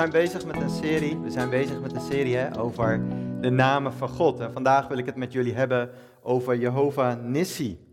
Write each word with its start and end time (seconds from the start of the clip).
zijn 0.00 0.12
bezig 0.12 0.44
met 0.44 0.56
een 0.56 0.70
serie. 0.70 1.18
We 1.18 1.30
zijn 1.30 1.50
bezig 1.50 1.80
met 1.80 1.92
een 1.92 2.00
serie 2.00 2.58
over 2.58 3.00
de 3.40 3.50
namen 3.50 3.92
van 3.92 4.08
God. 4.08 4.40
En 4.40 4.52
vandaag 4.52 4.88
wil 4.88 4.98
ik 4.98 5.06
het 5.06 5.16
met 5.16 5.32
jullie 5.32 5.54
hebben 5.54 5.90
over 6.22 6.56
Jehovah 6.56 7.22
Nissi. 7.22 7.86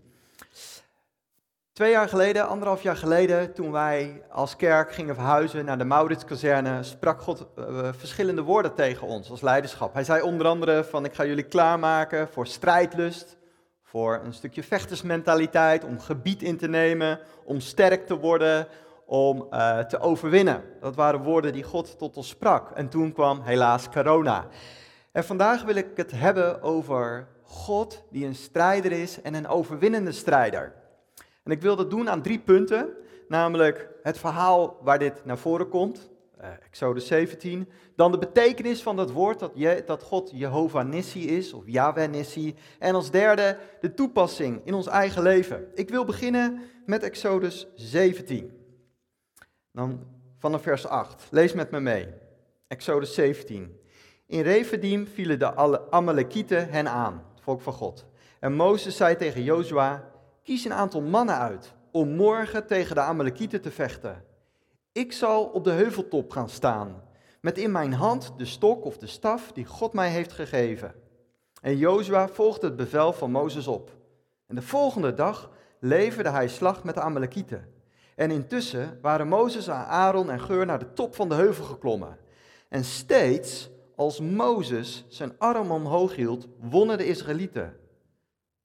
Twee 1.74 1.92
jaar 1.92 2.10
geleden, 2.10 2.48
anderhalf 2.48 2.84
jaar 2.84 2.96
geleden, 2.96 3.54
toen 3.54 3.72
wij 3.72 4.24
als 4.30 4.56
kerk 4.56 4.94
gingen 4.94 5.16
verhuizen 5.16 5.66
naar 5.66 5.78
de 5.78 5.84
Mauritskazerne, 5.84 6.84
sprak 6.84 7.22
God 7.22 7.48
uh, 7.60 7.90
verschillende 7.98 8.42
woorden 8.42 8.74
tegen 8.74 9.08
ons 9.08 9.30
als 9.30 9.42
leiderschap. 9.42 9.94
Hij 9.94 10.04
zei 10.04 10.22
onder 10.22 10.48
andere 10.48 10.84
van 10.84 11.06
ik 11.06 11.14
ga 11.14 11.26
jullie 11.26 11.48
klaarmaken 11.48 12.28
voor 12.28 12.48
strijdlust, 12.48 13.38
voor 13.84 14.22
een 14.24 14.34
stukje 14.34 14.64
vechtersmentaliteit, 14.64 15.84
om 15.84 16.00
gebied 16.00 16.42
in 16.42 16.58
te 16.58 16.68
nemen, 16.68 17.20
om 17.44 17.60
sterk 17.60 18.08
te 18.08 18.18
worden, 18.18 18.68
om 19.08 19.48
uh, 19.52 19.80
te 19.80 20.00
overwinnen. 20.00 20.64
Dat 20.80 20.96
waren 20.96 21.22
woorden 21.22 21.54
die 21.54 21.64
God 21.64 21.98
tot 21.98 22.18
ons 22.18 22.28
sprak. 22.28 22.72
En 22.72 22.90
toen 22.90 23.14
kwam 23.14 23.42
helaas 23.42 23.90
corona. 23.90 24.48
En 25.12 25.24
vandaag 25.24 25.64
wil 25.64 25.76
ik 25.76 25.88
het 25.96 26.12
hebben 26.12 26.62
over 26.62 27.28
God 27.44 28.04
die 28.12 28.26
een 28.26 28.36
strijder 28.36 28.92
is 28.92 29.22
en 29.22 29.34
een 29.34 29.48
overwinnende 29.48 30.12
strijder. 30.12 30.74
En 31.44 31.52
ik 31.52 31.62
wil 31.62 31.76
dat 31.76 31.90
doen 31.90 32.10
aan 32.10 32.22
drie 32.22 32.40
punten, 32.40 32.90
namelijk 33.28 33.90
het 34.04 34.18
verhaal 34.18 34.78
waar 34.82 35.00
dit 35.00 35.26
naar 35.26 35.38
voren 35.38 35.70
komt, 35.70 36.10
uh, 36.42 36.48
Exodus 36.66 37.08
17. 37.08 37.70
Dan 37.96 38.12
de 38.12 38.18
betekenis 38.18 38.82
van 38.82 38.96
dat 38.96 39.12
woord, 39.12 39.40
dat, 39.40 39.52
je, 39.54 39.84
dat 39.86 40.04
God 40.04 40.32
Jehovah 40.34 40.88
Nissi 40.88 41.28
is, 41.28 41.54
of 41.54 41.64
Yahweh 41.66 42.10
Nissi. 42.10 42.56
En 42.80 42.96
als 42.96 43.12
derde 43.12 43.58
de 43.82 43.94
toepassing 43.94 44.62
in 44.64 44.74
ons 44.74 44.88
eigen 44.88 45.22
leven. 45.22 45.68
Ik 45.74 45.90
wil 45.90 46.06
beginnen 46.06 46.62
met 46.86 47.04
Exodus 47.04 47.68
17. 47.76 48.67
Dan 49.78 50.00
vanaf 50.38 50.62
vers 50.62 50.88
8. 50.88 51.28
Lees 51.30 51.54
met 51.54 51.72
me 51.72 51.80
mee. 51.80 52.08
Exodus 52.68 53.14
17. 53.14 53.80
In 54.26 54.42
Refidim 54.42 55.08
vielen 55.08 55.40
de 55.40 55.90
Amalekieten 55.92 56.70
hen 56.70 56.88
aan, 56.88 57.24
het 57.34 57.44
volk 57.44 57.62
van 57.62 57.74
God. 57.74 58.06
En 58.40 58.54
Mozes 58.54 58.98
zei 58.98 59.16
tegen 59.16 59.44
Jozua, 59.44 60.12
kies 60.44 60.66
een 60.66 60.74
aantal 60.74 61.02
mannen 61.02 61.38
uit 61.38 61.74
om 61.92 62.10
morgen 62.10 62.68
tegen 62.68 62.96
de 62.96 63.02
Amalekieten 63.02 63.62
te 63.62 63.72
vechten. 63.72 64.24
Ik 64.92 65.12
zal 65.12 65.46
op 65.46 65.64
de 65.64 65.72
heuveltop 65.72 66.32
gaan 66.32 66.50
staan, 66.50 67.04
met 67.42 67.58
in 67.58 67.72
mijn 67.72 67.94
hand 67.94 68.34
de 68.38 68.46
stok 68.46 68.86
of 68.86 68.98
de 68.98 69.08
staf 69.08 69.52
die 69.52 69.66
God 69.66 69.94
mij 69.94 70.10
heeft 70.10 70.34
gegeven. 70.34 70.94
En 71.62 71.78
Jozua 71.78 72.28
volgde 72.28 72.68
het 72.68 72.76
bevel 72.76 73.14
van 73.14 73.32
Mozes 73.32 73.68
op. 73.68 73.92
En 74.48 74.56
de 74.56 74.62
volgende 74.62 75.14
dag 75.14 75.52
leverde 75.80 76.30
hij 76.30 76.48
slag 76.48 76.84
met 76.84 76.96
de 76.96 77.02
Amalekieten. 77.02 77.76
En 78.18 78.32
intussen 78.32 79.00
waren 79.02 79.28
Mozes, 79.28 79.70
Aaron 79.70 80.30
en 80.30 80.40
Geur 80.40 80.66
naar 80.66 80.80
de 80.80 80.94
top 80.94 81.16
van 81.16 81.30
de 81.30 81.36
heuvel 81.36 81.64
geklommen. 81.64 82.18
En 82.70 82.84
steeds 82.84 83.70
als 83.96 84.20
Mozes 84.20 85.06
zijn 85.08 85.32
arm 85.38 85.72
omhoog 85.72 86.16
hield, 86.16 86.48
wonnen 86.60 86.98
de 86.98 87.06
Israëlieten. 87.06 87.76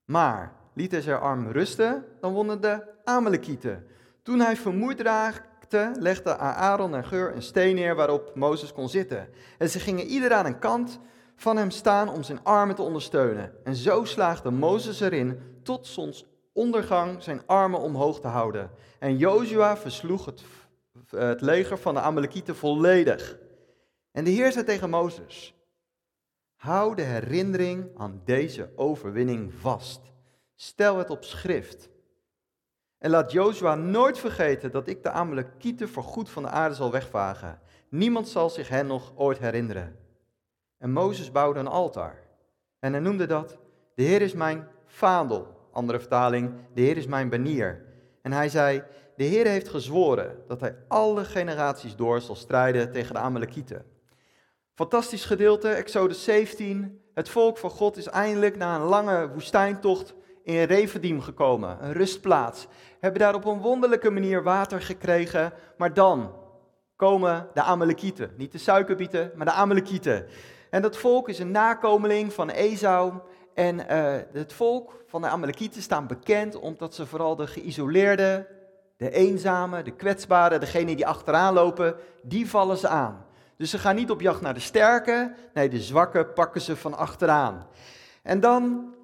Maar 0.04 0.56
liet 0.74 0.90
hij 0.90 1.00
zijn 1.00 1.20
arm 1.20 1.50
rusten, 1.50 2.04
dan 2.20 2.32
wonnen 2.32 2.60
de 2.60 2.82
Amalekieten. 3.04 3.86
Toen 4.22 4.40
hij 4.40 4.56
vermoeid 4.56 5.00
raakte, 5.00 5.92
legde 5.98 6.36
Aaron 6.36 6.94
en 6.94 7.04
Geur 7.04 7.34
een 7.34 7.42
steen 7.42 7.74
neer 7.74 7.94
waarop 7.94 8.34
Mozes 8.34 8.72
kon 8.72 8.88
zitten. 8.88 9.28
En 9.58 9.70
ze 9.70 9.78
gingen 9.78 10.06
ieder 10.06 10.32
aan 10.32 10.46
een 10.46 10.58
kant 10.58 11.00
van 11.36 11.56
hem 11.56 11.70
staan 11.70 12.08
om 12.08 12.22
zijn 12.22 12.44
armen 12.44 12.74
te 12.74 12.82
ondersteunen. 12.82 13.52
En 13.64 13.76
zo 13.76 14.04
slaagde 14.04 14.50
Mozes 14.50 15.00
erin 15.00 15.40
tot 15.62 15.86
zonsondergang 16.52 17.22
zijn 17.22 17.42
armen 17.46 17.80
omhoog 17.80 18.20
te 18.20 18.26
houden. 18.26 18.70
En 18.98 19.16
Jozua 19.16 19.76
versloeg 19.76 20.24
het, 20.24 20.42
het 21.10 21.40
leger 21.40 21.78
van 21.78 21.94
de 21.94 22.00
Amalekieten 22.00 22.56
volledig. 22.56 23.38
En 24.10 24.24
de 24.24 24.30
Heer 24.30 24.52
zei 24.52 24.64
tegen 24.64 24.90
Mozes: 24.90 25.54
Hou 26.54 26.94
de 26.94 27.02
herinnering 27.02 27.98
aan 27.98 28.20
deze 28.24 28.70
overwinning 28.76 29.52
vast. 29.54 30.00
Stel 30.54 30.98
het 30.98 31.10
op 31.10 31.24
schrift. 31.24 31.90
En 32.98 33.10
laat 33.10 33.32
Jozua 33.32 33.74
nooit 33.74 34.18
vergeten 34.18 34.70
dat 34.70 34.88
ik 34.88 35.02
de 35.02 35.10
Amalekieten 35.10 35.88
voorgoed 35.88 36.30
van 36.30 36.42
de 36.42 36.48
aarde 36.48 36.74
zal 36.74 36.90
wegvagen. 36.90 37.60
Niemand 37.88 38.28
zal 38.28 38.50
zich 38.50 38.68
hen 38.68 38.86
nog 38.86 39.12
ooit 39.14 39.38
herinneren. 39.38 39.98
En 40.78 40.92
Mozes 40.92 41.32
bouwde 41.32 41.60
een 41.60 41.66
altaar. 41.66 42.18
En 42.78 42.92
hij 42.92 43.00
noemde 43.00 43.26
dat: 43.26 43.58
De 43.94 44.02
Heer 44.02 44.22
is 44.22 44.32
mijn 44.32 44.68
vaandel. 44.86 45.61
Andere 45.72 45.98
vertaling: 45.98 46.52
De 46.74 46.80
Heer 46.80 46.96
is 46.96 47.06
mijn 47.06 47.28
banier. 47.28 47.84
En 48.22 48.32
hij 48.32 48.48
zei: 48.48 48.82
De 49.16 49.24
Heer 49.24 49.46
heeft 49.46 49.68
gezworen 49.68 50.36
dat 50.48 50.60
hij 50.60 50.76
alle 50.88 51.24
generaties 51.24 51.96
door 51.96 52.20
zal 52.20 52.34
strijden 52.34 52.92
tegen 52.92 53.14
de 53.14 53.20
Amalekieten. 53.20 53.84
Fantastisch 54.74 55.24
gedeelte, 55.24 55.68
Exodus 55.68 56.24
17. 56.24 57.00
Het 57.14 57.28
volk 57.28 57.58
van 57.58 57.70
God 57.70 57.96
is 57.96 58.06
eindelijk 58.06 58.56
na 58.56 58.76
een 58.76 58.82
lange 58.82 59.28
woestijntocht 59.32 60.14
in 60.44 60.62
Revedim 60.62 61.20
gekomen, 61.20 61.76
een 61.80 61.92
rustplaats. 61.92 62.66
Hebben 63.00 63.20
daar 63.20 63.34
op 63.34 63.44
een 63.44 63.60
wonderlijke 63.60 64.10
manier 64.10 64.42
water 64.42 64.82
gekregen, 64.82 65.52
maar 65.76 65.94
dan 65.94 66.32
komen 66.96 67.48
de 67.54 67.62
Amalekieten. 67.62 68.30
Niet 68.36 68.52
de 68.52 68.58
suikerbieten, 68.58 69.32
maar 69.36 69.46
de 69.46 69.52
Amalekieten. 69.52 70.26
En 70.70 70.82
dat 70.82 70.96
volk 70.96 71.28
is 71.28 71.38
een 71.38 71.50
nakomeling 71.50 72.32
van 72.32 72.50
Esau. 72.50 73.12
En 73.54 73.78
uh, 73.78 74.14
het 74.32 74.52
volk 74.52 75.04
van 75.06 75.20
de 75.20 75.28
Amalekieten 75.28 75.82
staan 75.82 76.06
bekend 76.06 76.56
omdat 76.56 76.94
ze 76.94 77.06
vooral 77.06 77.36
de 77.36 77.46
geïsoleerden, 77.46 78.46
de 78.96 79.10
eenzame, 79.10 79.82
de 79.82 79.90
kwetsbare, 79.90 80.58
degene 80.58 80.96
die 80.96 81.06
achteraan 81.06 81.54
lopen, 81.54 81.96
die 82.22 82.50
vallen 82.50 82.76
ze 82.76 82.88
aan. 82.88 83.24
Dus 83.56 83.70
ze 83.70 83.78
gaan 83.78 83.94
niet 83.94 84.10
op 84.10 84.20
jacht 84.20 84.40
naar 84.40 84.54
de 84.54 84.60
sterke, 84.60 85.34
nee, 85.54 85.68
de 85.68 85.80
zwakke 85.80 86.24
pakken 86.24 86.60
ze 86.60 86.76
van 86.76 86.96
achteraan. 86.96 87.66
En 88.22 88.40
dan 88.40 88.94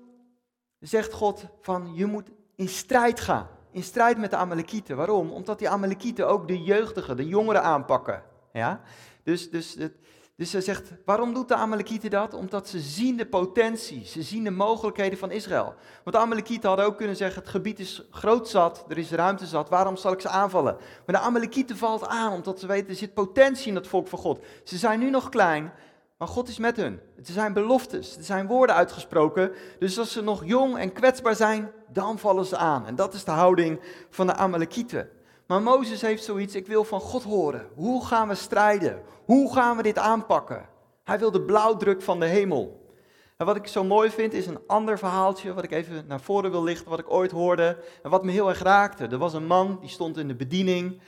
zegt 0.81 1.13
God 1.13 1.45
van, 1.61 1.91
je 1.95 2.07
moet 2.07 2.31
in 2.55 2.69
strijd 2.69 3.21
gaan. 3.21 3.49
In 3.71 3.83
strijd 3.83 4.19
met 4.19 4.31
de 4.31 4.37
Amalekieten. 4.37 4.97
Waarom? 4.97 5.33
Omdat 5.33 5.59
die 5.59 5.69
Amalekieten 5.69 6.29
ook 6.29 6.49
de 6.49 6.63
jeugdigen, 6.63 7.17
de 7.17 7.27
jongeren 7.27 7.63
aanpakken. 7.63 8.23
Ja? 8.53 8.81
Dus, 9.23 9.51
dus 9.51 9.75
het, 9.75 9.93
dus 10.39 10.51
ze 10.51 10.61
zegt, 10.61 10.91
waarom 11.05 11.35
doet 11.35 11.49
de 11.49 11.55
Amalekieten 11.55 12.11
dat? 12.11 12.35
Omdat 12.35 12.69
ze 12.69 12.81
zien 12.81 13.17
de 13.17 13.27
potentie, 13.27 14.07
ze 14.07 14.23
zien 14.23 14.45
de 14.45 14.51
mogelijkheden 14.51 15.19
van 15.19 15.31
Israël. 15.31 15.75
Want 16.05 16.17
de 16.17 16.23
Amalekieten 16.23 16.69
hadden 16.69 16.87
ook 16.87 16.97
kunnen 16.97 17.17
zeggen, 17.17 17.41
het 17.43 17.51
gebied 17.51 17.79
is 17.79 18.07
groot 18.11 18.49
zat, 18.49 18.85
er 18.89 18.99
is 18.99 19.11
ruimte 19.11 19.47
zat, 19.47 19.69
waarom 19.69 19.97
zal 19.97 20.13
ik 20.13 20.21
ze 20.21 20.29
aanvallen? 20.29 20.77
Maar 21.07 21.15
de 21.15 21.27
Amalekieten 21.27 21.77
valt 21.77 22.07
aan, 22.07 22.33
omdat 22.33 22.61
ze 22.61 22.67
weten, 22.67 22.89
er 22.89 22.95
zit 22.95 23.15
potentie 23.15 23.69
in 23.69 23.75
het 23.75 23.87
volk 23.87 24.09
van 24.09 24.19
God. 24.19 24.45
Ze 24.65 24.77
zijn 24.77 24.99
nu 24.99 25.11
nog 25.11 25.29
klein, 25.29 25.73
maar 26.19 26.29
God 26.29 26.49
is 26.49 26.59
met 26.59 26.77
hun. 26.77 27.01
Er 27.17 27.33
zijn 27.33 27.53
beloftes, 27.53 28.17
er 28.17 28.25
zijn 28.25 28.47
woorden 28.47 28.77
uitgesproken. 28.77 29.53
Dus 29.79 29.99
als 29.99 30.13
ze 30.13 30.23
nog 30.23 30.45
jong 30.45 30.79
en 30.79 30.93
kwetsbaar 30.93 31.37
zijn, 31.37 31.71
dan 31.93 32.19
vallen 32.19 32.45
ze 32.45 32.57
aan. 32.57 32.87
En 32.87 32.95
dat 32.95 33.15
is 33.15 33.25
de 33.25 33.31
houding 33.31 33.81
van 34.11 34.27
de 34.27 34.35
Amalekieten. 34.35 35.09
Maar 35.49 35.63
Mozes 35.63 36.01
heeft 36.01 36.25
zoiets, 36.25 36.55
ik 36.55 36.67
wil 36.67 36.85
van 36.85 37.01
God 37.01 37.23
horen. 37.23 37.69
Hoe 37.75 38.07
gaan 38.07 38.29
we 38.29 38.35
strijden? 38.35 39.03
Hoe 39.25 39.53
gaan 39.53 39.77
we 39.77 39.83
dit 39.83 39.99
aanpakken? 39.99 40.69
Hij 41.05 41.19
wil 41.19 41.31
de 41.31 41.43
blauwdruk 41.43 42.03
van 42.03 42.21
de 42.21 42.27
hemel. 42.27 42.93
En 43.37 43.47
wat 43.47 43.57
ik 43.57 43.67
zo 43.67 43.85
mooi 43.85 44.11
vind 44.11 44.33
is 44.33 44.47
een 44.47 44.59
ander 44.67 44.99
verhaaltje, 44.99 45.55
wat 45.55 45.65
ik 45.65 45.71
even 45.71 46.05
naar 46.07 46.21
voren 46.21 46.51
wil 46.51 46.63
lichten, 46.63 46.91
wat 46.91 46.99
ik 46.99 47.11
ooit 47.11 47.31
hoorde. 47.31 47.79
En 48.03 48.11
wat 48.11 48.25
me 48.25 48.31
heel 48.31 48.49
erg 48.49 48.63
raakte. 48.63 49.07
Er 49.07 49.19
was 49.19 49.35
een 49.35 49.47
man, 49.47 49.79
die 49.81 49.89
stond 49.89 50.17
in 50.17 50.29
de 50.29 50.35
bediening. 50.35 51.01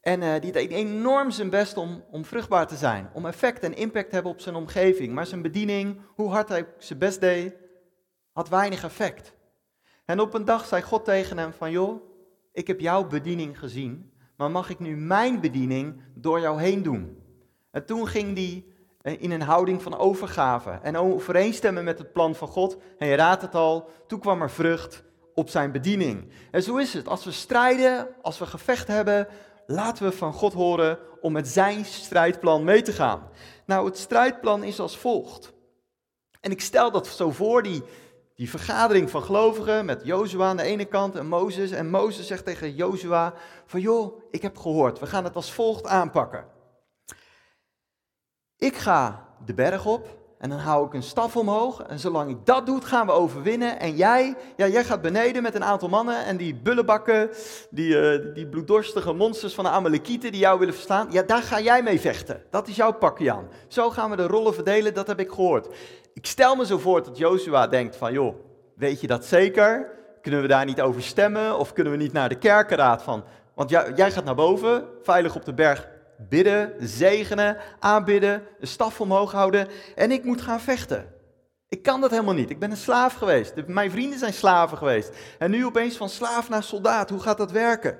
En 0.00 0.22
uh, 0.22 0.40
die 0.40 0.52
deed 0.52 0.70
enorm 0.70 1.30
zijn 1.30 1.50
best 1.50 1.76
om, 1.76 2.04
om 2.10 2.24
vruchtbaar 2.24 2.66
te 2.66 2.76
zijn. 2.76 3.10
Om 3.12 3.26
effect 3.26 3.62
en 3.62 3.76
impact 3.76 4.08
te 4.08 4.14
hebben 4.14 4.32
op 4.32 4.40
zijn 4.40 4.54
omgeving. 4.54 5.12
Maar 5.12 5.26
zijn 5.26 5.42
bediening, 5.42 6.00
hoe 6.14 6.30
hard 6.30 6.48
hij 6.48 6.66
zijn 6.78 6.98
best 6.98 7.20
deed, 7.20 7.54
had 8.32 8.48
weinig 8.48 8.84
effect. 8.84 9.32
En 10.04 10.20
op 10.20 10.34
een 10.34 10.44
dag 10.44 10.66
zei 10.66 10.82
God 10.82 11.04
tegen 11.04 11.38
hem 11.38 11.52
van, 11.52 11.70
joh, 11.70 12.07
ik 12.58 12.66
heb 12.66 12.80
jouw 12.80 13.06
bediening 13.06 13.58
gezien, 13.58 14.12
maar 14.36 14.50
mag 14.50 14.70
ik 14.70 14.78
nu 14.78 14.96
mijn 14.96 15.40
bediening 15.40 16.00
door 16.14 16.40
jou 16.40 16.60
heen 16.60 16.82
doen? 16.82 17.22
En 17.70 17.86
toen 17.86 18.08
ging 18.08 18.36
hij 18.36 18.64
eh, 19.02 19.22
in 19.22 19.30
een 19.30 19.42
houding 19.42 19.82
van 19.82 19.98
overgave 19.98 20.70
en 20.82 20.96
overeenstemmen 20.96 21.84
met 21.84 21.98
het 21.98 22.12
plan 22.12 22.34
van 22.34 22.48
God. 22.48 22.76
En 22.98 23.08
je 23.08 23.14
raadt 23.14 23.42
het 23.42 23.54
al, 23.54 23.90
toen 24.06 24.20
kwam 24.20 24.42
er 24.42 24.50
vrucht 24.50 25.04
op 25.34 25.48
zijn 25.48 25.72
bediening. 25.72 26.32
En 26.50 26.62
zo 26.62 26.76
is 26.76 26.94
het. 26.94 27.08
Als 27.08 27.24
we 27.24 27.32
strijden, 27.32 28.08
als 28.22 28.38
we 28.38 28.46
gevecht 28.46 28.86
hebben, 28.86 29.28
laten 29.66 30.04
we 30.04 30.12
van 30.12 30.32
God 30.32 30.52
horen 30.52 30.98
om 31.20 31.32
met 31.32 31.48
zijn 31.48 31.84
strijdplan 31.84 32.64
mee 32.64 32.82
te 32.82 32.92
gaan. 32.92 33.28
Nou, 33.66 33.86
het 33.86 33.98
strijdplan 33.98 34.64
is 34.64 34.80
als 34.80 34.98
volgt. 34.98 35.52
En 36.40 36.50
ik 36.50 36.60
stel 36.60 36.90
dat 36.90 37.06
zo 37.06 37.30
voor, 37.30 37.62
die 37.62 37.82
die 38.38 38.50
vergadering 38.50 39.10
van 39.10 39.22
gelovigen 39.22 39.84
met 39.84 40.00
Jozua 40.04 40.48
aan 40.48 40.56
de 40.56 40.62
ene 40.62 40.84
kant 40.84 41.16
en 41.16 41.26
Mozes. 41.26 41.70
En 41.70 41.90
Mozes 41.90 42.26
zegt 42.26 42.44
tegen 42.44 42.74
Jozua 42.74 43.34
van 43.66 43.80
joh, 43.80 44.20
ik 44.30 44.42
heb 44.42 44.56
gehoord, 44.56 44.98
we 44.98 45.06
gaan 45.06 45.24
het 45.24 45.34
als 45.34 45.52
volgt 45.52 45.86
aanpakken. 45.86 46.46
Ik 48.56 48.76
ga 48.76 49.28
de 49.44 49.54
berg 49.54 49.86
op 49.86 50.18
En 50.38 50.48
dan 50.48 50.58
hou 50.58 50.86
ik 50.86 50.94
een 50.94 51.02
staf 51.02 51.36
omhoog. 51.36 51.82
En 51.82 51.98
zolang 51.98 52.30
ik 52.30 52.36
dat 52.44 52.66
doe, 52.66 52.80
gaan 52.80 53.06
we 53.06 53.12
overwinnen. 53.12 53.80
En 53.80 53.96
jij, 53.96 54.36
ja, 54.56 54.68
jij 54.68 54.84
gaat 54.84 55.02
beneden 55.02 55.42
met 55.42 55.54
een 55.54 55.64
aantal 55.64 55.88
mannen. 55.88 56.24
En 56.24 56.36
die 56.36 56.54
bullenbakken, 56.54 57.30
die, 57.70 57.94
uh, 57.94 58.34
die 58.34 58.46
bloeddorstige 58.46 59.12
monsters 59.12 59.54
van 59.54 59.64
de 59.64 59.70
Amalekieten 59.70 60.32
die 60.32 60.40
jou 60.40 60.58
willen 60.58 60.74
verslaan. 60.74 61.08
Ja, 61.10 61.22
daar 61.22 61.42
ga 61.42 61.60
jij 61.60 61.82
mee 61.82 62.00
vechten. 62.00 62.42
Dat 62.50 62.68
is 62.68 62.76
jouw 62.76 62.92
pakje 62.92 63.32
aan. 63.32 63.48
Zo 63.68 63.90
gaan 63.90 64.10
we 64.10 64.16
de 64.16 64.26
rollen 64.26 64.54
verdelen, 64.54 64.94
dat 64.94 65.06
heb 65.06 65.20
ik 65.20 65.30
gehoord. 65.30 65.68
Ik 66.18 66.26
stel 66.26 66.56
me 66.56 66.66
zo 66.66 66.78
voor 66.78 67.02
dat 67.02 67.18
Joshua 67.18 67.66
denkt 67.66 67.96
van, 67.96 68.12
joh, 68.12 68.34
weet 68.74 69.00
je 69.00 69.06
dat 69.06 69.24
zeker? 69.24 69.90
Kunnen 70.22 70.42
we 70.42 70.48
daar 70.48 70.64
niet 70.64 70.80
over 70.80 71.02
stemmen? 71.02 71.58
Of 71.58 71.72
kunnen 71.72 71.92
we 71.92 71.98
niet 71.98 72.12
naar 72.12 72.28
de 72.28 72.38
kerkenraad 72.38 73.02
van... 73.02 73.24
Want 73.54 73.70
jij, 73.70 74.10
gaat 74.10 74.24
naar 74.24 74.34
boven, 74.34 74.84
veilig 75.02 75.36
op 75.36 75.44
de 75.44 75.54
berg 75.54 75.88
bidden, 76.16 76.72
zegenen, 76.78 77.56
aanbidden, 77.78 78.42
een 78.60 78.66
staf 78.66 79.00
omhoog 79.00 79.32
houden 79.32 79.68
en 79.94 80.10
ik 80.10 80.24
moet 80.24 80.40
gaan 80.40 80.60
vechten. 80.60 81.12
Ik 81.68 81.82
kan 81.82 82.00
dat 82.00 82.10
helemaal 82.10 82.34
niet. 82.34 82.50
Ik 82.50 82.58
ben 82.58 82.70
een 82.70 82.76
slaaf 82.76 83.14
geweest. 83.14 83.54
Mijn 83.66 83.90
vrienden 83.90 84.18
zijn 84.18 84.32
slaven 84.32 84.78
geweest. 84.78 85.10
En 85.38 85.50
nu 85.50 85.66
opeens 85.66 85.96
van 85.96 86.08
slaaf 86.08 86.48
naar 86.48 86.62
soldaat. 86.62 87.10
Hoe 87.10 87.20
gaat 87.20 87.38
dat 87.38 87.50
werken? 87.50 87.98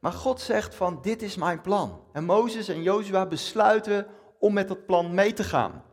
Maar 0.00 0.12
God 0.12 0.40
zegt 0.40 0.74
van 0.74 0.98
dit 1.02 1.22
is 1.22 1.36
mijn 1.36 1.60
plan. 1.60 2.00
En 2.12 2.24
Mozes 2.24 2.68
en 2.68 2.82
Jozua 2.82 3.26
besluiten 3.26 4.06
om 4.38 4.52
met 4.52 4.68
dat 4.68 4.86
plan 4.86 5.14
mee 5.14 5.32
te 5.32 5.44
gaan. 5.44 5.84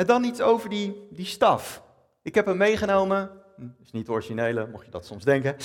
En 0.00 0.06
dan 0.06 0.24
iets 0.24 0.40
over 0.40 0.68
die, 0.68 1.06
die 1.10 1.26
staf. 1.26 1.82
Ik 2.22 2.34
heb 2.34 2.46
hem 2.46 2.56
meegenomen. 2.56 3.30
Hm, 3.56 3.68
is 3.82 3.90
niet 3.90 4.08
originele, 4.08 4.68
mocht 4.72 4.84
je 4.84 4.90
dat 4.90 5.06
soms 5.06 5.24
denken. 5.24 5.56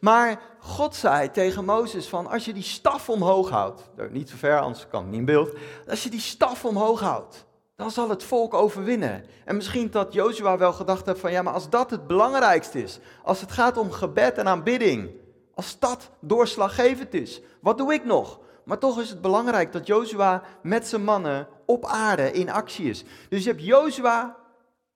Maar 0.00 0.40
God 0.60 0.94
zei 0.94 1.30
tegen 1.30 1.64
Mozes 1.64 2.08
van, 2.08 2.26
als 2.26 2.44
je 2.44 2.52
die 2.52 2.62
staf 2.62 3.08
omhoog 3.08 3.50
houdt, 3.50 3.90
niet 4.10 4.28
zo 4.28 4.36
ver, 4.36 4.60
anders 4.60 4.88
kan 4.88 5.00
het 5.00 5.10
niet 5.10 5.18
in 5.18 5.24
beeld. 5.24 5.56
Als 5.88 6.02
je 6.02 6.10
die 6.10 6.20
staf 6.20 6.64
omhoog 6.64 7.00
houdt, 7.00 7.46
dan 7.76 7.90
zal 7.90 8.08
het 8.08 8.22
volk 8.22 8.54
overwinnen. 8.54 9.24
En 9.44 9.56
misschien 9.56 9.90
dat 9.90 10.12
Jozua 10.12 10.58
wel 10.58 10.72
gedacht 10.72 11.06
heeft 11.06 11.20
van, 11.20 11.32
ja, 11.32 11.42
maar 11.42 11.54
als 11.54 11.70
dat 11.70 11.90
het 11.90 12.06
belangrijkste 12.06 12.82
is, 12.82 12.98
als 13.22 13.40
het 13.40 13.52
gaat 13.52 13.76
om 13.76 13.90
gebed 13.90 14.38
en 14.38 14.48
aanbidding, 14.48 15.10
als 15.54 15.78
dat 15.78 16.10
doorslaggevend 16.20 17.14
is, 17.14 17.40
wat 17.60 17.78
doe 17.78 17.92
ik 17.92 18.04
nog? 18.04 18.40
Maar 18.68 18.78
toch 18.78 19.00
is 19.00 19.10
het 19.10 19.20
belangrijk 19.20 19.72
dat 19.72 19.86
Jozua 19.86 20.42
met 20.62 20.86
zijn 20.86 21.04
mannen 21.04 21.48
op 21.66 21.86
aarde 21.86 22.32
in 22.32 22.50
actie 22.50 22.88
is. 22.88 23.04
Dus 23.28 23.44
je 23.44 23.50
hebt 23.50 23.64
Jozua, 23.64 24.36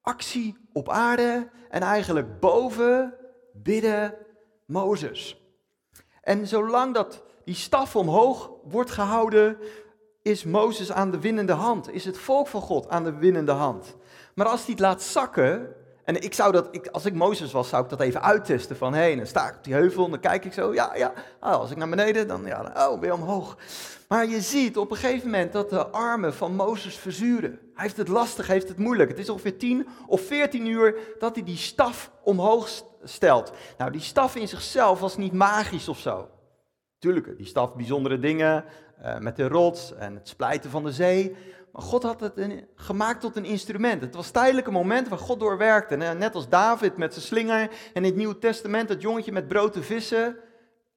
actie 0.02 0.56
op 0.72 0.88
aarde 0.88 1.48
en 1.70 1.82
eigenlijk 1.82 2.40
boven 2.40 3.14
bidden 3.52 4.14
Mozes. 4.66 5.42
En 6.20 6.46
zolang 6.46 6.94
dat 6.94 7.22
die 7.44 7.54
staf 7.54 7.96
omhoog 7.96 8.50
wordt 8.64 8.90
gehouden, 8.90 9.56
is 10.22 10.44
Mozes 10.44 10.92
aan 10.92 11.10
de 11.10 11.20
winnende 11.20 11.52
hand. 11.52 11.90
Is 11.90 12.04
het 12.04 12.18
volk 12.18 12.46
van 12.46 12.60
God 12.60 12.88
aan 12.88 13.04
de 13.04 13.14
winnende 13.14 13.52
hand. 13.52 13.96
Maar 14.34 14.46
als 14.46 14.60
hij 14.60 14.70
het 14.70 14.80
laat 14.80 15.02
zakken, 15.02 15.74
en 16.04 16.22
ik 16.22 16.34
zou 16.34 16.52
dat, 16.52 16.68
ik, 16.70 16.86
als 16.86 17.04
ik 17.04 17.14
Mozes 17.14 17.52
was, 17.52 17.68
zou 17.68 17.84
ik 17.84 17.90
dat 17.90 18.00
even 18.00 18.22
uittesten. 18.22 18.76
Van 18.76 18.94
hé, 18.94 19.00
hey, 19.00 19.16
dan 19.16 19.26
sta 19.26 19.48
ik 19.48 19.56
op 19.56 19.64
die 19.64 19.74
heuvel 19.74 20.04
en 20.04 20.10
dan 20.10 20.20
kijk 20.20 20.44
ik 20.44 20.52
zo, 20.52 20.74
ja, 20.74 20.94
ja. 20.96 21.12
Oh, 21.40 21.52
als 21.52 21.70
ik 21.70 21.76
naar 21.76 21.88
beneden, 21.88 22.28
dan, 22.28 22.44
ja, 22.44 22.72
oh, 22.76 23.00
weer 23.00 23.12
omhoog. 23.12 23.56
Maar 24.08 24.26
je 24.26 24.40
ziet 24.40 24.76
op 24.76 24.90
een 24.90 24.96
gegeven 24.96 25.30
moment 25.30 25.52
dat 25.52 25.70
de 25.70 25.86
armen 25.86 26.34
van 26.34 26.54
Mozes 26.54 26.96
verzuren. 26.96 27.50
Hij 27.50 27.84
heeft 27.84 27.96
het 27.96 28.08
lastig, 28.08 28.46
heeft 28.46 28.68
het 28.68 28.78
moeilijk. 28.78 29.10
Het 29.10 29.18
is 29.18 29.28
ongeveer 29.28 29.58
10 29.58 29.86
of 30.06 30.20
14 30.20 30.66
uur 30.66 30.94
dat 31.18 31.34
hij 31.34 31.44
die 31.44 31.56
staf 31.56 32.10
omhoog 32.22 32.68
stelt. 33.02 33.52
Nou, 33.78 33.90
die 33.90 34.00
staf 34.00 34.36
in 34.36 34.48
zichzelf 34.48 35.00
was 35.00 35.16
niet 35.16 35.32
magisch 35.32 35.88
of 35.88 35.98
zo. 35.98 36.28
Tuurlijk, 36.98 37.36
die 37.36 37.46
staf 37.46 37.74
bijzondere 37.74 38.18
dingen 38.18 38.64
uh, 39.02 39.18
met 39.18 39.36
de 39.36 39.48
rots 39.48 39.94
en 39.94 40.14
het 40.14 40.28
splijten 40.28 40.70
van 40.70 40.84
de 40.84 40.92
zee. 40.92 41.36
Maar 41.72 41.82
God 41.82 42.02
had 42.02 42.20
het 42.20 42.36
een, 42.36 42.66
gemaakt 42.74 43.20
tot 43.20 43.36
een 43.36 43.44
instrument. 43.44 44.00
Het 44.00 44.14
was 44.14 44.30
tijdelijke 44.30 44.70
moment 44.70 45.08
waar 45.08 45.18
God 45.18 45.40
doorwerkte. 45.40 45.94
En, 45.94 46.18
net 46.18 46.34
als 46.34 46.48
David 46.48 46.96
met 46.96 47.12
zijn 47.12 47.24
slinger 47.24 47.60
en 47.60 47.70
in 47.92 48.04
het 48.04 48.16
Nieuwe 48.16 48.38
Testament, 48.38 48.88
dat 48.88 49.02
jongetje 49.02 49.32
met 49.32 49.48
brood 49.48 49.76
en 49.76 49.84
vissen. 49.84 50.36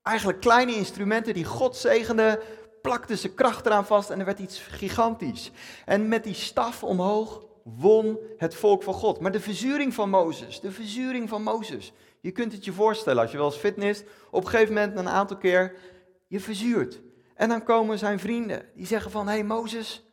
Eigenlijk 0.03 0.39
kleine 0.39 0.75
instrumenten 0.75 1.33
die 1.33 1.45
God 1.45 1.75
zegende, 1.75 2.41
plakte 2.81 3.15
zijn 3.15 3.33
kracht 3.33 3.65
eraan 3.65 3.85
vast 3.85 4.09
en 4.09 4.19
er 4.19 4.25
werd 4.25 4.39
iets 4.39 4.59
gigantisch. 4.59 5.51
En 5.85 6.07
met 6.07 6.23
die 6.23 6.33
staf 6.33 6.83
omhoog 6.83 7.45
won 7.63 8.17
het 8.37 8.55
volk 8.55 8.83
van 8.83 8.93
God. 8.93 9.19
Maar 9.19 9.31
de 9.31 9.39
verzuring 9.39 9.93
van 9.93 10.09
Mozes, 10.09 10.59
de 10.59 10.71
verzuring 10.71 11.29
van 11.29 11.43
Mozes. 11.43 11.93
Je 12.21 12.31
kunt 12.31 12.51
het 12.51 12.65
je 12.65 12.73
voorstellen 12.73 13.21
als 13.21 13.31
je 13.31 13.37
wel 13.37 13.45
eens 13.45 13.55
fitness, 13.55 14.03
op 14.31 14.43
een 14.43 14.49
gegeven 14.49 14.73
moment 14.73 14.97
een 14.97 15.09
aantal 15.09 15.37
keer, 15.37 15.75
je 16.27 16.39
verzuurt. 16.39 17.01
En 17.35 17.49
dan 17.49 17.63
komen 17.63 17.97
zijn 17.97 18.19
vrienden, 18.19 18.65
die 18.75 18.85
zeggen 18.85 19.11
van, 19.11 19.27
hé 19.27 19.33
hey 19.33 19.43
Mozes, 19.43 20.04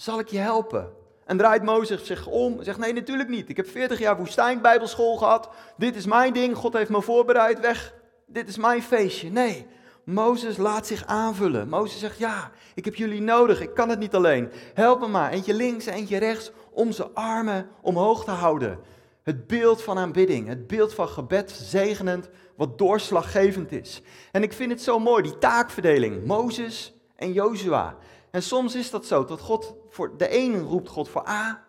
zal 0.00 0.18
ik 0.18 0.28
je 0.28 0.38
helpen? 0.38 0.92
En 1.24 1.36
draait 1.36 1.62
Mozes 1.62 2.06
zich 2.06 2.26
om 2.26 2.58
en 2.58 2.64
zegt, 2.64 2.78
nee 2.78 2.92
natuurlijk 2.92 3.28
niet. 3.28 3.48
Ik 3.48 3.56
heb 3.56 3.68
40 3.68 3.98
jaar 3.98 4.16
woestijnbijbelschool 4.16 5.16
gehad, 5.16 5.48
dit 5.76 5.96
is 5.96 6.06
mijn 6.06 6.32
ding, 6.32 6.56
God 6.56 6.72
heeft 6.72 6.90
me 6.90 7.02
voorbereid, 7.02 7.60
weg. 7.60 7.94
Dit 8.26 8.48
is 8.48 8.56
mijn 8.56 8.82
feestje. 8.82 9.30
Nee, 9.30 9.66
Mozes 10.04 10.56
laat 10.56 10.86
zich 10.86 11.06
aanvullen. 11.06 11.68
Mozes 11.68 12.00
zegt, 12.00 12.18
ja, 12.18 12.50
ik 12.74 12.84
heb 12.84 12.94
jullie 12.94 13.20
nodig, 13.20 13.60
ik 13.60 13.74
kan 13.74 13.88
het 13.88 13.98
niet 13.98 14.14
alleen. 14.14 14.50
Help 14.74 15.00
me 15.00 15.06
maar, 15.06 15.30
eentje 15.30 15.54
links, 15.54 15.86
eentje 15.86 16.18
rechts, 16.18 16.50
om 16.70 16.92
zijn 16.92 17.14
armen 17.14 17.68
omhoog 17.80 18.24
te 18.24 18.30
houden. 18.30 18.78
Het 19.22 19.46
beeld 19.46 19.82
van 19.82 19.98
aanbidding, 19.98 20.48
het 20.48 20.66
beeld 20.66 20.94
van 20.94 21.08
gebed, 21.08 21.50
zegenend, 21.50 22.28
wat 22.56 22.78
doorslaggevend 22.78 23.72
is. 23.72 24.02
En 24.32 24.42
ik 24.42 24.52
vind 24.52 24.70
het 24.70 24.82
zo 24.82 24.98
mooi, 24.98 25.22
die 25.22 25.38
taakverdeling, 25.38 26.26
Mozes 26.26 26.94
en 27.16 27.32
Jozua. 27.32 27.96
En 28.30 28.42
soms 28.42 28.74
is 28.74 28.90
dat 28.90 29.06
zo, 29.06 29.24
dat 29.24 29.40
God 29.40 29.74
voor 29.88 30.16
de 30.16 30.28
ene 30.28 30.58
roept 30.58 30.88
God 30.88 31.08
voor 31.08 31.28
A 31.28 31.64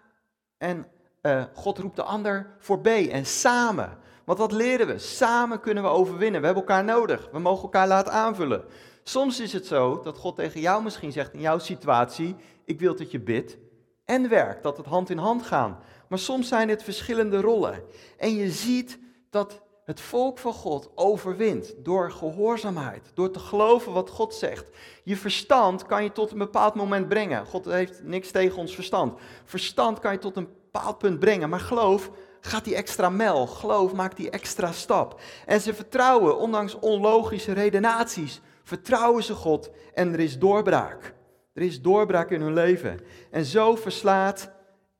en 0.57 0.87
uh, 1.21 1.43
God 1.53 1.77
roept 1.77 1.95
de 1.95 2.03
ander 2.03 2.55
voor 2.59 2.79
B. 2.79 2.87
En 2.87 3.25
samen 3.25 3.99
want 4.31 4.39
wat 4.39 4.51
leren 4.51 4.87
we? 4.87 4.97
Samen 4.97 5.59
kunnen 5.59 5.83
we 5.83 5.89
overwinnen. 5.89 6.39
We 6.39 6.45
hebben 6.45 6.63
elkaar 6.63 6.83
nodig. 6.83 7.29
We 7.31 7.39
mogen 7.39 7.63
elkaar 7.63 7.87
laten 7.87 8.11
aanvullen. 8.11 8.63
Soms 9.03 9.39
is 9.39 9.53
het 9.53 9.65
zo 9.65 10.01
dat 10.01 10.17
God 10.17 10.35
tegen 10.35 10.61
jou 10.61 10.83
misschien 10.83 11.11
zegt 11.11 11.33
in 11.33 11.39
jouw 11.39 11.59
situatie: 11.59 12.35
Ik 12.65 12.79
wil 12.79 12.95
dat 12.95 13.11
je 13.11 13.19
bidt 13.19 13.57
en 14.05 14.29
werkt, 14.29 14.63
dat 14.63 14.77
het 14.77 14.85
hand 14.85 15.09
in 15.09 15.17
hand 15.17 15.41
gaan. 15.43 15.79
Maar 16.07 16.19
soms 16.19 16.47
zijn 16.47 16.69
het 16.69 16.83
verschillende 16.83 17.41
rollen. 17.41 17.83
En 18.17 18.35
je 18.35 18.51
ziet 18.51 18.99
dat 19.29 19.61
het 19.85 20.01
volk 20.01 20.37
van 20.37 20.53
God 20.53 20.91
overwint 20.95 21.73
door 21.77 22.11
gehoorzaamheid, 22.11 23.11
door 23.13 23.31
te 23.31 23.39
geloven 23.39 23.93
wat 23.93 24.09
God 24.09 24.35
zegt. 24.35 24.69
Je 25.03 25.17
verstand 25.17 25.85
kan 25.85 26.03
je 26.03 26.11
tot 26.11 26.31
een 26.31 26.37
bepaald 26.37 26.75
moment 26.75 27.07
brengen. 27.07 27.45
God 27.45 27.65
heeft 27.65 28.03
niks 28.03 28.31
tegen 28.31 28.57
ons 28.57 28.75
verstand. 28.75 29.19
Verstand 29.43 29.99
kan 29.99 30.11
je 30.11 30.17
tot 30.17 30.35
een 30.35 30.49
bepaald 30.71 30.97
punt 30.97 31.19
brengen, 31.19 31.49
maar 31.49 31.59
geloof 31.59 32.11
gaat 32.41 32.63
die 32.63 32.75
extra 32.75 33.09
mel. 33.09 33.47
Geloof 33.47 33.93
maakt 33.93 34.17
die 34.17 34.29
extra 34.29 34.71
stap. 34.71 35.19
En 35.45 35.61
ze 35.61 35.73
vertrouwen, 35.73 36.37
ondanks 36.37 36.79
onlogische 36.79 37.51
redenaties, 37.51 38.41
vertrouwen 38.63 39.23
ze 39.23 39.33
God 39.33 39.69
en 39.93 40.13
er 40.13 40.19
is 40.19 40.39
doorbraak. 40.39 41.13
Er 41.53 41.61
is 41.61 41.81
doorbraak 41.81 42.29
in 42.29 42.41
hun 42.41 42.53
leven. 42.53 42.99
En 43.31 43.45
zo 43.45 43.75
verslaat 43.75 44.51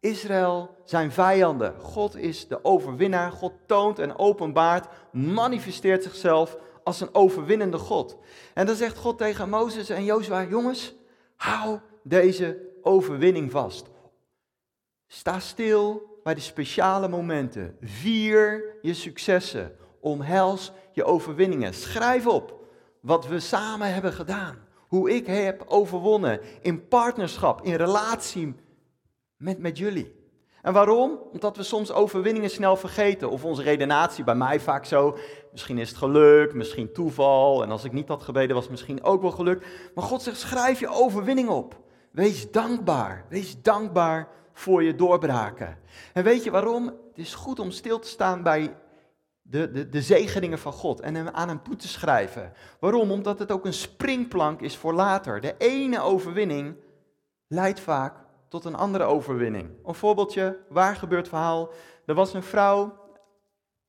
Israël 0.02 0.76
zijn 0.86 1.12
vijanden. 1.12 1.80
God 1.80 2.16
is 2.16 2.48
de 2.48 2.64
overwinnaar. 2.64 3.32
God 3.32 3.54
toont 3.66 4.00
en 4.00 4.18
openbaart, 4.18 4.88
manifesteert 5.12 6.04
zichzelf 6.04 6.58
als 6.84 7.02
een 7.02 7.16
overwinnende 7.16 7.78
God. 7.78 8.18
En 8.54 8.66
dan 8.66 8.76
zegt 8.76 8.98
God 8.98 9.18
tegen 9.18 9.50
Mozes 9.50 9.90
en 9.90 10.04
Jozua: 10.04 10.44
Jongens, 10.44 10.96
hou 11.36 11.80
deze 12.04 12.70
overwinning 12.82 13.52
vast. 13.52 13.90
Sta 15.08 15.40
stil 15.40 16.20
bij 16.24 16.34
de 16.34 16.42
speciale 16.42 17.08
momenten. 17.08 17.78
Vier 17.82 18.78
je 18.82 18.94
successen. 18.94 19.76
Omhels 20.00 20.72
je 20.92 21.04
overwinningen. 21.04 21.74
Schrijf 21.74 22.28
op 22.28 22.66
wat 23.00 23.28
we 23.28 23.40
samen 23.40 23.94
hebben 23.94 24.14
gedaan. 24.14 24.58
Hoe 24.88 25.12
ik 25.16 25.26
heb 25.26 25.64
overwonnen 25.68 26.40
in 26.62 26.88
partnerschap, 26.88 27.62
in 27.62 27.76
relatie 27.76 28.56
met, 29.42 29.60
met 29.60 29.78
jullie. 29.78 30.20
En 30.62 30.74
waarom? 30.74 31.20
Omdat 31.32 31.58
we 31.58 31.64
soms 31.64 31.92
overwinningen 31.92 32.50
snel 32.50 32.76
vergeten. 32.76 33.30
Of 33.30 33.46
onze 33.46 33.62
redenatie, 33.62 34.24
bij 34.24 34.36
mij 34.36 34.60
vaak 34.60 34.86
zo. 34.86 35.18
Misschien 35.52 35.78
is 35.78 35.90
het 35.90 35.98
geluk, 35.98 36.54
misschien 36.54 36.94
toeval. 36.94 37.64
En 37.64 37.72
als 37.72 37.84
ik 37.84 37.92
niet 37.92 38.08
had 38.08 38.24
gebeden, 38.24 38.54
was 38.54 38.64
het 38.64 38.72
misschien 38.72 39.04
ook 39.04 39.22
wel 39.22 39.32
geluk. 39.32 39.92
Maar 39.96 40.04
God 40.04 40.22
zegt: 40.22 40.40
schrijf 40.40 40.80
je 40.80 40.90
overwinning 40.90 41.50
op. 41.50 41.80
Wees 42.12 42.52
dankbaar. 42.52 43.26
Wees 43.30 43.62
dankbaar 43.62 44.28
voor 44.54 44.84
je 44.84 44.96
doorbraken. 44.96 45.78
En 46.14 46.24
weet 46.24 46.44
je 46.44 46.52
waarom? 46.52 46.86
Het 46.86 47.18
is 47.18 47.34
goed 47.34 47.60
om 47.60 47.72
stil 47.72 48.00
te 48.00 48.08
staan 48.08 48.44
bij 48.44 48.76
de, 49.42 49.72
de, 49.72 49.90
de 49.90 50.02
zegeningen 50.02 50.60
van 50.60 50.74
God 50.74 51.00
en 51.00 51.16
hem 51.16 51.28
aan 51.28 51.48
hem 51.48 51.64
toe 51.64 51.76
te 51.76 51.88
schrijven. 51.88 52.54
Waarom? 52.80 53.12
Omdat 53.12 53.40
het 53.40 53.52
ook 53.52 53.66
een 53.66 53.74
springplank 53.74 54.62
is 54.62 54.78
voor 54.78 54.94
later. 54.94 55.42
De 55.42 55.56
ene 55.58 56.02
overwinning 56.02 56.76
leidt 57.48 57.80
vaak 57.80 58.21
tot 58.52 58.66
een 58.66 58.76
andere 58.76 59.04
overwinning. 59.04 59.70
Een 59.86 59.96
voorbeeldje, 59.96 60.58
waar 60.70 60.96
gebeurt 60.96 61.28
verhaal? 61.28 61.70
Er 62.06 62.14
was 62.16 62.34
een 62.34 62.44
vrouw, 62.44 62.94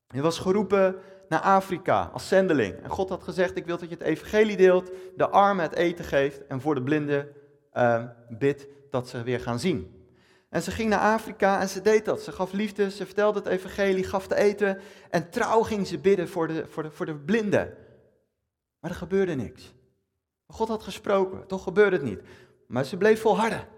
die 0.07 0.21
was 0.21 0.39
geroepen 0.39 0.95
naar 1.29 1.39
Afrika 1.39 2.09
als 2.13 2.27
zendeling. 2.27 2.75
En 2.83 2.89
God 2.89 3.09
had 3.09 3.23
gezegd, 3.23 3.57
ik 3.57 3.65
wil 3.65 3.77
dat 3.77 3.89
je 3.89 3.95
het 3.95 4.03
evangelie 4.03 4.57
deelt, 4.57 4.91
de 5.15 5.29
armen 5.29 5.63
het 5.63 5.73
eten 5.73 6.05
geeft 6.05 6.45
en 6.47 6.61
voor 6.61 6.75
de 6.75 6.81
blinden 6.81 7.27
uh, 7.73 8.03
bidt 8.29 8.67
dat 8.89 9.09
ze 9.09 9.23
weer 9.23 9.39
gaan 9.39 9.59
zien. 9.59 10.07
En 10.49 10.61
ze 10.61 10.71
ging 10.71 10.89
naar 10.89 11.13
Afrika 11.13 11.59
en 11.59 11.69
ze 11.69 11.81
deed 11.81 12.05
dat. 12.05 12.21
Ze 12.21 12.31
gaf 12.31 12.51
liefde, 12.51 12.91
ze 12.91 13.05
vertelde 13.05 13.39
het 13.39 13.47
evangelie, 13.47 14.03
gaf 14.03 14.27
te 14.27 14.35
eten. 14.35 14.79
En 15.09 15.29
trouw 15.29 15.61
ging 15.61 15.87
ze 15.87 15.99
bidden 15.99 16.29
voor 16.29 16.47
de, 16.47 16.67
voor 16.67 16.83
de, 16.83 16.91
voor 16.91 17.05
de 17.05 17.15
blinden. 17.15 17.77
Maar 18.79 18.91
er 18.91 18.97
gebeurde 18.97 19.33
niks. 19.33 19.73
God 20.47 20.67
had 20.67 20.83
gesproken, 20.83 21.47
toch 21.47 21.63
gebeurde 21.63 21.95
het 21.95 22.05
niet. 22.05 22.21
Maar 22.67 22.83
ze 22.83 22.97
bleef 22.97 23.21
volharden. 23.21 23.72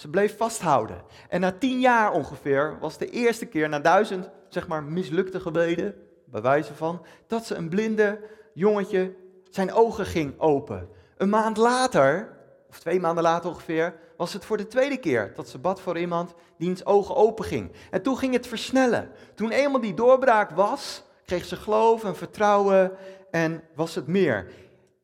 Ze 0.00 0.08
bleef 0.08 0.36
vasthouden. 0.36 1.02
En 1.28 1.40
na 1.40 1.52
tien 1.52 1.80
jaar 1.80 2.12
ongeveer 2.12 2.76
was 2.80 2.98
de 2.98 3.10
eerste 3.10 3.46
keer, 3.46 3.68
na 3.68 3.78
duizend 3.78 4.30
zeg 4.48 4.68
maar 4.68 4.82
mislukte 4.82 5.40
gebeden, 5.40 5.94
bij 6.24 6.40
wijze 6.42 6.74
van, 6.74 7.06
dat 7.26 7.46
ze 7.46 7.54
een 7.54 7.68
blinde 7.68 8.20
jongetje 8.54 9.14
zijn 9.50 9.72
ogen 9.72 10.06
ging 10.06 10.38
open. 10.38 10.88
Een 11.16 11.28
maand 11.28 11.56
later, 11.56 12.36
of 12.68 12.78
twee 12.78 13.00
maanden 13.00 13.22
later 13.22 13.50
ongeveer, 13.50 13.94
was 14.16 14.32
het 14.32 14.44
voor 14.44 14.56
de 14.56 14.66
tweede 14.66 14.96
keer 14.96 15.32
dat 15.34 15.48
ze 15.48 15.58
bad 15.58 15.80
voor 15.80 15.98
iemand 15.98 16.34
diens 16.58 16.84
ogen 16.86 17.16
open 17.16 17.44
ging. 17.44 17.72
En 17.90 18.02
toen 18.02 18.16
ging 18.16 18.32
het 18.32 18.46
versnellen. 18.46 19.10
Toen 19.34 19.50
eenmaal 19.50 19.80
die 19.80 19.94
doorbraak 19.94 20.50
was, 20.50 21.02
kreeg 21.24 21.44
ze 21.44 21.56
geloof 21.56 22.04
en 22.04 22.16
vertrouwen 22.16 22.92
en 23.30 23.62
was 23.74 23.94
het 23.94 24.06
meer. 24.06 24.46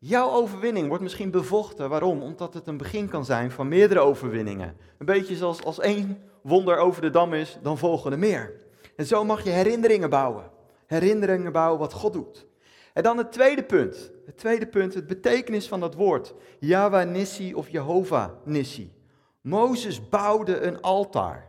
Jouw 0.09 0.31
overwinning 0.31 0.89
wordt 0.89 1.03
misschien 1.03 1.31
bevochten. 1.31 1.89
Waarom? 1.89 2.23
Omdat 2.23 2.55
het 2.55 2.67
een 2.67 2.77
begin 2.77 3.09
kan 3.09 3.25
zijn 3.25 3.51
van 3.51 3.69
meerdere 3.69 4.01
overwinningen. 4.01 4.77
Een 4.99 5.07
beetje 5.07 5.37
zoals 5.37 5.65
als 5.65 5.81
één 5.81 6.23
wonder 6.43 6.77
over 6.77 7.03
de 7.03 7.11
dam 7.11 7.35
is, 7.35 7.59
dan 7.63 7.79
volgen 7.79 8.13
er 8.13 8.19
meer. 8.19 8.53
En 8.97 9.07
zo 9.07 9.25
mag 9.25 9.45
je 9.45 9.51
herinneringen 9.51 10.11
bouwen. 10.11 10.51
Herinneringen 10.87 11.53
bouwen 11.53 11.79
wat 11.79 11.93
God 11.93 12.13
doet. 12.13 12.47
En 12.93 13.03
dan 13.03 13.19
het 13.19 13.33
tweede 13.33 13.65
punt. 13.65 14.11
Het 14.27 14.37
tweede 14.37 14.67
punt, 14.67 14.95
het 14.95 15.07
betekenis 15.07 15.69
van 15.69 15.81
dat 15.81 15.95
woord. 15.95 16.35
Yahweh 16.59 17.09
Nissi 17.09 17.55
of 17.55 17.69
Jehovah 17.69 18.31
Nissi. 18.45 18.93
Mozes 19.41 20.09
bouwde 20.09 20.61
een 20.61 20.81
altaar. 20.81 21.49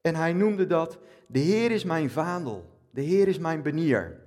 En 0.00 0.14
hij 0.14 0.32
noemde 0.32 0.66
dat, 0.66 0.98
de 1.26 1.38
Heer 1.38 1.70
is 1.70 1.84
mijn 1.84 2.10
vaandel. 2.10 2.64
De 2.90 3.00
Heer 3.02 3.28
is 3.28 3.38
mijn 3.38 3.62
benier. 3.62 4.20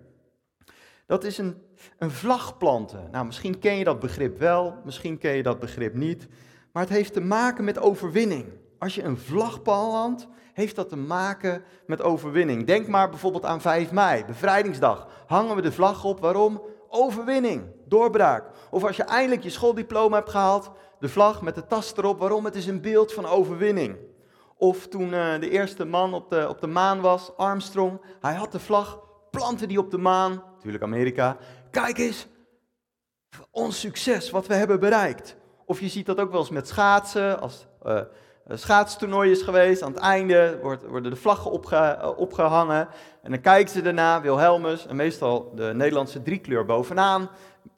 Dat 1.06 1.24
is 1.24 1.38
een, 1.38 1.65
een 1.98 2.12
vlag 2.12 2.58
planten. 2.58 3.08
Nou, 3.12 3.26
misschien 3.26 3.60
ken 3.60 3.76
je 3.76 3.84
dat 3.84 4.00
begrip 4.00 4.40
wel, 4.40 4.76
misschien 4.84 5.18
ken 5.18 5.36
je 5.36 5.44
dat 5.44 5.60
begrip 5.60 5.94
niet. 5.94 6.28
Maar 6.72 6.84
het 6.84 6.92
heeft 6.92 7.14
te 7.14 7.22
maken 7.22 7.64
met 7.64 7.80
overwinning. 7.80 8.46
Als 8.80 8.96
je 8.96 9.04
een 9.04 9.18
vlag 9.18 9.62
plant, 9.62 10.28
heeft 10.54 10.76
dat 10.76 10.90
te 10.90 10.98
maken 10.98 11.64
met 11.86 12.02
overwinning. 12.02 12.66
Denk 12.66 12.88
maar 12.88 13.10
bijvoorbeeld 13.10 13.46
aan 13.46 13.62
5 13.62 13.92
mei, 13.92 14.26
bevrijdingsdag. 14.26 15.08
Hangen 15.28 15.56
we 15.56 15.62
de 15.62 15.72
vlag 15.72 16.04
op, 16.04 16.20
waarom? 16.20 16.62
Overwinning, 16.90 17.64
doorbraak. 17.88 18.44
Of 18.70 18.84
als 18.84 18.96
je 18.96 19.04
eindelijk 19.04 19.44
je 19.44 19.50
schooldiploma 19.50 20.16
hebt 20.16 20.30
gehaald, 20.30 20.72
de 21.00 21.10
vlag 21.10 21.42
met 21.42 21.56
de 21.56 21.66
tas 21.66 21.94
erop, 21.98 22.20
waarom? 22.20 22.46
Het 22.46 22.56
is 22.56 22.68
een 22.68 22.82
beeld 22.82 23.14
van 23.14 23.26
overwinning. 23.26 23.98
Of 24.58 24.88
toen 24.88 25.10
uh, 25.10 25.40
de 25.40 25.50
eerste 25.50 25.86
man 25.86 26.14
op 26.14 26.30
de, 26.30 26.50
op 26.50 26.62
de 26.62 26.68
maan 26.68 27.02
was, 27.02 27.38
Armstrong, 27.38 28.02
hij 28.22 28.34
had 28.34 28.52
de 28.52 28.60
vlag, 28.60 29.00
plantte 29.32 29.68
die 29.68 29.80
op 29.80 29.92
de 29.92 29.98
maan, 29.98 30.44
natuurlijk 30.56 30.84
Amerika. 30.84 31.38
Kijk 31.82 31.98
eens, 31.98 32.28
ons 33.52 33.80
succes, 33.80 34.30
wat 34.30 34.48
we 34.48 34.54
hebben 34.54 34.80
bereikt. 34.80 35.36
Of 35.66 35.80
je 35.80 35.88
ziet 35.88 36.06
dat 36.06 36.20
ook 36.20 36.32
wel 36.32 36.40
eens 36.40 36.50
met 36.50 36.68
schaatsen, 36.68 37.42
als 37.42 37.68
uh, 37.86 38.02
schaatstoernooi 38.50 39.32
is 39.32 39.42
geweest, 39.42 39.82
aan 39.82 39.92
het 39.92 40.02
einde 40.02 40.60
wordt, 40.62 40.86
worden 40.86 41.12
de 41.12 41.18
vlaggen 41.18 41.52
opge, 41.52 42.14
opgehangen. 42.18 42.88
En 43.22 43.32
dan 43.32 43.42
kijken 43.42 43.74
ze 43.74 43.82
daarna, 43.82 44.22
Wilhelmus, 44.22 44.88
en 44.88 44.96
meestal 44.96 45.52
de 45.56 45.72
Nederlandse 45.74 46.22
driekleur 46.22 46.66
bovenaan 46.66 47.30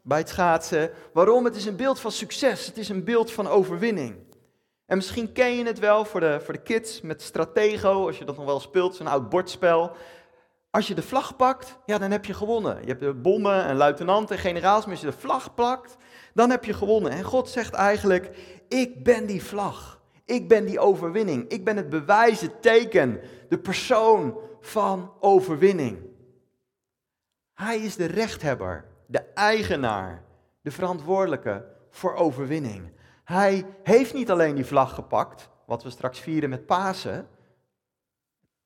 bij 0.01 0.18
het 0.18 0.30
schaatsen. 0.30 0.92
Waarom? 1.13 1.46
Het 1.46 1.56
is 1.56 1.66
een 1.66 1.75
beeld 1.75 2.00
van 2.00 2.12
succes, 2.12 2.66
het 2.66 2.77
is 2.77 2.89
een 2.89 3.04
beeld 3.04 3.32
van 3.32 3.48
overwinning. 3.48 4.16
En 4.86 4.98
misschien 4.98 5.32
ken 5.32 5.56
je 5.56 5.66
het 5.66 5.80
wel 5.80 6.06
voor 6.06 6.20
de, 6.20 6.39
voor 6.44 6.54
de 6.54 6.62
kids 6.62 7.01
met 7.01 7.22
Stratego, 7.22 8.08
als 8.08 8.18
je 8.18 8.25
dat 8.25 8.38
nog 8.38 8.46
wel 8.46 8.60
speelt, 8.60 8.96
zo'n 8.96 9.08
oud 9.08 9.30
bordspel. 9.30 9.92
Als 10.70 10.88
je 10.88 10.96
de 10.96 11.02
vlag 11.02 11.36
pakt, 11.36 11.78
ja, 11.86 11.98
dan 11.98 12.12
heb 12.12 12.26
je 12.26 12.34
gewonnen. 12.34 12.82
Je 12.82 12.88
hebt 12.88 13.00
de 13.00 13.14
bommen 13.14 13.66
en 13.66 13.76
luitenanten 13.76 14.36
en 14.36 14.42
generaals, 14.42 14.84
maar 14.84 14.94
als 14.94 15.04
je 15.04 15.12
de 15.12 15.18
vlag 15.18 15.54
pakt, 15.54 15.98
dan 16.34 16.50
heb 16.50 16.66
je 16.66 16.74
gewonnen. 16.74 17.12
En 17.12 17.24
God 17.24 17.50
zegt 17.50 17.74
eigenlijk, 17.74 18.38
ik 18.68 19.04
ben 19.04 19.26
die 19.26 19.44
vlag. 19.44 20.02
Ik 20.26 20.48
ben 20.48 20.66
die 20.66 20.80
overwinning. 20.80 21.48
Ik 21.48 21.66
ben 21.66 21.78
het 21.78 21.90
bewijs, 21.90 22.48
teken, 22.62 23.22
de 23.50 23.58
persoon 23.60 24.38
van 24.62 25.14
overwinning. 25.20 25.98
Hij 27.54 27.78
is 27.78 27.96
de 27.96 28.06
rechthebber, 28.06 28.86
de 29.06 29.20
eigenaar, 29.34 30.24
de 30.62 30.72
verantwoordelijke 30.72 31.66
voor 31.90 32.16
overwinning. 32.16 32.92
Hij 33.24 33.66
heeft 33.84 34.14
niet 34.14 34.32
alleen 34.32 34.56
die 34.56 34.66
vlag 34.66 34.94
gepakt, 34.94 35.50
wat 35.66 35.84
we 35.84 35.90
straks 35.90 36.20
vieren 36.20 36.50
met 36.50 36.66
Pasen, 36.66 37.28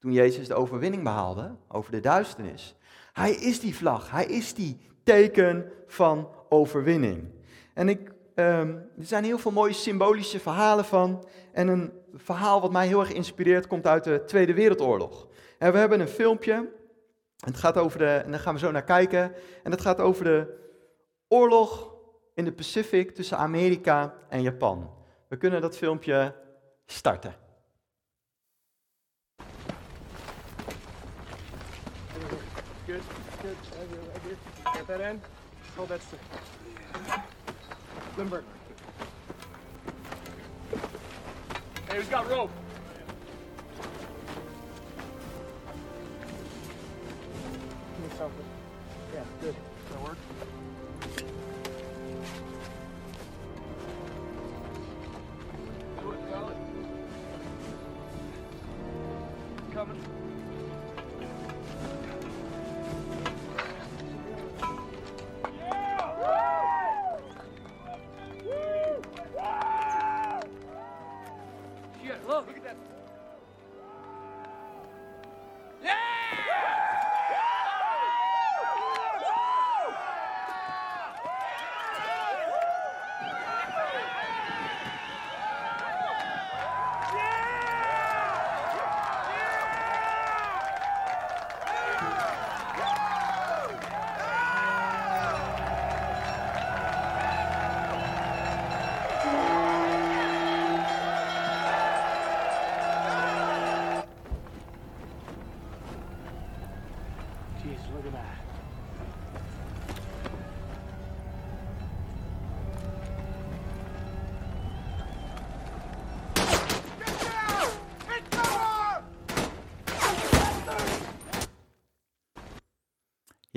toen 0.02 0.12
Jezus 0.12 0.48
de 0.48 0.54
overwinning 0.54 1.04
behaalde 1.04 1.56
over 1.68 1.92
de 1.92 2.00
duisternis. 2.00 2.76
Hij 3.14 3.32
is 3.32 3.60
die 3.60 3.76
vlag, 3.76 4.12
hij 4.12 4.26
is 4.26 4.54
die 4.54 4.78
teken 5.04 5.72
van 5.88 6.30
overwinning. 6.50 7.30
En 7.74 7.90
ik, 7.90 8.12
um, 8.36 8.90
er 8.98 9.06
zijn 9.06 9.24
heel 9.24 9.38
veel 9.38 9.52
mooie 9.52 9.74
symbolische 9.74 10.40
verhalen 10.40 10.86
van. 10.86 11.26
En 11.52 11.68
een 11.68 11.92
verhaal 12.14 12.62
wat 12.62 12.72
mij 12.72 12.88
heel 12.88 13.00
erg 13.00 13.14
inspireert 13.14 13.68
komt 13.68 13.88
uit 13.88 14.04
de 14.04 14.24
Tweede 14.26 14.54
Wereldoorlog. 14.54 15.28
En 15.58 15.72
we 15.72 15.78
hebben 15.78 16.00
een 16.00 16.08
filmpje, 16.08 16.70
het 17.46 17.58
gaat 17.58 17.78
over 17.78 18.00
de, 18.00 18.06
en 18.06 18.32
daar 18.32 18.40
gaan 18.40 18.54
we 18.54 18.60
zo 18.60 18.72
naar 18.72 18.84
kijken. 18.84 19.34
En 19.64 19.72
dat 19.72 19.82
gaat 19.82 20.00
over 20.00 20.24
de 20.24 20.60
oorlog 21.28 21.94
in 22.34 22.46
de 22.46 22.52
Pacific 22.52 23.16
tussen 23.16 23.38
Amerika 23.38 24.14
en 24.30 24.42
Japan. 24.42 24.90
We 25.28 25.38
kunnen 25.38 25.62
dat 25.62 25.78
filmpje 25.78 26.36
starten. 26.86 27.41
That 34.92 35.00
end? 35.00 35.22
Oh, 35.24 35.78
Hold 35.78 35.90
that 35.90 36.02
stick. 36.02 36.20
Limber. 38.18 38.44
Hey, 41.88 41.96
who's 41.96 42.08
got 42.08 42.30
rope? 42.30 42.52
Give 47.96 48.04
me 48.04 48.18
something. 48.18 48.46
Yeah, 49.14 49.24
good. 49.40 49.56
Look 72.48 72.58
at 72.58 72.64
that. 72.64 72.76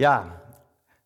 Ja, 0.04 0.24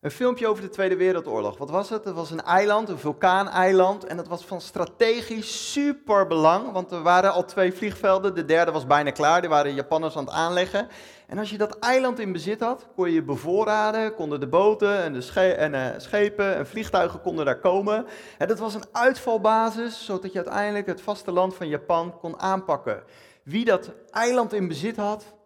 een 0.01 0.11
filmpje 0.11 0.47
over 0.47 0.63
de 0.63 0.69
Tweede 0.69 0.95
Wereldoorlog. 0.95 1.57
Wat 1.57 1.69
was 1.69 1.89
het? 1.89 2.05
Het 2.05 2.15
was 2.15 2.31
een 2.31 2.41
eiland, 2.41 2.89
een 2.89 2.97
vulkaaneiland. 2.97 4.05
En 4.05 4.17
dat 4.17 4.27
was 4.27 4.45
van 4.45 4.61
strategisch 4.61 5.71
superbelang, 5.71 6.71
want 6.71 6.91
er 6.91 7.01
waren 7.01 7.33
al 7.33 7.45
twee 7.45 7.73
vliegvelden. 7.73 8.35
De 8.35 8.45
derde 8.45 8.71
was 8.71 8.85
bijna 8.85 9.11
klaar, 9.11 9.41
die 9.41 9.49
waren 9.49 9.73
Japanners 9.73 10.17
aan 10.17 10.25
het 10.25 10.33
aanleggen. 10.33 10.87
En 11.27 11.37
als 11.37 11.49
je 11.49 11.57
dat 11.57 11.79
eiland 11.79 12.19
in 12.19 12.31
bezit 12.31 12.59
had, 12.59 12.87
kon 12.95 13.11
je 13.11 13.23
bevoorraden, 13.23 14.15
konden 14.15 14.39
de 14.39 14.47
boten 14.47 15.03
en 15.03 15.13
de 15.13 15.41
en, 15.41 15.73
eh, 15.73 15.99
schepen 15.99 16.55
en 16.55 16.67
vliegtuigen 16.67 17.21
konden 17.21 17.45
daar 17.45 17.59
komen. 17.59 18.05
En 18.37 18.47
dat 18.47 18.59
was 18.59 18.73
een 18.73 18.87
uitvalbasis, 18.91 20.05
zodat 20.05 20.31
je 20.31 20.43
uiteindelijk 20.43 20.87
het 20.87 21.01
vasteland 21.01 21.55
van 21.55 21.67
Japan 21.67 22.19
kon 22.19 22.39
aanpakken. 22.39 23.03
Wie 23.43 23.65
dat 23.65 23.91
eiland 24.09 24.53
in 24.53 24.67
bezit 24.67 24.97
had, 24.97 25.37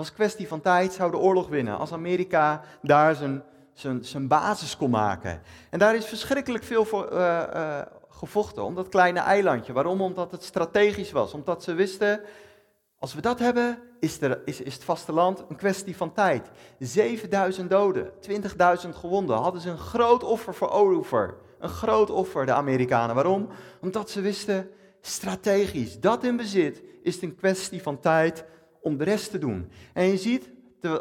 was 0.00 0.12
kwestie 0.12 0.48
van 0.48 0.60
tijd, 0.60 0.92
zou 0.92 1.10
de 1.10 1.16
oorlog 1.16 1.48
winnen. 1.48 1.78
Als 1.78 1.92
Amerika 1.92 2.62
daar 2.82 3.14
zijn, 3.14 3.42
zijn, 3.72 4.04
zijn 4.04 4.28
basis 4.28 4.76
kon 4.76 4.90
maken. 4.90 5.42
En 5.70 5.78
daar 5.78 5.94
is 5.94 6.06
verschrikkelijk 6.06 6.64
veel 6.64 6.84
voor 6.84 7.12
uh, 7.12 7.42
uh, 7.54 7.80
gevochten 8.08 8.64
om 8.64 8.74
dat 8.74 8.88
kleine 8.88 9.20
eilandje. 9.20 9.72
Waarom? 9.72 10.00
Omdat 10.00 10.30
het 10.30 10.44
strategisch 10.44 11.12
was. 11.12 11.34
Omdat 11.34 11.62
ze 11.62 11.74
wisten, 11.74 12.20
als 12.98 13.14
we 13.14 13.20
dat 13.20 13.38
hebben, 13.38 13.78
is, 13.98 14.20
er, 14.20 14.40
is, 14.44 14.60
is 14.60 14.74
het 14.74 14.84
vasteland 14.84 15.44
een 15.48 15.56
kwestie 15.56 15.96
van 15.96 16.12
tijd. 16.12 16.50
7000 16.78 17.70
doden, 17.70 18.10
20.000 18.84 18.88
gewonden. 18.90 19.36
Hadden 19.36 19.60
ze 19.60 19.70
een 19.70 19.78
groot 19.78 20.24
offer 20.24 20.54
voor 20.54 20.70
over. 20.70 21.34
Een 21.58 21.68
groot 21.68 22.10
offer, 22.10 22.46
de 22.46 22.52
Amerikanen. 22.52 23.14
Waarom? 23.14 23.48
Omdat 23.80 24.10
ze 24.10 24.20
wisten, 24.20 24.70
strategisch, 25.00 26.00
dat 26.00 26.24
in 26.24 26.36
bezit, 26.36 26.82
is 27.02 27.14
het 27.14 27.22
een 27.22 27.36
kwestie 27.36 27.82
van 27.82 28.00
tijd 28.00 28.44
om 28.80 28.96
de 28.96 29.04
rest 29.04 29.30
te 29.30 29.38
doen. 29.38 29.70
En 29.92 30.04
je 30.04 30.16
ziet, 30.16 30.50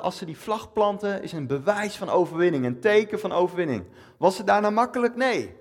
als 0.01 0.17
ze 0.17 0.25
die 0.25 0.37
vlag 0.37 0.73
planten, 0.73 1.23
is 1.23 1.31
een 1.31 1.47
bewijs 1.47 1.97
van 1.97 2.09
overwinning, 2.09 2.65
een 2.65 2.79
teken 2.79 3.19
van 3.19 3.31
overwinning. 3.31 3.85
Was 4.17 4.37
het 4.37 4.47
daarna 4.47 4.69
makkelijk? 4.69 5.15
Nee. 5.15 5.57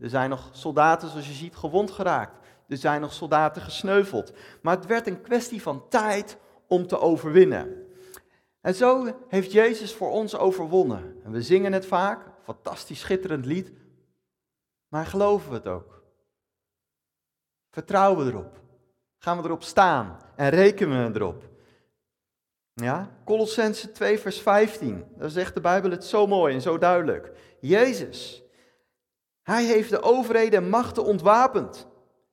Er 0.00 0.08
zijn 0.08 0.30
nog 0.30 0.48
soldaten, 0.52 1.08
zoals 1.08 1.26
je 1.26 1.32
ziet, 1.32 1.56
gewond 1.56 1.90
geraakt. 1.90 2.46
Er 2.68 2.76
zijn 2.76 3.00
nog 3.00 3.12
soldaten 3.12 3.62
gesneuveld. 3.62 4.32
Maar 4.62 4.76
het 4.76 4.86
werd 4.86 5.06
een 5.06 5.20
kwestie 5.20 5.62
van 5.62 5.88
tijd 5.88 6.36
om 6.66 6.86
te 6.86 6.98
overwinnen. 6.98 7.82
En 8.60 8.74
zo 8.74 9.16
heeft 9.28 9.52
Jezus 9.52 9.94
voor 9.94 10.10
ons 10.10 10.36
overwonnen. 10.36 11.16
En 11.24 11.30
we 11.30 11.42
zingen 11.42 11.72
het 11.72 11.86
vaak, 11.86 12.26
fantastisch 12.42 13.00
schitterend 13.00 13.46
lied. 13.46 13.72
Maar 14.88 15.06
geloven 15.06 15.48
we 15.48 15.54
het 15.54 15.66
ook? 15.66 16.02
Vertrouwen 17.70 18.24
we 18.26 18.32
erop? 18.32 18.60
Gaan 19.18 19.38
we 19.38 19.44
erop 19.44 19.62
staan 19.62 20.16
en 20.36 20.50
rekenen 20.50 21.12
we 21.12 21.18
erop? 21.18 21.42
Ja, 22.74 23.10
Colossense 23.24 23.92
2 23.92 24.18
vers 24.18 24.40
15. 24.40 25.04
Daar 25.16 25.30
zegt 25.30 25.54
de 25.54 25.60
Bijbel 25.60 25.90
het 25.90 26.04
zo 26.04 26.26
mooi 26.26 26.54
en 26.54 26.60
zo 26.60 26.78
duidelijk. 26.78 27.32
Jezus, 27.60 28.42
hij 29.42 29.64
heeft 29.64 29.90
de 29.90 30.02
overheden 30.02 30.62
en 30.62 30.68
machten 30.68 31.04
ontwapend 31.04 31.86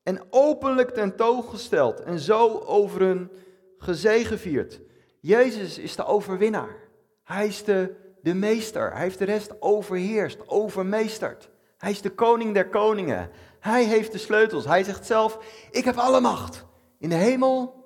en 0.03 0.21
openlijk 0.29 0.89
tentoongesteld 0.89 2.01
en 2.01 2.19
zo 2.19 2.59
over 2.59 3.01
hun 3.01 3.31
gezegevierd. 3.77 4.81
Jezus 5.19 5.77
is 5.77 5.95
de 5.95 6.05
overwinnaar. 6.05 6.75
Hij 7.23 7.47
is 7.47 7.63
de, 7.63 7.95
de 8.21 8.33
meester. 8.33 8.91
Hij 8.91 9.01
heeft 9.01 9.19
de 9.19 9.25
rest 9.25 9.61
overheerst, 9.61 10.49
overmeesterd. 10.49 11.49
Hij 11.77 11.91
is 11.91 12.01
de 12.01 12.11
koning 12.11 12.53
der 12.53 12.69
koningen. 12.69 13.29
Hij 13.59 13.83
heeft 13.83 14.11
de 14.11 14.17
sleutels. 14.17 14.65
Hij 14.65 14.83
zegt 14.83 15.05
zelf, 15.05 15.39
ik 15.71 15.85
heb 15.85 15.95
alle 15.95 16.19
macht 16.19 16.65
in 16.99 17.09
de 17.09 17.15
hemel 17.15 17.80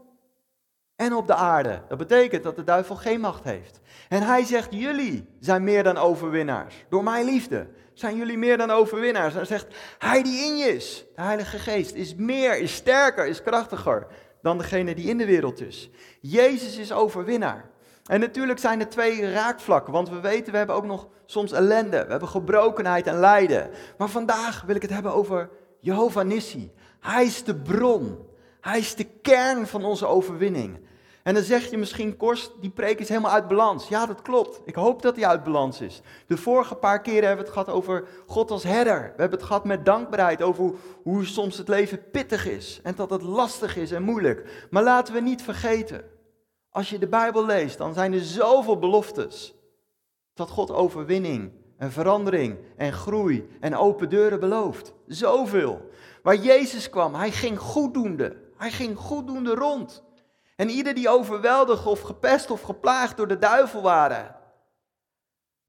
en 0.96 1.14
op 1.14 1.28
de 1.28 1.36
aarde. 1.36 1.82
Dat 1.88 1.98
betekent 1.98 2.44
dat 2.44 2.56
de 2.56 2.64
duivel 2.64 2.96
geen 2.96 3.20
macht 3.20 3.44
heeft. 3.44 3.80
En 4.10 4.22
hij 4.22 4.44
zegt, 4.44 4.68
jullie 4.74 5.28
zijn 5.40 5.64
meer 5.64 5.84
dan 5.84 5.98
overwinnaars. 5.98 6.86
Door 6.90 7.04
mijn 7.04 7.26
liefde 7.26 7.68
zijn 7.94 8.18
jullie 8.18 8.38
meer 8.38 8.58
dan 8.58 8.72
overwinnaars. 8.72 9.34
Hij 9.34 9.46
zegt, 9.46 9.68
hij 9.98 10.24
die 10.24 10.46
in 10.46 10.58
je 10.58 10.66
is, 10.66 11.06
de 11.16 11.22
Heilige 11.22 11.60
Geest, 11.60 11.94
is 11.94 12.16
meer, 12.16 12.58
is 12.58 12.74
sterker, 12.74 13.28
is 13.28 13.42
krachtiger 13.42 14.08
dan 14.42 14.58
degene 14.58 14.96
die 14.96 15.10
in 15.10 15.18
de 15.18 15.26
wereld 15.26 15.62
is. 15.62 15.90
Jezus 16.22 16.78
is 16.78 16.92
overwinnaar. 16.92 17.70
En 18.06 18.20
natuurlijk 18.20 18.60
zijn 18.60 18.80
er 18.80 18.90
twee 18.90 19.32
raakvlakken, 19.32 19.94
want 19.94 20.10
we 20.10 20.20
weten, 20.20 20.52
we 20.52 20.58
hebben 20.58 20.76
ook 20.76 20.86
nog 20.86 21.08
soms 21.26 21.52
ellende, 21.52 22.04
we 22.06 22.12
hebben 22.12 22.30
gebrokenheid 22.30 23.08
en 23.08 23.20
lijden. 23.20 23.70
Maar 23.98 24.10
vandaag 24.10 24.64
wil 24.66 24.76
ik 24.76 24.82
het 24.82 24.92
hebben 24.92 25.14
over 25.14 25.50
Jehovah 25.80 26.26
Nissi. 26.26 26.72
Hij 27.00 27.26
is 27.26 27.44
de 27.44 27.56
bron, 27.56 28.18
hij 28.66 28.80
is 28.80 28.96
de 28.96 29.04
kern 29.04 29.68
van 29.68 29.86
onze 29.86 30.06
overwinning. 30.06 30.80
En 31.24 31.34
dan 31.34 31.44
zeg 31.44 31.70
je 31.70 31.78
misschien, 31.78 32.18
Korst, 32.18 32.52
die 32.62 32.70
preek 32.70 33.00
is 33.00 33.10
helemaal 33.10 33.32
uit 33.32 33.48
balans. 33.48 33.88
Ja, 33.88 34.06
dat 34.06 34.22
klopt. 34.22 34.62
Ik 34.66 34.76
hoop 34.76 35.02
dat 35.02 35.16
hij 35.16 35.28
uit 35.28 35.44
balans 35.44 35.82
is. 35.82 36.02
De 36.28 36.38
vorige 36.38 36.76
paar 36.76 37.02
keren 37.02 37.28
hebben 37.28 37.46
we 37.46 37.52
het 37.52 37.60
gehad 37.60 37.78
over 37.78 38.08
God 38.28 38.52
als 38.52 38.64
herder. 38.64 39.02
We 39.02 39.22
hebben 39.22 39.40
het 39.40 39.48
gehad 39.48 39.66
met 39.66 39.86
dankbaarheid 39.86 40.42
over 40.42 40.74
hoe, 41.04 41.26
soms 41.26 41.58
het 41.58 41.68
leven 41.68 42.10
pittig 42.12 42.48
is. 42.48 42.80
En 42.84 42.96
dat 42.96 43.10
het 43.10 43.22
lastig 43.22 43.78
is 43.78 43.92
en 43.92 44.04
moeilijk. 44.04 44.68
Maar 44.70 44.84
laten 44.84 45.14
we 45.14 45.20
niet 45.20 45.42
vergeten, 45.42 46.04
als 46.70 46.90
je 46.90 47.00
de 47.00 47.08
Bijbel 47.08 47.46
leest, 47.46 47.78
dan 47.78 47.94
zijn 47.94 48.14
er 48.14 48.22
zoveel 48.22 48.80
beloftes. 48.80 49.56
Dat 50.34 50.50
God 50.50 50.72
overwinning 50.72 51.52
en 51.78 51.92
verandering 51.92 52.58
en 52.78 52.94
groei 52.94 53.50
en 53.60 53.76
open 53.76 54.10
deuren 54.10 54.40
belooft. 54.40 54.94
Zoveel. 55.08 55.90
Waar 56.24 56.36
Jezus 56.36 56.90
kwam, 56.90 57.16
hij 57.16 57.32
ging 57.32 57.60
goeddoende. 57.60 58.44
Hij 58.58 58.72
ging 58.72 58.98
goeddoende 58.98 59.56
rond. 59.56 60.04
En 60.56 60.70
ieder 60.70 60.94
die 60.94 61.10
overweldigd 61.10 61.86
of 61.86 62.02
gepest 62.02 62.52
of 62.52 62.62
geplaagd 62.62 63.18
door 63.18 63.28
de 63.28 63.38
duivel 63.38 63.82
waren, 63.82 64.36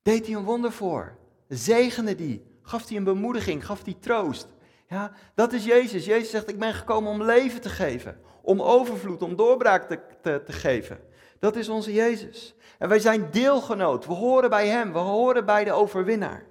deed 0.03 0.27
hij 0.27 0.37
een 0.37 0.44
wonder 0.44 0.72
voor. 0.72 1.16
Zegende 1.49 2.14
die, 2.14 2.59
gaf 2.62 2.88
hij 2.88 2.96
een 2.96 3.05
bemoediging, 3.05 3.66
gaf 3.66 3.85
hij 3.85 3.96
troost. 4.01 4.46
Ja, 4.88 5.12
dat 5.35 5.53
is 5.53 5.64
Jezus. 5.64 6.05
Jezus 6.05 6.31
zegt, 6.31 6.49
ik 6.49 6.59
ben 6.59 6.75
gekomen 6.75 7.11
om 7.11 7.22
leven 7.22 7.61
te 7.61 7.68
geven, 7.68 8.20
om 8.42 8.62
overvloed, 8.62 9.22
om 9.22 9.37
doorbraak 9.37 9.88
te, 9.88 10.01
te, 10.22 10.42
te 10.44 10.53
geven. 10.53 11.01
Dat 11.38 11.57
is 11.57 11.68
onze 11.68 11.92
Jezus. 11.92 12.55
En 12.79 12.88
wij 12.88 12.99
zijn 12.99 13.29
deelgenoot. 13.31 14.07
We 14.07 14.12
horen 14.12 14.51
bij 14.51 14.68
Hem. 14.68 14.92
We 14.92 14.99
horen 14.99 15.44
bij 15.44 15.64
de 15.64 15.72
overwinnaar. 15.72 16.44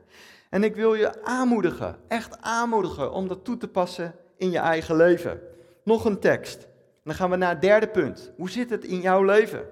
En 0.49 0.63
ik 0.63 0.75
wil 0.75 0.93
je 0.93 1.23
aanmoedigen, 1.23 1.99
echt 2.07 2.41
aanmoedigen, 2.41 3.11
om 3.11 3.27
dat 3.27 3.43
toe 3.43 3.57
te 3.57 3.67
passen 3.67 4.15
in 4.37 4.51
je 4.51 4.57
eigen 4.57 4.95
leven. 4.95 5.41
Nog 5.85 6.05
een 6.05 6.19
tekst 6.19 6.67
dan 7.05 7.15
gaan 7.15 7.29
we 7.29 7.35
naar 7.35 7.49
het 7.49 7.61
derde 7.61 7.87
punt. 7.87 8.31
Hoe 8.37 8.49
zit 8.49 8.69
het 8.69 8.83
in 8.83 9.01
jouw 9.01 9.23
leven? 9.23 9.67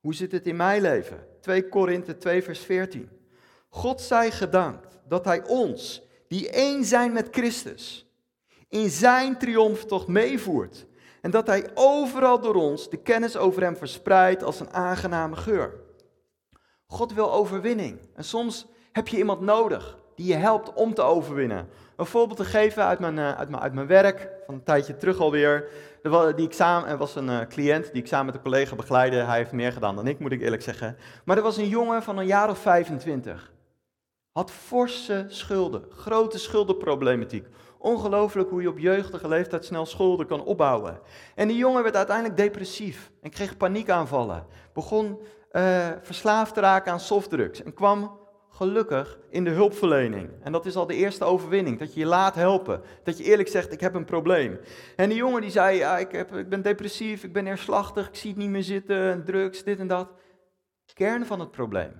Hoe 0.00 0.14
zit 0.14 0.32
het 0.32 0.46
in 0.46 0.56
mijn 0.56 0.82
leven? 0.82 1.26
2 1.40 1.68
Korinthe 1.68 2.16
2 2.16 2.42
vers 2.42 2.60
14. 2.60 3.08
God 3.68 4.00
zij 4.00 4.30
gedankt 4.30 4.98
dat 5.08 5.24
Hij 5.24 5.46
ons, 5.46 6.02
die 6.28 6.50
één 6.50 6.84
zijn 6.84 7.12
met 7.12 7.28
Christus, 7.30 8.06
in 8.68 8.90
Zijn 8.90 9.38
triomftocht 9.38 10.06
meevoert. 10.06 10.86
En 11.20 11.30
dat 11.30 11.46
Hij 11.46 11.70
overal 11.74 12.40
door 12.40 12.54
ons 12.54 12.90
de 12.90 12.96
kennis 12.96 13.36
over 13.36 13.62
Hem 13.62 13.76
verspreidt 13.76 14.42
als 14.42 14.60
een 14.60 14.72
aangename 14.72 15.36
geur. 15.36 15.80
God 16.86 17.12
wil 17.12 17.32
overwinning. 17.32 17.98
En 18.14 18.24
soms 18.24 18.66
heb 18.92 19.08
je 19.08 19.16
iemand 19.16 19.40
nodig 19.40 19.98
die 20.16 20.26
je 20.26 20.34
helpt 20.34 20.72
om 20.72 20.94
te 20.94 21.02
overwinnen. 21.02 21.68
Een 21.96 22.06
voorbeeld 22.06 22.38
te 22.38 22.44
geven 22.44 22.84
uit 22.84 22.98
mijn, 22.98 23.18
eh, 23.18 23.38
uit 23.38 23.48
mijn, 23.48 23.62
uit 23.62 23.72
mijn 23.72 23.86
werk, 23.86 24.28
van 24.46 24.54
een 24.54 24.62
tijdje 24.62 24.96
terug 24.96 25.18
alweer. 25.18 25.68
Er 26.02 26.36
die 26.36 26.46
examen, 26.46 26.88
er 26.88 26.96
was 26.96 27.14
een 27.14 27.28
uh, 27.28 27.40
cliënt 27.48 27.92
die 27.92 28.02
ik 28.02 28.08
samen 28.08 28.26
met 28.26 28.34
een 28.34 28.40
collega 28.40 28.74
begeleidde. 28.74 29.16
Hij 29.16 29.36
heeft 29.36 29.52
meer 29.52 29.72
gedaan 29.72 29.96
dan 29.96 30.06
ik, 30.06 30.18
moet 30.18 30.32
ik 30.32 30.40
eerlijk 30.40 30.62
zeggen. 30.62 30.96
Maar 31.24 31.36
er 31.36 31.42
was 31.42 31.56
een 31.56 31.68
jongen 31.68 32.02
van 32.02 32.18
een 32.18 32.26
jaar 32.26 32.50
of 32.50 32.58
25. 32.58 33.52
Had 34.32 34.50
forse 34.50 35.24
schulden, 35.28 35.84
grote 35.90 36.38
schuldenproblematiek. 36.38 37.46
Ongelooflijk 37.78 38.50
hoe 38.50 38.62
je 38.62 38.68
op 38.68 38.78
jeugdige 38.78 39.28
leeftijd 39.28 39.64
snel 39.64 39.86
schulden 39.86 40.26
kan 40.26 40.44
opbouwen. 40.44 41.00
En 41.34 41.48
die 41.48 41.56
jongen 41.56 41.82
werd 41.82 41.96
uiteindelijk 41.96 42.36
depressief 42.36 43.10
en 43.22 43.30
kreeg 43.30 43.56
paniekaanvallen. 43.56 44.46
Begon 44.72 45.20
uh, 45.52 45.86
verslaafd 46.02 46.54
te 46.54 46.60
raken 46.60 46.92
aan 46.92 47.00
softdrugs 47.00 47.62
en 47.62 47.74
kwam 47.74 48.18
gelukkig 48.56 49.18
in 49.28 49.44
de 49.44 49.50
hulpverlening. 49.50 50.30
En 50.42 50.52
dat 50.52 50.66
is 50.66 50.76
al 50.76 50.86
de 50.86 50.94
eerste 50.94 51.24
overwinning, 51.24 51.78
dat 51.78 51.94
je 51.94 52.00
je 52.00 52.06
laat 52.06 52.34
helpen. 52.34 52.80
Dat 53.02 53.18
je 53.18 53.24
eerlijk 53.24 53.48
zegt, 53.48 53.72
ik 53.72 53.80
heb 53.80 53.94
een 53.94 54.04
probleem. 54.04 54.58
En 54.96 55.08
die 55.08 55.18
jongen 55.18 55.40
die 55.40 55.50
zei, 55.50 55.76
ja, 55.76 55.98
ik, 55.98 56.12
heb, 56.12 56.34
ik 56.34 56.48
ben 56.48 56.62
depressief, 56.62 57.24
ik 57.24 57.32
ben 57.32 57.44
neerslachtig, 57.44 58.08
ik 58.08 58.14
zie 58.14 58.30
het 58.30 58.38
niet 58.38 58.50
meer 58.50 58.62
zitten, 58.62 59.24
drugs, 59.24 59.64
dit 59.64 59.78
en 59.78 59.86
dat. 59.86 60.08
Kern 60.94 61.26
van 61.26 61.40
het 61.40 61.50
probleem, 61.50 61.92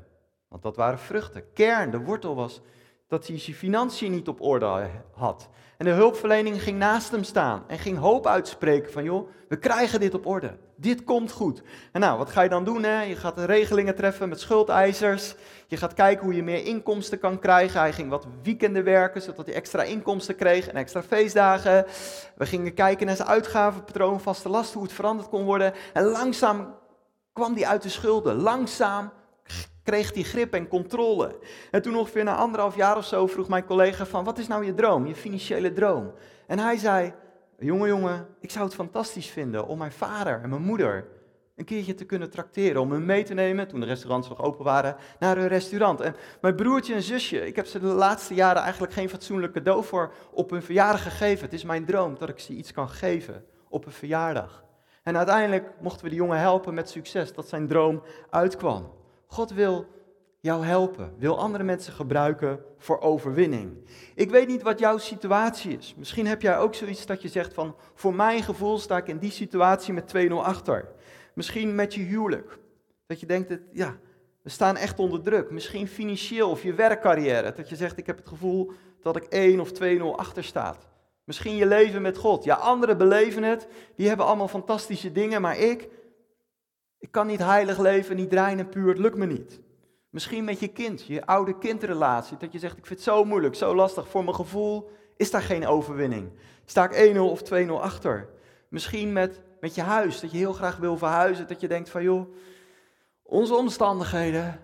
want 0.48 0.62
dat 0.62 0.76
waren 0.76 0.98
vruchten. 0.98 1.52
Kern, 1.52 1.90
de 1.90 1.98
wortel 1.98 2.34
was 2.34 2.60
dat 3.08 3.26
hij 3.26 3.38
zijn 3.38 3.56
financiën 3.56 4.10
niet 4.10 4.28
op 4.28 4.40
orde 4.40 4.90
had. 5.12 5.48
En 5.76 5.84
de 5.84 5.90
hulpverlening 5.90 6.62
ging 6.62 6.78
naast 6.78 7.10
hem 7.10 7.24
staan 7.24 7.64
en 7.68 7.78
ging 7.78 7.98
hoop 7.98 8.26
uitspreken 8.26 8.92
van, 8.92 9.04
joh, 9.04 9.28
we 9.48 9.58
krijgen 9.58 10.00
dit 10.00 10.14
op 10.14 10.26
orde. 10.26 10.56
Dit 10.76 11.04
komt 11.04 11.32
goed. 11.32 11.62
En 11.92 12.00
nou, 12.00 12.18
wat 12.18 12.30
ga 12.30 12.42
je 12.42 12.48
dan 12.48 12.64
doen? 12.64 12.82
Hè? 12.82 13.02
Je 13.02 13.16
gaat 13.16 13.38
regelingen 13.38 13.94
treffen 13.94 14.28
met 14.28 14.40
schuldeisers. 14.40 15.34
Je 15.66 15.76
gaat 15.76 15.94
kijken 15.94 16.24
hoe 16.24 16.34
je 16.34 16.42
meer 16.42 16.64
inkomsten 16.64 17.18
kan 17.18 17.38
krijgen. 17.38 17.80
Hij 17.80 17.92
ging 17.92 18.10
wat 18.10 18.26
weekenden 18.42 18.84
werken, 18.84 19.22
zodat 19.22 19.46
hij 19.46 19.54
extra 19.54 19.82
inkomsten 19.82 20.36
kreeg 20.36 20.68
en 20.68 20.76
extra 20.76 21.02
feestdagen. 21.02 21.86
We 22.36 22.46
gingen 22.46 22.74
kijken 22.74 23.06
naar 23.06 23.16
zijn 23.16 23.28
uitgavenpatroon, 23.28 24.20
vaste 24.20 24.48
lasten, 24.48 24.74
hoe 24.74 24.86
het 24.86 24.96
veranderd 24.96 25.28
kon 25.28 25.44
worden. 25.44 25.72
En 25.92 26.04
langzaam 26.04 26.74
kwam 27.32 27.54
hij 27.54 27.66
uit 27.66 27.82
de 27.82 27.88
schulden. 27.88 28.34
Langzaam 28.34 29.12
kreeg 29.82 30.14
hij 30.14 30.22
grip 30.22 30.54
en 30.54 30.68
controle. 30.68 31.38
En 31.70 31.82
toen 31.82 31.96
ongeveer 31.96 32.24
na 32.24 32.36
anderhalf 32.36 32.76
jaar 32.76 32.96
of 32.96 33.04
zo 33.04 33.26
vroeg 33.26 33.48
mijn 33.48 33.64
collega 33.64 34.06
van, 34.06 34.24
wat 34.24 34.38
is 34.38 34.46
nou 34.48 34.64
je 34.64 34.74
droom, 34.74 35.06
je 35.06 35.14
financiële 35.14 35.72
droom? 35.72 36.12
En 36.46 36.58
hij 36.58 36.76
zei, 36.76 37.14
jongen 37.58 37.88
jongen, 37.88 38.26
ik 38.40 38.50
zou 38.50 38.64
het 38.64 38.74
fantastisch 38.74 39.28
vinden 39.28 39.66
om 39.66 39.78
mijn 39.78 39.92
vader 39.92 40.40
en 40.42 40.48
mijn 40.48 40.62
moeder 40.62 41.06
een 41.56 41.64
keertje 41.64 41.94
te 41.94 42.04
kunnen 42.04 42.30
trakteren, 42.30 42.80
om 42.80 42.92
hen 42.92 43.04
mee 43.04 43.24
te 43.24 43.34
nemen, 43.34 43.68
toen 43.68 43.80
de 43.80 43.86
restaurants 43.86 44.28
nog 44.28 44.42
open 44.42 44.64
waren, 44.64 44.96
naar 45.18 45.38
een 45.38 45.48
restaurant. 45.48 46.00
En 46.00 46.16
mijn 46.40 46.54
broertje 46.54 46.94
en 46.94 47.02
zusje, 47.02 47.46
ik 47.46 47.56
heb 47.56 47.66
ze 47.66 47.80
de 47.80 47.86
laatste 47.86 48.34
jaren 48.34 48.62
eigenlijk 48.62 48.92
geen 48.92 49.08
fatsoenlijk 49.08 49.52
cadeau 49.52 49.84
voor 49.84 50.12
op 50.30 50.50
hun 50.50 50.62
verjaardag 50.62 51.02
gegeven. 51.02 51.44
Het 51.44 51.52
is 51.52 51.64
mijn 51.64 51.84
droom 51.84 52.18
dat 52.18 52.28
ik 52.28 52.38
ze 52.38 52.52
iets 52.52 52.72
kan 52.72 52.88
geven 52.88 53.44
op 53.68 53.86
een 53.86 53.92
verjaardag. 53.92 54.64
En 55.02 55.16
uiteindelijk 55.16 55.70
mochten 55.80 56.04
we 56.04 56.10
de 56.10 56.16
jongen 56.16 56.38
helpen 56.38 56.74
met 56.74 56.90
succes, 56.90 57.32
dat 57.32 57.48
zijn 57.48 57.68
droom 57.68 58.02
uitkwam. 58.30 58.92
God 59.26 59.50
wil 59.50 59.86
jou 60.40 60.64
helpen, 60.64 61.14
wil 61.18 61.38
andere 61.38 61.64
mensen 61.64 61.92
gebruiken 61.92 62.60
voor 62.78 63.00
overwinning. 63.00 63.88
Ik 64.14 64.30
weet 64.30 64.48
niet 64.48 64.62
wat 64.62 64.78
jouw 64.78 64.98
situatie 64.98 65.76
is. 65.76 65.94
Misschien 65.96 66.26
heb 66.26 66.42
jij 66.42 66.58
ook 66.58 66.74
zoiets 66.74 67.06
dat 67.06 67.22
je 67.22 67.28
zegt 67.28 67.54
van, 67.54 67.76
voor 67.94 68.14
mijn 68.14 68.42
gevoel 68.42 68.78
sta 68.78 68.96
ik 68.96 69.08
in 69.08 69.18
die 69.18 69.30
situatie 69.30 69.92
met 69.92 70.12
2-0 70.28 70.32
achter. 70.32 70.88
Misschien 71.34 71.74
met 71.74 71.94
je 71.94 72.02
huwelijk. 72.02 72.58
Dat 73.06 73.20
je 73.20 73.26
denkt, 73.26 73.48
dat, 73.48 73.60
ja, 73.72 73.96
we 74.42 74.50
staan 74.50 74.76
echt 74.76 74.98
onder 74.98 75.22
druk. 75.22 75.50
Misschien 75.50 75.88
financieel 75.88 76.50
of 76.50 76.62
je 76.62 76.74
werkcarrière. 76.74 77.52
Dat 77.52 77.68
je 77.68 77.76
zegt, 77.76 77.98
ik 77.98 78.06
heb 78.06 78.16
het 78.16 78.28
gevoel 78.28 78.72
dat 79.00 79.16
ik 79.16 79.24
1 79.24 79.60
of 79.60 79.70
2-0 79.82 80.02
achter 80.16 80.44
staat. 80.44 80.88
Misschien 81.24 81.56
je 81.56 81.66
leven 81.66 82.02
met 82.02 82.16
God. 82.16 82.44
Ja, 82.44 82.54
anderen 82.54 82.98
beleven 82.98 83.42
het. 83.42 83.68
Die 83.96 84.08
hebben 84.08 84.26
allemaal 84.26 84.48
fantastische 84.48 85.12
dingen, 85.12 85.40
maar 85.40 85.58
ik, 85.58 85.88
ik 86.98 87.10
kan 87.10 87.26
niet 87.26 87.38
heilig 87.38 87.78
leven, 87.78 88.16
niet 88.16 88.32
rein 88.32 88.68
puur. 88.68 88.88
Het 88.88 88.98
lukt 88.98 89.16
me 89.16 89.26
niet. 89.26 89.60
Misschien 90.10 90.44
met 90.44 90.60
je 90.60 90.68
kind, 90.68 91.06
je 91.06 91.26
oude 91.26 91.58
kindrelatie. 91.58 92.36
Dat 92.36 92.52
je 92.52 92.58
zegt, 92.58 92.76
ik 92.76 92.86
vind 92.86 92.98
het 92.98 93.08
zo 93.08 93.24
moeilijk, 93.24 93.54
zo 93.54 93.74
lastig. 93.74 94.08
Voor 94.08 94.24
mijn 94.24 94.36
gevoel 94.36 94.90
is 95.16 95.30
daar 95.30 95.42
geen 95.42 95.66
overwinning. 95.66 96.30
Sta 96.64 96.90
ik 96.90 97.14
1-0 97.14 97.18
of 97.18 97.42
2-0 97.52 97.68
achter. 97.70 98.28
Misschien 98.68 99.12
met, 99.12 99.42
met 99.60 99.74
je 99.74 99.82
huis, 99.82 100.20
dat 100.20 100.30
je 100.30 100.36
heel 100.36 100.52
graag 100.52 100.76
wil 100.76 100.98
verhuizen. 100.98 101.46
Dat 101.46 101.60
je 101.60 101.68
denkt 101.68 101.88
van, 101.88 102.02
joh, 102.02 102.34
onze 103.22 103.54
omstandigheden, 103.54 104.60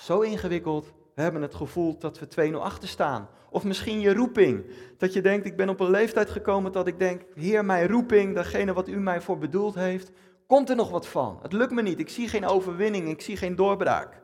zo 0.00 0.20
ingewikkeld. 0.20 0.92
We 1.14 1.22
hebben 1.22 1.42
het 1.42 1.54
gevoel 1.54 1.98
dat 1.98 2.18
we 2.18 2.52
2-0 2.52 2.54
achter 2.54 2.88
staan. 2.88 3.28
Of 3.50 3.64
misschien 3.64 4.00
je 4.00 4.14
roeping. 4.14 4.64
Dat 4.98 5.12
je 5.12 5.20
denkt, 5.20 5.46
ik 5.46 5.56
ben 5.56 5.68
op 5.68 5.80
een 5.80 5.90
leeftijd 5.90 6.30
gekomen 6.30 6.72
dat 6.72 6.86
ik 6.86 6.98
denk, 6.98 7.22
Heer, 7.34 7.64
mijn 7.64 7.88
roeping, 7.88 8.34
datgene 8.34 8.72
wat 8.72 8.88
u 8.88 8.96
mij 8.96 9.20
voor 9.20 9.38
bedoeld 9.38 9.74
heeft, 9.74 10.10
komt 10.46 10.70
er 10.70 10.76
nog 10.76 10.90
wat 10.90 11.06
van? 11.06 11.38
Het 11.42 11.52
lukt 11.52 11.72
me 11.72 11.82
niet. 11.82 11.98
Ik 11.98 12.08
zie 12.08 12.28
geen 12.28 12.46
overwinning, 12.46 13.08
ik 13.08 13.20
zie 13.20 13.36
geen 13.36 13.56
doorbraak. 13.56 14.19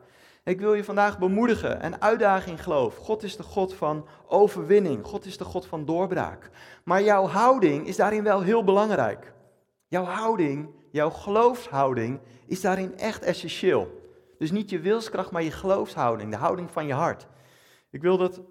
Ik 0.47 0.59
wil 0.59 0.73
je 0.73 0.83
vandaag 0.83 1.19
bemoedigen 1.19 1.81
en 1.81 2.01
uitdaging 2.01 2.63
geloof. 2.63 2.95
God 2.95 3.23
is 3.23 3.37
de 3.37 3.43
God 3.43 3.73
van 3.73 4.07
overwinning. 4.27 5.05
God 5.05 5.25
is 5.25 5.37
de 5.37 5.43
God 5.43 5.65
van 5.65 5.85
doorbraak. 5.85 6.49
Maar 6.83 7.03
jouw 7.03 7.27
houding 7.27 7.87
is 7.87 7.95
daarin 7.95 8.23
wel 8.23 8.41
heel 8.41 8.63
belangrijk. 8.63 9.33
Jouw 9.87 10.03
houding, 10.03 10.69
jouw 10.91 11.09
geloofshouding 11.09 12.19
is 12.45 12.61
daarin 12.61 12.97
echt 12.97 13.23
essentieel. 13.23 14.01
Dus 14.37 14.51
niet 14.51 14.69
je 14.69 14.79
wilskracht, 14.79 15.31
maar 15.31 15.43
je 15.43 15.51
geloofshouding, 15.51 16.31
de 16.31 16.37
houding 16.37 16.71
van 16.71 16.87
je 16.87 16.93
hart. 16.93 17.27
Ik 17.89 18.01
wil 18.01 18.17
dat 18.17 18.41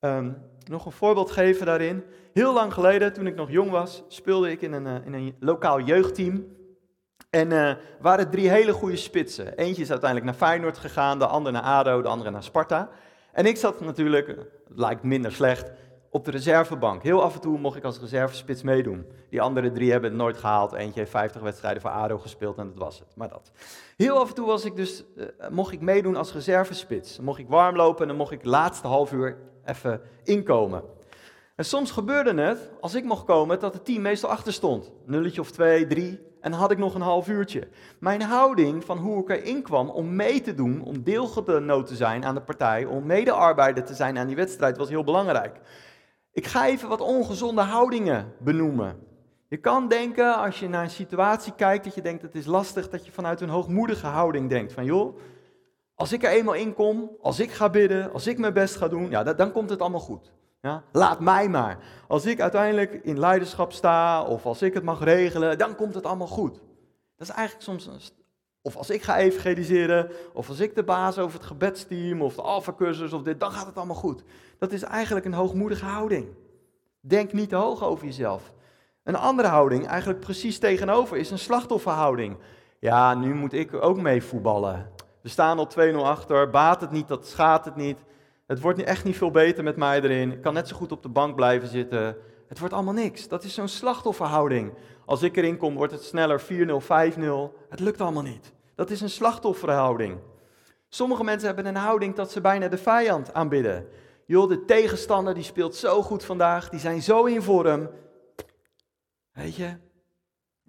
um, 0.00 0.36
nog 0.64 0.86
een 0.86 0.92
voorbeeld 0.92 1.30
geven 1.30 1.66
daarin. 1.66 2.04
Heel 2.32 2.52
lang 2.52 2.72
geleden, 2.72 3.12
toen 3.12 3.26
ik 3.26 3.34
nog 3.34 3.50
jong 3.50 3.70
was, 3.70 4.04
speelde 4.08 4.50
ik 4.50 4.62
in 4.62 4.72
een, 4.72 4.86
uh, 4.86 5.06
in 5.06 5.14
een 5.14 5.34
lokaal 5.40 5.80
jeugdteam. 5.80 6.46
En 7.30 7.50
uh, 7.50 7.72
waren 8.00 8.30
drie 8.30 8.48
hele 8.48 8.72
goede 8.72 8.96
spitsen. 8.96 9.56
Eentje 9.56 9.82
is 9.82 9.90
uiteindelijk 9.90 10.30
naar 10.30 10.48
Feyenoord 10.48 10.78
gegaan, 10.78 11.18
de 11.18 11.26
andere 11.26 11.54
naar 11.60 11.64
ADO, 11.64 12.02
de 12.02 12.08
andere 12.08 12.30
naar 12.30 12.42
Sparta. 12.42 12.90
En 13.32 13.46
ik 13.46 13.56
zat 13.56 13.80
natuurlijk, 13.80 14.36
lijkt 14.68 15.02
minder 15.02 15.32
slecht, 15.32 15.70
op 16.10 16.24
de 16.24 16.30
reservebank. 16.30 17.02
Heel 17.02 17.22
af 17.22 17.34
en 17.34 17.40
toe 17.40 17.58
mocht 17.58 17.76
ik 17.76 17.84
als 17.84 18.00
reservespits 18.00 18.62
meedoen. 18.62 19.06
Die 19.30 19.40
andere 19.40 19.72
drie 19.72 19.90
hebben 19.90 20.10
het 20.10 20.18
nooit 20.18 20.36
gehaald. 20.36 20.72
Eentje 20.72 21.00
heeft 21.00 21.10
50 21.10 21.42
wedstrijden 21.42 21.82
voor 21.82 21.90
ADO 21.90 22.18
gespeeld 22.18 22.58
en 22.58 22.66
dat 22.66 22.82
was 22.82 22.98
het. 22.98 23.08
Maar 23.16 23.28
dat. 23.28 23.50
Heel 23.96 24.18
af 24.18 24.28
en 24.28 24.34
toe 24.34 24.46
was 24.46 24.64
ik 24.64 24.76
dus, 24.76 25.04
uh, 25.16 25.26
mocht 25.50 25.72
ik 25.72 25.80
meedoen 25.80 26.16
als 26.16 26.32
reservespits. 26.32 27.20
Mocht 27.20 27.38
ik 27.38 27.48
warm 27.48 27.76
lopen 27.76 28.02
en 28.02 28.08
dan 28.08 28.16
mocht 28.16 28.32
ik 28.32 28.38
het 28.38 28.50
laatste 28.50 28.86
half 28.86 29.12
uur 29.12 29.36
even 29.64 30.00
inkomen. 30.24 30.82
En 31.56 31.64
soms 31.64 31.90
gebeurde 31.90 32.42
het, 32.42 32.70
als 32.80 32.94
ik 32.94 33.04
mocht 33.04 33.24
komen, 33.24 33.60
dat 33.60 33.74
het 33.74 33.84
team 33.84 34.02
meestal 34.02 34.30
achter 34.30 34.52
stond. 34.52 34.92
Nulletje 35.04 35.40
of 35.40 35.50
twee, 35.50 35.86
drie. 35.86 36.27
En 36.40 36.52
had 36.52 36.70
ik 36.70 36.78
nog 36.78 36.94
een 36.94 37.00
half 37.00 37.28
uurtje. 37.28 37.68
Mijn 38.00 38.22
houding 38.22 38.84
van 38.84 38.98
hoe 38.98 39.22
ik 39.22 39.28
erin 39.30 39.62
kwam 39.62 39.90
om 39.90 40.16
mee 40.16 40.40
te 40.40 40.54
doen, 40.54 40.82
om 40.82 41.02
deelgenoot 41.02 41.86
te 41.86 41.96
zijn 41.96 42.24
aan 42.24 42.34
de 42.34 42.40
partij, 42.40 42.84
om 42.84 43.06
medearbeider 43.06 43.84
te 43.84 43.94
zijn 43.94 44.18
aan 44.18 44.26
die 44.26 44.36
wedstrijd, 44.36 44.76
was 44.76 44.88
heel 44.88 45.04
belangrijk. 45.04 45.60
Ik 46.32 46.46
ga 46.46 46.66
even 46.66 46.88
wat 46.88 47.00
ongezonde 47.00 47.62
houdingen 47.62 48.32
benoemen. 48.38 49.06
Je 49.48 49.56
kan 49.56 49.88
denken, 49.88 50.36
als 50.36 50.60
je 50.60 50.68
naar 50.68 50.82
een 50.82 50.90
situatie 50.90 51.52
kijkt, 51.56 51.84
dat 51.84 51.94
je 51.94 52.02
denkt 52.02 52.22
het 52.22 52.34
is 52.34 52.46
lastig, 52.46 52.88
dat 52.88 53.06
je 53.06 53.12
vanuit 53.12 53.40
een 53.40 53.48
hoogmoedige 53.48 54.06
houding 54.06 54.48
denkt. 54.48 54.72
Van 54.72 54.84
joh, 54.84 55.18
als 55.94 56.12
ik 56.12 56.22
er 56.22 56.30
eenmaal 56.30 56.54
in 56.54 56.74
kom, 56.74 57.10
als 57.20 57.40
ik 57.40 57.50
ga 57.50 57.70
bidden, 57.70 58.12
als 58.12 58.26
ik 58.26 58.38
mijn 58.38 58.52
best 58.52 58.76
ga 58.76 58.88
doen, 58.88 59.10
ja, 59.10 59.22
dan 59.22 59.52
komt 59.52 59.70
het 59.70 59.80
allemaal 59.80 60.00
goed. 60.00 60.32
Ja, 60.60 60.82
laat 60.92 61.20
mij 61.20 61.48
maar. 61.48 61.78
Als 62.08 62.26
ik 62.26 62.40
uiteindelijk 62.40 62.92
in 62.92 63.18
leiderschap 63.18 63.72
sta, 63.72 64.22
of 64.22 64.46
als 64.46 64.62
ik 64.62 64.74
het 64.74 64.82
mag 64.82 65.04
regelen, 65.04 65.58
dan 65.58 65.74
komt 65.74 65.94
het 65.94 66.06
allemaal 66.06 66.26
goed. 66.26 66.60
Dat 67.16 67.28
is 67.28 67.34
eigenlijk 67.34 67.64
soms 67.64 68.12
of 68.68 68.76
als 68.76 68.90
ik 68.90 69.02
ga 69.02 69.18
evangeliseren, 69.18 70.10
of 70.32 70.48
als 70.48 70.60
ik 70.60 70.74
de 70.74 70.82
baas 70.82 71.18
over 71.18 71.38
het 71.38 71.46
gebedsteam, 71.46 72.22
of 72.22 72.34
de 72.34 72.42
alfacursus, 72.42 73.12
of 73.12 73.22
dit, 73.22 73.40
dan 73.40 73.52
gaat 73.52 73.66
het 73.66 73.76
allemaal 73.76 73.96
goed. 73.96 74.22
Dat 74.58 74.72
is 74.72 74.82
eigenlijk 74.82 75.26
een 75.26 75.32
hoogmoedige 75.32 75.84
houding. 75.84 76.28
Denk 77.00 77.32
niet 77.32 77.48
te 77.48 77.56
hoog 77.56 77.84
over 77.84 78.04
jezelf. 78.04 78.52
Een 79.04 79.16
andere 79.16 79.48
houding, 79.48 79.86
eigenlijk 79.86 80.20
precies 80.20 80.58
tegenover, 80.58 81.16
is 81.16 81.30
een 81.30 81.38
slachtofferhouding. 81.38 82.36
Ja, 82.78 83.14
nu 83.14 83.34
moet 83.34 83.52
ik 83.52 83.74
ook 83.74 84.00
mee 84.00 84.22
voetballen. 84.22 84.90
We 85.22 85.28
staan 85.28 85.58
al 85.58 85.68
2-0 85.92 85.94
achter, 85.94 86.50
baat 86.50 86.80
het 86.80 86.90
niet, 86.90 87.08
dat 87.08 87.26
schaadt 87.26 87.64
het 87.64 87.76
niet. 87.76 87.98
Het 88.48 88.60
wordt 88.60 88.82
echt 88.82 89.04
niet 89.04 89.16
veel 89.16 89.30
beter 89.30 89.64
met 89.64 89.76
mij 89.76 90.00
erin. 90.02 90.32
Ik 90.32 90.42
kan 90.42 90.54
net 90.54 90.68
zo 90.68 90.76
goed 90.76 90.92
op 90.92 91.02
de 91.02 91.08
bank 91.08 91.34
blijven 91.34 91.68
zitten. 91.68 92.16
Het 92.46 92.58
wordt 92.58 92.74
allemaal 92.74 92.94
niks. 92.94 93.28
Dat 93.28 93.44
is 93.44 93.54
zo'n 93.54 93.68
slachtofferhouding. 93.68 94.74
Als 95.04 95.22
ik 95.22 95.36
erin 95.36 95.56
kom, 95.56 95.74
wordt 95.74 95.92
het 95.92 96.02
sneller 96.02 96.40
4-0, 96.40 96.44
5-0. 96.82 97.68
Het 97.68 97.80
lukt 97.80 98.00
allemaal 98.00 98.22
niet. 98.22 98.52
Dat 98.74 98.90
is 98.90 99.00
een 99.00 99.10
slachtofferhouding. 99.10 100.18
Sommige 100.88 101.24
mensen 101.24 101.46
hebben 101.46 101.66
een 101.66 101.76
houding 101.76 102.14
dat 102.14 102.30
ze 102.30 102.40
bijna 102.40 102.68
de 102.68 102.78
vijand 102.78 103.34
aanbidden. 103.34 103.88
Joh, 104.26 104.48
de 104.48 104.64
tegenstander 104.64 105.34
die 105.34 105.42
speelt 105.42 105.74
zo 105.74 106.02
goed 106.02 106.24
vandaag, 106.24 106.68
die 106.68 106.80
zijn 106.80 107.02
zo 107.02 107.24
in 107.24 107.42
vorm. 107.42 107.90
Weet 109.32 109.54
je, 109.54 109.76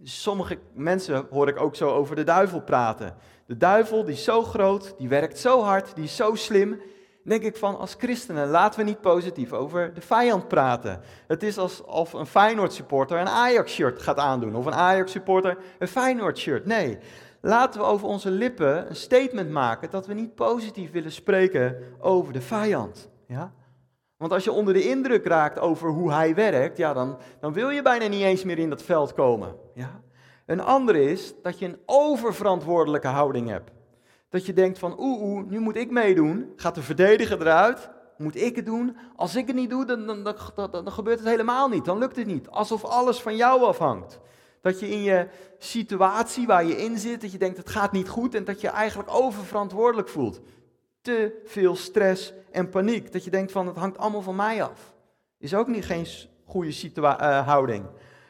sommige 0.03 0.59
mensen 0.73 1.27
hoor 1.29 1.47
ik 1.47 1.59
ook 1.59 1.75
zo 1.75 1.89
over 1.89 2.15
de 2.15 2.23
duivel 2.23 2.61
praten. 2.61 3.15
De 3.45 3.57
duivel 3.57 4.03
die 4.03 4.13
is 4.13 4.23
zo 4.23 4.43
groot, 4.43 4.93
die 4.97 5.09
werkt 5.09 5.39
zo 5.39 5.61
hard, 5.61 5.95
die 5.95 6.03
is 6.03 6.15
zo 6.15 6.35
slim. 6.35 6.81
Denk 7.23 7.43
ik 7.43 7.55
van, 7.55 7.77
als 7.77 7.95
christenen, 7.97 8.49
laten 8.49 8.79
we 8.79 8.86
niet 8.86 9.01
positief 9.01 9.53
over 9.53 9.93
de 9.93 10.01
vijand 10.01 10.47
praten. 10.47 11.01
Het 11.27 11.43
is 11.43 11.58
alsof 11.58 12.13
een 12.13 12.25
Feyenoord 12.25 12.73
supporter 12.73 13.19
een 13.19 13.27
Ajax 13.27 13.73
shirt 13.73 14.01
gaat 14.01 14.17
aandoen. 14.17 14.55
Of 14.55 14.65
een 14.65 14.73
Ajax 14.73 15.12
supporter 15.12 15.58
een 15.79 15.88
Feyenoord 15.88 16.38
shirt. 16.38 16.65
Nee, 16.65 16.97
laten 17.41 17.79
we 17.79 17.88
over 17.88 18.08
onze 18.08 18.32
lippen 18.32 18.89
een 18.89 18.95
statement 18.95 19.49
maken 19.49 19.89
dat 19.89 20.08
we 20.08 20.13
niet 20.13 20.36
positief 20.36 20.91
willen 20.91 21.12
spreken 21.12 21.75
over 21.99 22.34
de 22.34 22.41
vijand. 22.41 23.10
Ja? 23.27 23.53
Want 24.17 24.32
als 24.32 24.43
je 24.43 24.51
onder 24.51 24.73
de 24.73 24.89
indruk 24.89 25.25
raakt 25.25 25.60
over 25.60 25.89
hoe 25.89 26.12
hij 26.12 26.36
werkt, 26.36 26.77
ja, 26.77 26.93
dan, 26.93 27.17
dan 27.39 27.53
wil 27.53 27.69
je 27.69 27.82
bijna 27.82 28.08
niet 28.08 28.21
eens 28.21 28.43
meer 28.43 28.60
in 28.60 28.69
dat 28.69 28.82
veld 28.82 29.13
komen. 29.13 29.55
Ja? 29.73 30.01
Een 30.45 30.62
andere 30.62 31.03
is 31.03 31.34
dat 31.41 31.60
je 31.60 31.65
een 31.65 31.79
oververantwoordelijke 31.86 33.08
houding 33.08 33.49
hebt. 33.49 33.71
Dat 34.29 34.45
je 34.45 34.53
denkt 34.53 34.79
van, 34.79 34.99
oeh, 34.99 35.45
nu 35.45 35.59
moet 35.59 35.75
ik 35.75 35.91
meedoen. 35.91 36.53
Gaat 36.55 36.75
de 36.75 36.81
verdediger 36.81 37.41
eruit? 37.41 37.89
Moet 38.17 38.35
ik 38.35 38.55
het 38.55 38.65
doen? 38.65 38.97
Als 39.15 39.35
ik 39.35 39.47
het 39.47 39.55
niet 39.55 39.69
doe, 39.69 39.85
dan, 39.85 40.05
dan, 40.07 40.23
dan, 40.71 40.91
gebeurt 40.91 41.19
het 41.19 41.27
helemaal 41.27 41.69
niet. 41.69 41.85
Dan 41.85 41.97
lukt 41.97 42.15
het 42.15 42.25
niet. 42.25 42.49
Alsof 42.49 42.85
alles 42.85 43.21
van 43.21 43.35
jou 43.35 43.63
afhangt. 43.63 44.19
Dat 44.61 44.79
je 44.79 44.89
in 44.89 45.03
je 45.03 45.27
situatie 45.57 46.47
waar 46.47 46.65
je 46.65 46.77
in 46.77 46.97
zit, 46.97 47.21
dat 47.21 47.31
je 47.31 47.37
denkt 47.37 47.57
het 47.57 47.69
gaat 47.69 47.91
niet 47.91 48.09
goed 48.09 48.35
en 48.35 48.43
dat 48.43 48.61
je 48.61 48.67
eigenlijk 48.67 49.09
oververantwoordelijk 49.11 50.09
voelt. 50.09 50.41
Te 51.01 51.41
veel 51.45 51.75
stress 51.75 52.33
en 52.51 52.69
paniek. 52.69 53.11
Dat 53.11 53.23
je 53.23 53.31
denkt 53.31 53.51
van 53.51 53.67
het 53.67 53.75
hangt 53.75 53.97
allemaal 53.97 54.21
van 54.21 54.35
mij 54.35 54.63
af. 54.63 54.93
Is 55.37 55.55
ook 55.55 55.67
niet 55.67 55.85
geen 55.85 56.07
goede 56.45 56.91
uh, 56.95 57.47
houding. 57.47 57.85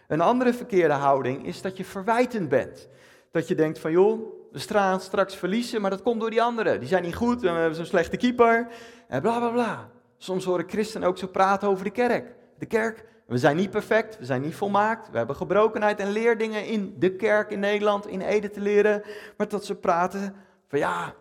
Een 0.07 0.21
andere 0.21 0.53
verkeerde 0.53 0.93
houding 0.93 1.45
is 1.45 1.61
dat 1.61 1.77
je 1.77 1.85
verwijtend 1.85 2.49
bent. 2.49 2.87
Dat 3.31 3.47
je 3.47 3.55
denkt 3.55 3.79
van 3.79 3.91
joh, 3.91 4.38
we 4.51 4.59
gaan 4.59 4.99
straks 4.99 5.35
verliezen, 5.35 5.81
maar 5.81 5.89
dat 5.89 6.01
komt 6.01 6.19
door 6.19 6.29
die 6.29 6.41
anderen. 6.41 6.79
Die 6.79 6.89
zijn 6.89 7.03
niet 7.03 7.15
goed, 7.15 7.41
we 7.41 7.47
hebben 7.47 7.75
zo'n 7.75 7.85
slechte 7.85 8.17
keeper, 8.17 8.67
en 9.07 9.21
bla 9.21 9.37
bla 9.37 9.49
bla. 9.49 9.89
Soms 10.17 10.45
horen 10.45 10.69
christenen 10.69 11.07
ook 11.07 11.17
zo 11.17 11.27
praten 11.27 11.67
over 11.67 11.83
de 11.83 11.91
kerk. 11.91 12.35
De 12.57 12.65
kerk, 12.65 13.05
we 13.27 13.37
zijn 13.37 13.55
niet 13.55 13.69
perfect, 13.69 14.17
we 14.17 14.25
zijn 14.25 14.41
niet 14.41 14.55
volmaakt, 14.55 15.09
we 15.11 15.17
hebben 15.17 15.35
gebrokenheid 15.35 15.99
en 15.99 16.11
leerdingen 16.11 16.65
in 16.65 16.95
de 16.99 17.15
kerk 17.15 17.51
in 17.51 17.59
Nederland, 17.59 18.07
in 18.07 18.21
Ede 18.21 18.49
te 18.49 18.61
leren. 18.61 19.03
Maar 19.37 19.47
dat 19.47 19.65
ze 19.65 19.75
praten 19.75 20.35
van 20.67 20.79
ja, 20.79 21.13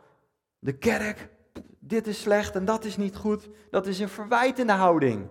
de 0.58 0.72
kerk, 0.72 1.28
dit 1.78 2.06
is 2.06 2.20
slecht 2.20 2.54
en 2.54 2.64
dat 2.64 2.84
is 2.84 2.96
niet 2.96 3.16
goed. 3.16 3.48
Dat 3.70 3.86
is 3.86 3.98
een 3.98 4.08
verwijtende 4.08 4.72
houding 4.72 5.28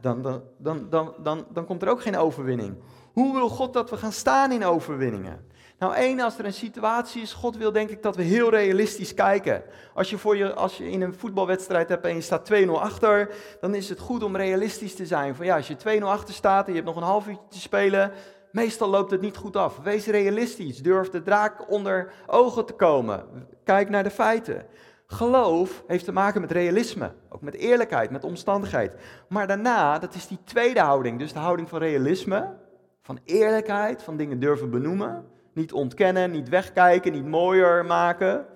dan, 0.00 0.22
dan, 0.22 0.42
dan, 0.58 0.86
dan, 0.90 1.14
dan, 1.22 1.46
dan 1.52 1.64
komt 1.66 1.82
er 1.82 1.88
ook 1.88 2.02
geen 2.02 2.16
overwinning. 2.16 2.76
Hoe 3.12 3.32
wil 3.32 3.48
God 3.48 3.72
dat 3.72 3.90
we 3.90 3.96
gaan 3.96 4.12
staan 4.12 4.52
in 4.52 4.64
overwinningen? 4.64 5.46
Nou, 5.78 5.94
één, 5.94 6.20
als 6.20 6.38
er 6.38 6.44
een 6.44 6.52
situatie 6.52 7.22
is, 7.22 7.32
God 7.32 7.56
wil 7.56 7.72
denk 7.72 7.90
ik 7.90 8.02
dat 8.02 8.16
we 8.16 8.22
heel 8.22 8.50
realistisch 8.50 9.14
kijken. 9.14 9.62
Als 9.94 10.10
je, 10.10 10.18
voor 10.18 10.36
je, 10.36 10.54
als 10.54 10.76
je 10.76 10.90
in 10.90 11.02
een 11.02 11.14
voetbalwedstrijd 11.14 11.88
hebt 11.88 12.04
en 12.04 12.14
je 12.14 12.20
staat 12.20 12.52
2-0 12.52 12.68
achter, 12.70 13.34
dan 13.60 13.74
is 13.74 13.88
het 13.88 13.98
goed 13.98 14.22
om 14.22 14.36
realistisch 14.36 14.94
te 14.94 15.06
zijn. 15.06 15.34
Van 15.34 15.46
ja, 15.46 15.56
als 15.56 15.68
je 15.68 16.00
2-0 16.00 16.02
achter 16.02 16.34
staat 16.34 16.66
en 16.66 16.72
je 16.72 16.80
hebt 16.80 16.94
nog 16.94 16.96
een 16.96 17.08
half 17.08 17.26
uurtje 17.26 17.48
te 17.48 17.60
spelen, 17.60 18.12
Meestal 18.56 18.88
loopt 18.88 19.10
het 19.10 19.20
niet 19.20 19.36
goed 19.36 19.56
af. 19.56 19.78
Wees 19.78 20.06
realistisch. 20.06 20.82
Durf 20.82 21.10
de 21.10 21.22
draak 21.22 21.70
onder 21.70 22.12
ogen 22.26 22.66
te 22.66 22.72
komen. 22.72 23.24
Kijk 23.64 23.88
naar 23.88 24.02
de 24.02 24.10
feiten. 24.10 24.66
Geloof 25.06 25.84
heeft 25.86 26.04
te 26.04 26.12
maken 26.12 26.40
met 26.40 26.52
realisme, 26.52 27.12
ook 27.28 27.40
met 27.40 27.54
eerlijkheid, 27.54 28.10
met 28.10 28.24
omstandigheid. 28.24 28.92
Maar 29.28 29.46
daarna, 29.46 29.98
dat 29.98 30.14
is 30.14 30.26
die 30.26 30.38
tweede 30.44 30.80
houding, 30.80 31.18
dus 31.18 31.32
de 31.32 31.38
houding 31.38 31.68
van 31.68 31.78
realisme, 31.78 32.54
van 33.02 33.18
eerlijkheid, 33.24 34.02
van 34.02 34.16
dingen 34.16 34.40
durven 34.40 34.70
benoemen. 34.70 35.24
Niet 35.56 35.72
ontkennen, 35.72 36.30
niet 36.30 36.48
wegkijken, 36.48 37.12
niet 37.12 37.26
mooier 37.26 37.84
maken. 37.84 38.46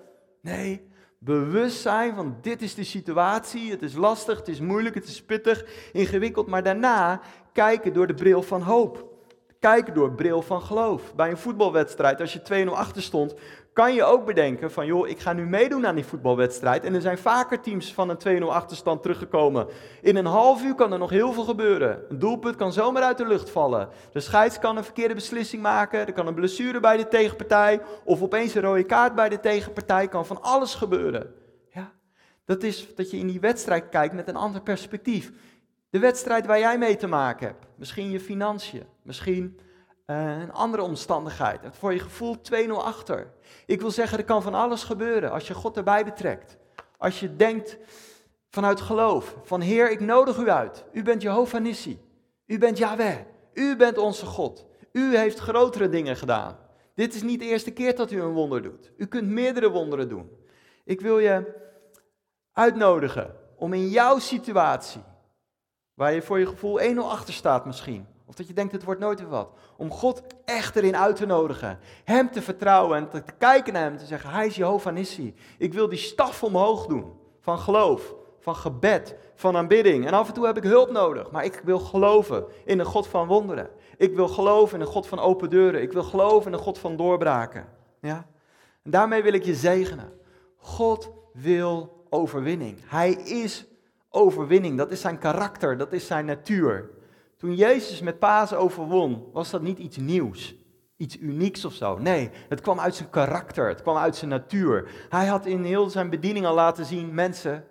Nee, 0.41 0.87
bewust 1.17 1.81
zijn 1.81 2.15
van 2.15 2.37
dit 2.41 2.61
is 2.61 2.75
de 2.75 2.83
situatie, 2.83 3.71
het 3.71 3.81
is 3.81 3.93
lastig, 3.93 4.37
het 4.37 4.47
is 4.47 4.59
moeilijk, 4.59 4.95
het 4.95 5.07
is 5.07 5.23
pittig, 5.23 5.65
ingewikkeld. 5.91 6.47
Maar 6.47 6.63
daarna 6.63 7.21
kijken 7.53 7.93
door 7.93 8.07
de 8.07 8.13
bril 8.13 8.41
van 8.41 8.61
hoop. 8.61 9.09
Kijken 9.59 9.93
door 9.93 10.09
de 10.09 10.15
bril 10.15 10.41
van 10.41 10.61
geloof. 10.61 11.15
Bij 11.15 11.29
een 11.29 11.37
voetbalwedstrijd, 11.37 12.21
als 12.21 12.33
je 12.33 12.65
2-0 12.65 12.71
achter 12.71 13.01
stond, 13.01 13.33
kan 13.73 13.93
je 13.93 14.03
ook 14.03 14.25
bedenken 14.25 14.71
van, 14.71 14.85
joh, 14.85 15.07
ik 15.07 15.19
ga 15.19 15.33
nu 15.33 15.45
meedoen 15.45 15.87
aan 15.87 15.95
die 15.95 16.05
voetbalwedstrijd. 16.05 16.83
En 16.83 16.93
er 16.93 17.01
zijn 17.01 17.17
vaker 17.17 17.61
teams 17.61 17.93
van 17.93 18.09
een 18.09 18.41
2-0 18.41 18.45
achterstand 18.45 19.01
teruggekomen. 19.01 19.67
In 20.01 20.15
een 20.15 20.25
half 20.25 20.63
uur 20.63 20.75
kan 20.75 20.91
er 20.91 20.99
nog 20.99 21.09
heel 21.09 21.33
veel 21.33 21.43
gebeuren. 21.43 22.03
Een 22.09 22.19
doelpunt 22.19 22.55
kan 22.55 22.73
zomaar 22.73 23.03
uit 23.03 23.17
de 23.17 23.27
lucht 23.27 23.49
vallen. 23.49 23.89
De 24.11 24.19
scheids 24.19 24.59
kan 24.59 24.77
een 24.77 24.83
verkeerde 24.83 25.13
beslissing 25.13 25.61
maken. 25.61 26.07
Er 26.07 26.13
kan 26.13 26.27
een 26.27 26.33
blessure 26.33 26.79
bij 26.79 26.97
de 26.97 27.07
tegenpartij. 27.07 27.81
Of 28.03 28.21
opeens 28.21 28.55
een 28.55 28.61
rode 28.61 28.83
kaart 28.83 29.15
bij 29.15 29.29
de 29.29 29.39
tegenpartij. 29.39 30.07
Kan 30.07 30.25
van 30.25 30.41
alles 30.41 30.75
gebeuren. 30.75 31.33
Ja, 31.73 31.91
dat 32.45 32.63
is 32.63 32.95
dat 32.95 33.11
je 33.11 33.17
in 33.17 33.27
die 33.27 33.39
wedstrijd 33.39 33.89
kijkt 33.89 34.13
met 34.13 34.27
een 34.27 34.35
ander 34.35 34.61
perspectief. 34.61 35.31
De 35.89 35.99
wedstrijd 35.99 36.45
waar 36.45 36.59
jij 36.59 36.77
mee 36.77 36.95
te 36.95 37.07
maken 37.07 37.47
hebt. 37.47 37.65
Misschien 37.75 38.11
je 38.11 38.19
financiën. 38.19 38.83
Misschien 39.03 39.59
een 40.05 40.51
andere 40.51 40.83
omstandigheid. 40.83 41.59
Voor 41.71 41.93
je 41.93 41.99
gevoel 41.99 42.37
2-0 42.67 42.69
achter. 42.71 43.33
Ik 43.65 43.81
wil 43.81 43.91
zeggen, 43.91 44.17
er 44.17 44.23
kan 44.23 44.41
van 44.41 44.53
alles 44.53 44.83
gebeuren 44.83 45.31
als 45.31 45.47
je 45.47 45.53
God 45.53 45.77
erbij 45.77 46.05
betrekt. 46.05 46.57
Als 46.97 47.19
je 47.19 47.35
denkt 47.35 47.77
vanuit 48.49 48.81
geloof, 48.81 49.35
van 49.43 49.61
Heer, 49.61 49.91
ik 49.91 49.99
nodig 49.99 50.37
u 50.37 50.49
uit. 50.49 50.85
U 50.91 51.03
bent 51.03 51.21
Jehovah 51.21 51.61
Nissi. 51.61 51.99
U 52.45 52.57
bent 52.57 52.77
Yahweh. 52.77 53.17
U 53.53 53.75
bent 53.75 53.97
onze 53.97 54.25
God. 54.25 54.65
U 54.91 55.17
heeft 55.17 55.39
grotere 55.39 55.89
dingen 55.89 56.15
gedaan. 56.15 56.57
Dit 56.95 57.13
is 57.13 57.21
niet 57.21 57.39
de 57.39 57.45
eerste 57.45 57.71
keer 57.71 57.95
dat 57.95 58.11
u 58.11 58.21
een 58.21 58.33
wonder 58.33 58.61
doet. 58.61 58.91
U 58.97 59.05
kunt 59.05 59.27
meerdere 59.27 59.69
wonderen 59.69 60.09
doen. 60.09 60.29
Ik 60.83 61.01
wil 61.01 61.19
je 61.19 61.59
uitnodigen 62.51 63.35
om 63.55 63.73
in 63.73 63.89
jouw 63.89 64.19
situatie, 64.19 65.01
waar 65.93 66.13
je 66.13 66.21
voor 66.21 66.39
je 66.39 66.47
gevoel 66.47 66.79
1-0 66.79 66.97
achter 66.97 67.33
staat 67.33 67.65
misschien, 67.65 68.07
of 68.31 68.37
dat 68.37 68.47
je 68.47 68.53
denkt, 68.53 68.71
het 68.71 68.83
wordt 68.83 68.99
nooit 68.99 69.19
weer 69.19 69.29
wat. 69.29 69.49
Om 69.77 69.91
God 69.91 70.21
echt 70.45 70.75
erin 70.75 70.97
uit 70.97 71.15
te 71.15 71.25
nodigen. 71.25 71.79
Hem 72.03 72.31
te 72.31 72.41
vertrouwen 72.41 72.97
en 72.97 73.09
te, 73.09 73.23
kijken 73.37 73.73
naar 73.73 73.83
hem. 73.83 73.97
Te 73.97 74.05
zeggen, 74.05 74.29
hij 74.29 74.47
is 74.47 74.55
Jehovah 74.55 74.93
Nissi. 74.93 75.35
Ik 75.57 75.73
wil 75.73 75.89
die 75.89 75.97
staf 75.97 76.43
omhoog 76.43 76.85
doen. 76.85 77.13
Van 77.39 77.59
geloof, 77.59 78.15
van 78.39 78.55
gebed, 78.55 79.15
van 79.35 79.57
aanbidding. 79.57 80.07
En 80.07 80.13
af 80.13 80.27
en 80.27 80.33
toe 80.33 80.45
heb 80.45 80.57
ik 80.57 80.63
hulp 80.63 80.91
nodig. 80.91 81.31
Maar 81.31 81.45
ik 81.45 81.61
wil 81.63 81.79
geloven 81.79 82.45
in 82.65 82.79
een 82.79 82.85
God 82.85 83.07
van 83.07 83.27
wonderen. 83.27 83.69
Ik 83.97 84.15
wil 84.15 84.27
geloven 84.27 84.79
in 84.79 84.85
een 84.85 84.91
God 84.91 85.07
van 85.07 85.19
open 85.19 85.49
deuren. 85.49 85.81
Ik 85.81 85.91
wil 85.91 86.03
geloven 86.03 86.51
in 86.51 86.57
een 86.57 86.63
God 86.63 86.77
van 86.77 86.95
doorbraken. 86.95 87.67
Ja? 88.01 88.25
En 88.83 88.91
daarmee 88.91 89.23
wil 89.23 89.33
ik 89.33 89.43
je 89.43 89.55
zegenen. 89.55 90.13
God 90.57 91.11
wil 91.33 92.05
overwinning. 92.09 92.77
Hij 92.85 93.11
is 93.11 93.65
overwinning. 94.09 94.77
Dat 94.77 94.91
is 94.91 95.01
zijn 95.01 95.17
karakter. 95.17 95.77
Dat 95.77 95.93
is 95.93 96.07
zijn 96.07 96.25
natuur. 96.25 96.99
Toen 97.41 97.55
Jezus 97.55 98.01
met 98.01 98.19
Pasen 98.19 98.57
overwon, 98.57 99.29
was 99.33 99.49
dat 99.49 99.61
niet 99.61 99.77
iets 99.79 99.97
nieuws, 99.97 100.55
iets 100.97 101.19
unieks 101.19 101.65
of 101.65 101.73
zo. 101.73 101.97
Nee, 101.97 102.29
het 102.49 102.61
kwam 102.61 102.79
uit 102.79 102.95
zijn 102.95 103.09
karakter, 103.09 103.67
het 103.67 103.81
kwam 103.81 103.97
uit 103.97 104.15
zijn 104.15 104.29
natuur. 104.29 104.89
Hij 105.09 105.25
had 105.25 105.45
in 105.45 105.63
heel 105.63 105.89
zijn 105.89 106.09
bediening 106.09 106.45
al 106.45 106.53
laten 106.53 106.85
zien, 106.85 107.13
mensen, 107.13 107.65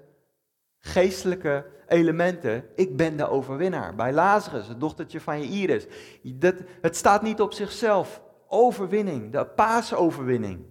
geestelijke 0.79 1.67
elementen, 1.89 2.65
ik 2.75 2.97
ben 2.97 3.17
de 3.17 3.29
overwinnaar. 3.29 3.95
Bij 3.95 4.13
Lazarus, 4.13 4.69
het 4.69 4.81
dochtertje 4.81 5.21
van 5.21 5.41
je 5.41 5.49
Iris. 5.49 5.87
Dat, 6.23 6.55
het 6.81 6.97
staat 6.97 7.23
niet 7.23 7.41
op 7.41 7.53
zichzelf. 7.53 8.23
Overwinning, 8.49 9.33
de 9.33 9.47
paasoverwinning. 9.47 10.65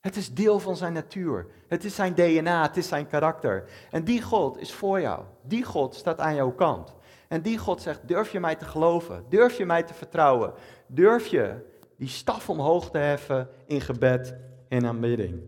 Het 0.00 0.16
is 0.16 0.34
deel 0.34 0.58
van 0.58 0.76
zijn 0.76 0.92
natuur. 0.92 1.46
Het 1.68 1.84
is 1.84 1.94
zijn 1.94 2.14
DNA, 2.14 2.62
het 2.62 2.76
is 2.76 2.88
zijn 2.88 3.06
karakter. 3.06 3.68
En 3.90 4.04
die 4.04 4.22
God 4.22 4.58
is 4.58 4.72
voor 4.72 5.00
jou. 5.00 5.24
Die 5.42 5.64
God 5.64 5.94
staat 5.94 6.20
aan 6.20 6.34
jouw 6.34 6.52
kant. 6.52 6.95
En 7.28 7.42
die 7.42 7.58
God 7.58 7.82
zegt, 7.82 8.08
durf 8.08 8.32
je 8.32 8.40
mij 8.40 8.56
te 8.56 8.64
geloven? 8.64 9.24
Durf 9.28 9.56
je 9.56 9.66
mij 9.66 9.82
te 9.82 9.94
vertrouwen? 9.94 10.52
Durf 10.86 11.26
je 11.26 11.74
die 11.96 12.08
staf 12.08 12.50
omhoog 12.50 12.90
te 12.90 12.98
heffen 12.98 13.48
in 13.66 13.80
gebed 13.80 14.34
en 14.68 14.86
aanbidding? 14.86 15.42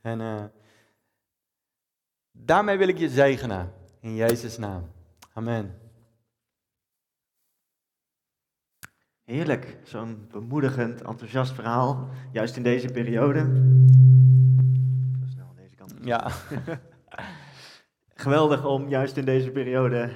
En 0.00 0.20
uh, 0.20 0.44
daarmee 2.32 2.78
wil 2.78 2.88
ik 2.88 2.98
je 2.98 3.08
zegenen 3.08 3.72
in 4.00 4.14
Jezus' 4.14 4.58
naam. 4.58 4.90
Amen. 5.32 5.78
Heerlijk, 9.24 9.76
zo'n 9.82 10.26
bemoedigend, 10.30 11.02
enthousiast 11.02 11.52
verhaal, 11.52 12.08
juist 12.32 12.56
in 12.56 12.62
deze 12.62 12.88
periode. 12.88 13.38
Snel 15.26 15.54
deze 15.56 15.74
kant. 15.74 15.94
Ja. 16.00 16.30
Geweldig 18.14 18.66
om 18.66 18.88
juist 18.88 19.16
in 19.16 19.24
deze 19.24 19.50
periode 19.50 20.10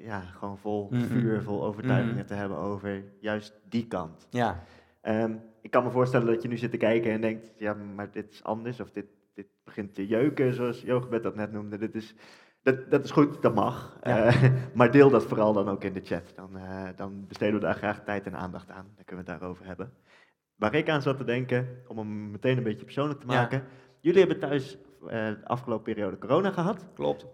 ja, 0.00 0.20
gewoon 0.20 0.58
vol 0.58 0.88
vuur, 0.92 1.42
vol 1.42 1.64
overtuigingen 1.64 2.26
te 2.26 2.34
hebben 2.34 2.56
over 2.56 3.04
juist 3.20 3.60
die 3.68 3.86
kant. 3.86 4.26
Ja. 4.30 4.64
Ehm, 5.00 5.34
ik 5.60 5.70
kan 5.70 5.84
me 5.84 5.90
voorstellen 5.90 6.26
dat 6.26 6.42
je 6.42 6.48
nu 6.48 6.56
zit 6.56 6.70
te 6.70 6.76
kijken 6.76 7.12
en 7.12 7.20
denkt, 7.20 7.52
ja, 7.56 7.74
maar 7.74 8.10
dit 8.10 8.32
is 8.32 8.44
anders, 8.44 8.80
of 8.80 8.90
dit, 8.90 9.06
dit 9.34 9.46
begint 9.64 9.94
te 9.94 10.06
jeuken, 10.06 10.54
zoals 10.54 10.82
Jogebed 10.82 11.22
dat 11.22 11.34
net 11.34 11.52
noemde. 11.52 11.78
Dit 11.78 11.94
is, 11.94 12.14
dat, 12.62 12.90
dat 12.90 13.04
is 13.04 13.10
goed, 13.10 13.42
dat 13.42 13.54
mag. 13.54 13.98
Eh, 14.00 14.42
maar 14.74 14.90
deel 14.90 15.10
dat 15.10 15.24
vooral 15.24 15.52
dan 15.52 15.68
ook 15.68 15.84
in 15.84 15.92
de 15.92 16.04
chat. 16.04 16.32
Dan, 16.34 16.50
uh, 16.56 16.88
dan 16.96 17.24
besteden 17.26 17.54
we 17.54 17.60
daar 17.60 17.74
graag 17.74 18.04
tijd 18.04 18.26
en 18.26 18.36
aandacht 18.36 18.70
aan. 18.70 18.86
Dan 18.94 19.04
kunnen 19.04 19.24
we 19.24 19.30
het 19.30 19.40
daarover 19.40 19.66
hebben. 19.66 19.92
Waar 20.56 20.74
ik 20.74 20.88
aan 20.88 21.02
zat 21.02 21.16
te 21.16 21.24
denken, 21.24 21.82
om 21.86 21.98
hem 21.98 22.30
meteen 22.30 22.56
een 22.56 22.62
beetje 22.62 22.84
persoonlijk 22.84 23.20
te 23.20 23.26
maken. 23.26 23.64
Jullie 24.00 24.18
hebben 24.18 24.38
thuis 24.38 24.78
uh, 25.02 25.08
de 25.10 25.40
afgelopen 25.44 25.84
periode 25.84 26.18
corona 26.18 26.50
gehad. 26.50 26.86
Klopt 26.94 27.26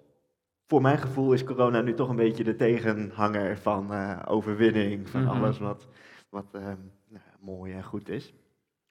voor 0.66 0.80
mijn 0.82 0.98
gevoel 0.98 1.32
is 1.32 1.44
corona 1.44 1.80
nu 1.80 1.94
toch 1.94 2.08
een 2.08 2.16
beetje 2.16 2.44
de 2.44 2.56
tegenhanger 2.56 3.58
van 3.58 3.92
uh, 3.92 4.18
overwinning, 4.26 5.08
van 5.08 5.22
mhm. 5.22 5.30
alles 5.30 5.58
wat, 5.58 5.86
wat 6.28 6.46
uh, 6.52 6.62
nou, 7.08 7.24
mooi 7.40 7.72
en 7.72 7.84
goed 7.84 8.08
is. 8.08 8.34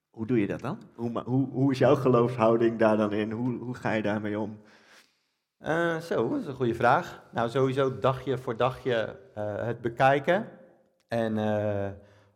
Hoe 0.09 0.25
doe 0.25 0.39
je 0.39 0.47
dat 0.47 0.59
dan? 0.59 0.77
Hoe, 0.95 1.21
hoe, 1.25 1.49
hoe 1.49 1.71
is 1.71 1.77
jouw 1.77 1.95
geloofshouding 1.95 2.79
daar 2.79 2.97
dan 2.97 3.11
in? 3.11 3.31
Hoe, 3.31 3.57
hoe 3.57 3.75
ga 3.75 3.91
je 3.91 4.01
daarmee 4.01 4.39
om? 4.39 4.59
Uh, 5.59 5.97
zo, 5.97 6.29
dat 6.29 6.39
is 6.39 6.47
een 6.47 6.53
goede 6.53 6.75
vraag. 6.75 7.23
Nou, 7.31 7.49
sowieso 7.49 7.99
dagje 7.99 8.37
voor 8.37 8.57
dagje 8.57 9.19
het 9.59 9.81
bekijken. 9.81 10.47
En 11.07 11.37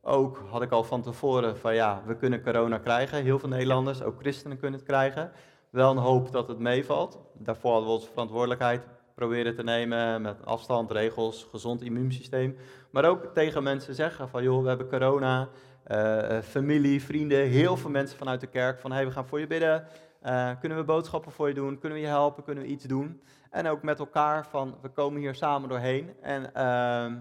ook 0.01 0.43
had 0.49 0.61
ik 0.61 0.71
al 0.71 0.83
van 0.83 1.01
tevoren 1.01 1.57
van 1.57 1.75
ja, 1.75 2.01
we 2.05 2.15
kunnen 2.15 2.43
corona 2.43 2.77
krijgen. 2.77 3.23
Heel 3.23 3.39
veel 3.39 3.49
Nederlanders, 3.49 4.01
ook 4.01 4.19
christenen 4.19 4.59
kunnen 4.59 4.79
het 4.79 4.87
krijgen. 4.87 5.31
Wel 5.69 5.91
een 5.91 5.97
hoop 5.97 6.31
dat 6.31 6.47
het 6.47 6.59
meevalt. 6.59 7.19
Daarvoor 7.33 7.71
hadden 7.71 7.89
we 7.89 7.95
onze 7.95 8.09
verantwoordelijkheid 8.09 8.87
proberen 9.17 9.55
te 9.55 9.63
nemen 9.63 10.21
met 10.21 10.45
afstand, 10.45 10.91
regels, 10.91 11.47
gezond 11.51 11.81
immuunsysteem. 11.81 12.57
Maar 12.89 13.05
ook 13.05 13.25
tegen 13.33 13.63
mensen 13.63 13.95
zeggen 13.95 14.29
van 14.29 14.43
joh, 14.43 14.61
we 14.61 14.67
hebben 14.67 14.89
corona, 14.89 15.49
uh, 15.87 16.39
familie, 16.39 17.03
vrienden, 17.03 17.47
heel 17.47 17.77
veel 17.77 17.89
mensen 17.89 18.17
vanuit 18.17 18.39
de 18.39 18.47
kerk 18.47 18.79
van 18.79 18.91
hey, 18.91 19.05
we 19.05 19.11
gaan 19.11 19.27
voor 19.27 19.39
je 19.39 19.47
bidden. 19.47 19.87
Uh, 20.25 20.51
kunnen 20.59 20.77
we 20.77 20.83
boodschappen 20.83 21.31
voor 21.31 21.47
je 21.47 21.53
doen? 21.53 21.79
Kunnen 21.79 21.97
we 21.97 22.03
je 22.03 22.09
helpen? 22.09 22.43
Kunnen 22.43 22.63
we 22.63 22.69
iets 22.69 22.85
doen? 22.85 23.21
En 23.49 23.67
ook 23.67 23.81
met 23.81 23.99
elkaar 23.99 24.47
van 24.47 24.77
we 24.81 24.89
komen 24.89 25.19
hier 25.19 25.35
samen 25.35 25.69
doorheen. 25.69 26.13
En 26.21 26.51
uh, 26.57 27.19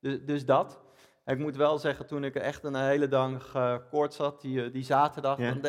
dus, 0.00 0.18
dus 0.24 0.44
dat. 0.44 0.80
Ik 1.26 1.38
moet 1.38 1.56
wel 1.56 1.78
zeggen, 1.78 2.06
toen 2.06 2.24
ik 2.24 2.34
echt 2.34 2.64
een 2.64 2.74
hele 2.74 3.08
dag 3.08 3.54
uh, 3.56 3.74
koorts 3.90 4.16
zat, 4.16 4.40
die, 4.40 4.64
eh, 4.64 4.72
die 4.72 4.84
zaterdag, 4.84 5.38
dan, 5.38 5.60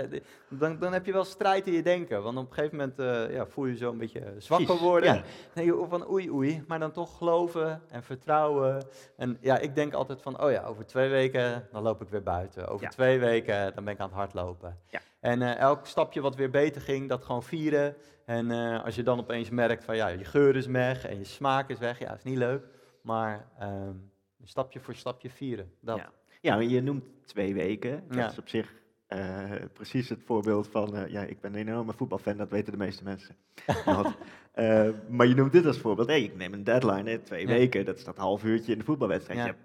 dan, 0.49 0.79
dan, 0.79 0.93
heb 0.93 1.05
je 1.05 1.11
wel 1.11 1.23
strijd 1.23 1.67
in 1.67 1.73
je 1.73 1.81
denken. 1.81 2.23
Want 2.23 2.37
op 2.37 2.47
een 2.47 2.53
gegeven 2.53 2.77
moment 2.77 2.99
uh, 2.99 3.35
ja, 3.35 3.45
voel 3.45 3.65
je 3.65 3.77
zo 3.77 3.91
een 3.91 3.97
beetje 3.97 4.33
zwakker 4.37 4.77
worden. 4.77 5.13
Ja. 5.13 5.23
Nee, 5.53 5.73
van 5.89 6.09
oei 6.09 6.31
oei, 6.31 6.63
maar 6.67 6.79
dan 6.79 6.91
toch 6.91 7.17
geloven 7.17 7.81
en 7.89 8.03
vertrouwen. 8.03 8.85
En 9.17 9.37
ja, 9.41 9.57
ik 9.57 9.75
denk 9.75 9.93
altijd 9.93 10.21
van, 10.21 10.41
oh 10.43 10.51
ja, 10.51 10.63
over 10.63 10.85
twee 10.85 11.09
weken 11.09 11.67
dan 11.71 11.83
loop 11.83 12.01
ik 12.01 12.09
weer 12.09 12.23
buiten. 12.23 12.67
Over 12.67 12.89
twee 12.89 13.19
weken 13.19 13.75
dan 13.75 13.83
ben 13.83 13.93
ik 13.93 13.99
aan 13.99 14.07
het 14.07 14.17
hardlopen. 14.17 14.79
Ja. 14.87 14.99
En 15.19 15.41
elk 15.57 15.85
stapje 15.85 16.21
wat 16.21 16.35
weer 16.35 16.49
beter 16.49 16.81
ging, 16.81 17.09
dat 17.09 17.23
gewoon 17.23 17.43
vieren. 17.43 17.95
En 18.25 18.51
als 18.83 18.95
je 18.95 19.03
dan 19.03 19.19
opeens 19.19 19.49
merkt 19.49 19.83
van, 19.83 19.95
ja, 19.95 20.07
je 20.07 20.25
geur 20.25 20.55
is 20.55 20.65
weg 20.65 21.05
en 21.05 21.17
je 21.17 21.23
smaak 21.23 21.69
is 21.69 21.79
weg, 21.79 21.99
ja, 21.99 22.13
is 22.15 22.23
niet 22.23 22.37
leuk. 22.37 22.65
Maar... 23.01 23.47
Um, 23.61 24.11
stapje 24.47 24.79
voor 24.79 24.95
stapje 24.95 25.29
vieren. 25.29 25.71
Dat. 25.79 25.97
Ja. 25.97 26.11
ja, 26.41 26.59
je 26.59 26.81
noemt 26.81 27.03
twee 27.25 27.53
weken. 27.53 28.03
Dat 28.07 28.31
is 28.31 28.37
op 28.37 28.49
zich 28.49 28.73
eh, 29.07 29.51
precies 29.73 30.09
het 30.09 30.23
voorbeeld 30.25 30.67
van, 30.67 30.95
eh, 30.95 31.07
ja, 31.11 31.21
ik 31.21 31.39
ben 31.41 31.53
een 31.53 31.59
enorme 31.59 31.93
voetbalfan, 31.93 32.37
dat 32.37 32.49
weten 32.49 32.71
de 32.71 32.77
meeste 32.77 33.03
mensen. 33.03 33.35
Eh, 34.53 34.89
maar 35.09 35.27
je 35.27 35.35
noemt 35.35 35.51
dit 35.51 35.65
als 35.65 35.77
voorbeeld, 35.77 36.07
hey, 36.07 36.23
ik 36.23 36.35
neem 36.35 36.53
een 36.53 36.63
deadline, 36.63 37.09
hè, 37.09 37.19
twee 37.19 37.41
Ja. 37.41 37.53
weken, 37.53 37.85
dat 37.85 37.97
is 37.97 38.03
dat 38.03 38.17
half 38.17 38.43
uurtje 38.43 38.71
in 38.71 38.77
de 38.77 38.83
voetbalwedstrijd. 38.83 39.39
Ja. 39.39 39.45
Ja, 39.45 39.55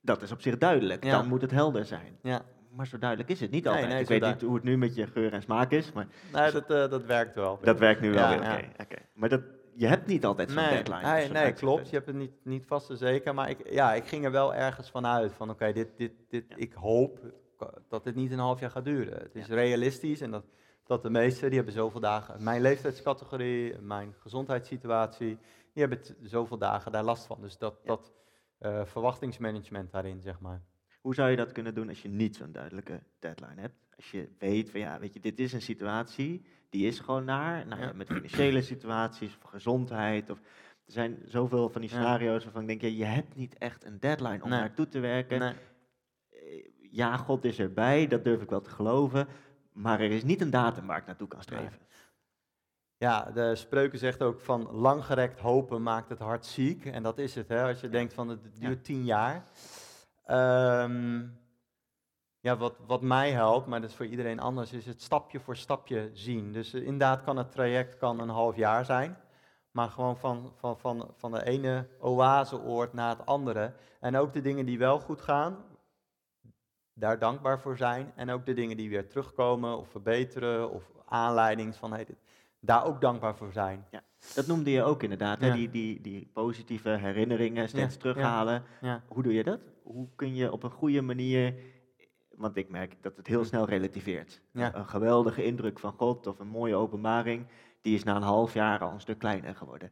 dat 0.00 0.22
is 0.22 0.32
op 0.32 0.40
zich 0.40 0.58
duidelijk, 0.58 1.04
Ja. 1.04 1.10
dan 1.10 1.28
moet 1.28 1.40
het 1.40 1.50
helder 1.50 1.84
zijn. 1.84 2.18
Ja, 2.22 2.42
Maar 2.70 2.86
zo 2.86 2.98
duidelijk 2.98 3.30
is 3.30 3.40
het 3.40 3.50
niet 3.50 3.66
altijd. 3.68 3.88
nee, 3.88 4.00
ik 4.00 4.08
weet 4.08 4.22
niet 4.22 4.40
hoe 4.40 4.54
het 4.54 4.64
nu 4.64 4.76
met 4.76 4.94
je 4.94 5.06
geur 5.06 5.32
en 5.32 5.42
smaak 5.42 5.70
is, 5.70 5.92
maar 5.92 6.06
nee, 6.32 6.50
dat, 6.50 6.68
dat 6.68 7.04
werkt 7.04 7.34
wel. 7.34 7.58
dat 7.62 7.78
werkt 7.78 8.00
nu 8.00 8.10
wel 8.12 8.22
Ja, 8.30 8.38
weer. 8.38 8.70
ja. 8.78 8.86
Maar 9.14 9.28
dat, 9.28 9.42
je 9.76 9.86
hebt 9.86 10.06
niet 10.06 10.24
altijd 10.24 10.50
zo'n 10.50 10.62
Nee, 10.62 10.82
deadline. 10.82 11.12
nee, 11.12 11.28
nee 11.28 11.52
klopt. 11.52 11.88
Je 11.88 11.94
hebt 11.94 12.06
het 12.06 12.16
niet, 12.16 12.32
niet 12.42 12.66
vast 12.66 12.90
en 12.90 12.96
zeker. 12.96 13.34
Maar 13.34 13.50
ik, 13.50 13.70
ja, 13.70 13.94
ik 13.94 14.04
ging 14.04 14.24
er 14.24 14.30
wel 14.30 14.54
ergens 14.54 14.90
van 14.90 15.06
uit. 15.06 15.32
Van 15.32 15.50
oké, 15.50 15.72
dit, 15.72 15.96
dit, 15.96 16.12
dit, 16.28 16.44
Ja. 16.48 16.56
ik 16.56 16.72
hoop 16.72 17.18
dat 17.88 18.04
dit 18.04 18.14
niet 18.14 18.30
een 18.32 18.38
half 18.38 18.60
jaar 18.60 18.70
gaat 18.70 18.84
duren. 18.84 19.18
Het 19.22 19.34
is 19.34 19.46
realistisch 19.48 20.20
en 20.20 20.30
dat, 20.30 20.44
dat 20.84 21.02
de 21.02 21.10
meesten, 21.10 21.46
die 21.48 21.56
hebben 21.56 21.74
zoveel 21.74 22.00
dagen. 22.00 22.42
Mijn 22.42 22.60
leeftijdscategorie, 22.60 23.78
mijn 23.78 24.14
gezondheidssituatie, 24.18 25.38
die 25.72 25.84
hebben 25.86 26.00
zoveel 26.22 26.58
dagen 26.58 26.92
daar 26.92 27.04
last 27.04 27.26
van. 27.26 27.40
Dus 27.40 27.58
dat, 27.58 27.74
Ja. 27.82 27.86
dat 27.88 28.12
eh, 28.58 28.84
verwachtingsmanagement 28.84 29.92
daarin, 29.92 30.20
zeg 30.20 30.40
maar. 30.40 30.62
Hoe 31.00 31.14
zou 31.14 31.30
je 31.30 31.36
dat 31.36 31.52
kunnen 31.52 31.74
doen 31.74 31.88
als 31.88 32.02
je 32.02 32.08
niet 32.08 32.36
zo'n 32.36 32.52
duidelijke 32.52 33.02
deadline 33.18 33.60
hebt? 33.60 33.74
Als 33.96 34.10
je 34.10 34.28
weet 34.38 34.70
van 34.70 34.80
ja, 34.80 34.98
weet 34.98 35.14
je, 35.14 35.20
dit 35.20 35.38
is 35.40 35.52
een 35.52 35.62
situatie, 35.62 36.44
die 36.74 36.86
is 36.86 36.98
gewoon 37.00 37.24
naar, 37.24 37.66
nou, 37.66 37.80
ja. 37.82 37.92
Met 37.92 38.06
financiële 38.06 38.62
situaties 38.62 39.38
of 39.42 39.50
gezondheid. 39.50 40.30
Of, 40.30 40.38
er 40.86 40.92
zijn 40.92 41.22
zoveel 41.26 41.68
van 41.68 41.80
die 41.80 41.90
scenario's 41.90 42.44
waarvan 42.44 42.62
ik 42.62 42.68
denk, 42.68 42.80
ja, 42.80 42.88
je 43.06 43.12
hebt 43.12 43.34
niet 43.34 43.58
echt 43.58 43.84
een 43.84 44.00
deadline 44.00 44.42
om 44.42 44.48
Nee. 44.50 44.58
naartoe 44.60 44.88
te 44.88 44.98
werken. 45.00 45.38
Nee. 45.38 45.54
Eh, 46.30 46.72
Ja, 46.90 47.16
God 47.16 47.44
is 47.44 47.58
erbij, 47.58 48.06
dat 48.06 48.24
durf 48.24 48.42
ik 48.42 48.50
wel 48.50 48.60
te 48.60 48.70
geloven. 48.70 49.26
Maar 49.72 50.00
er 50.00 50.10
is 50.10 50.24
niet 50.24 50.40
een 50.40 50.50
datum 50.50 50.86
waar 50.86 50.98
ik 50.98 51.06
naartoe 51.06 51.28
kan 51.28 51.42
streven. 51.42 51.78
Ja, 52.96 53.30
de 53.34 53.54
spreuken 53.54 53.98
zegt 53.98 54.22
ook 54.22 54.40
van 54.40 54.70
langgerekt 54.70 55.40
hopen 55.40 55.82
maakt 55.82 56.08
het 56.08 56.18
hart 56.18 56.46
ziek. 56.46 56.84
En 56.86 57.02
dat 57.02 57.18
is 57.18 57.34
het, 57.34 57.48
hè? 57.48 57.62
als 57.62 57.80
je 57.80 57.88
denkt 57.88 58.12
van 58.14 58.28
het 58.28 58.40
duurt 58.60 58.84
tien 58.84 59.04
jaar. 59.04 59.44
Ehm, 60.24 61.22
ja, 62.44 62.56
wat, 62.56 62.74
wat 62.86 63.02
mij 63.02 63.30
helpt, 63.30 63.66
maar 63.66 63.80
dat 63.80 63.90
is 63.90 63.96
voor 63.96 64.06
iedereen 64.06 64.40
anders, 64.40 64.72
is 64.72 64.86
het 64.86 65.02
stapje 65.02 65.40
voor 65.40 65.56
stapje 65.56 66.10
zien. 66.12 66.52
Dus 66.52 66.72
eh, 66.74 66.82
inderdaad 66.82 67.22
kan 67.22 67.36
het 67.36 67.50
traject 67.52 67.96
kan 67.96 68.20
een 68.20 68.28
half 68.28 68.56
jaar 68.56 68.84
zijn. 68.84 69.16
Maar 69.70 69.88
gewoon 69.88 70.16
van, 70.16 70.52
van, 70.56 70.78
van, 70.78 71.10
van 71.16 71.30
de 71.32 71.44
ene 71.44 71.86
oaseoord 72.00 72.92
naar 72.92 73.08
het 73.16 73.26
andere. 73.26 73.72
En 74.00 74.16
ook 74.16 74.32
de 74.32 74.40
dingen 74.40 74.66
die 74.66 74.78
wel 74.78 75.00
goed 75.00 75.20
gaan, 75.20 75.56
daar 76.92 77.18
dankbaar 77.18 77.60
voor 77.60 77.76
zijn. 77.76 78.12
En 78.16 78.30
ook 78.30 78.46
de 78.46 78.54
dingen 78.54 78.76
die 78.76 78.88
weer 78.88 79.08
terugkomen 79.08 79.78
of 79.78 79.88
verbeteren 79.88 80.70
of 80.70 80.82
aanleiding 81.06 81.74
van 81.76 81.92
hey, 81.92 82.04
dit- 82.04 82.22
daar 82.60 82.84
ook 82.84 83.00
dankbaar 83.00 83.36
voor 83.36 83.52
zijn. 83.52 83.86
Dat 84.34 84.46
noemde 84.46 84.70
je 84.70 84.82
ook 84.82 85.02
inderdaad, 85.02 85.40
hè? 85.40 85.46
Ja. 85.46 85.52
Die, 85.54 85.70
die, 85.70 86.00
die 86.00 86.30
positieve 86.32 86.88
herinneringen 86.90 87.68
steeds 87.68 87.94
Ja, 87.94 88.00
terughalen. 88.00 88.62
Ja. 88.80 89.02
Hoe 89.08 89.22
doe 89.22 89.32
je 89.34 89.44
dat? 89.44 89.60
Hoe 89.82 90.08
kun 90.16 90.34
je 90.34 90.52
op 90.52 90.62
een 90.62 90.70
goede 90.70 91.02
manier, 91.02 91.54
want 92.36 92.56
ik 92.56 92.68
merk 92.68 93.02
dat 93.02 93.16
het 93.16 93.26
heel 93.26 93.40
Hm. 93.40 93.46
snel 93.46 93.64
relativeert. 93.68 94.40
Ja. 94.52 94.74
Een 94.74 94.86
geweldige 94.88 95.44
indruk 95.44 95.78
van 95.78 95.92
God 95.92 96.26
of 96.26 96.38
een 96.38 96.48
mooie 96.48 96.74
openbaring, 96.76 97.46
die 97.80 97.94
is 97.94 98.04
na 98.04 98.16
een 98.16 98.22
half 98.22 98.54
jaar 98.54 98.78
al 98.80 98.90
een 98.92 99.00
stuk 99.00 99.18
kleiner 99.18 99.54
geworden. 99.54 99.90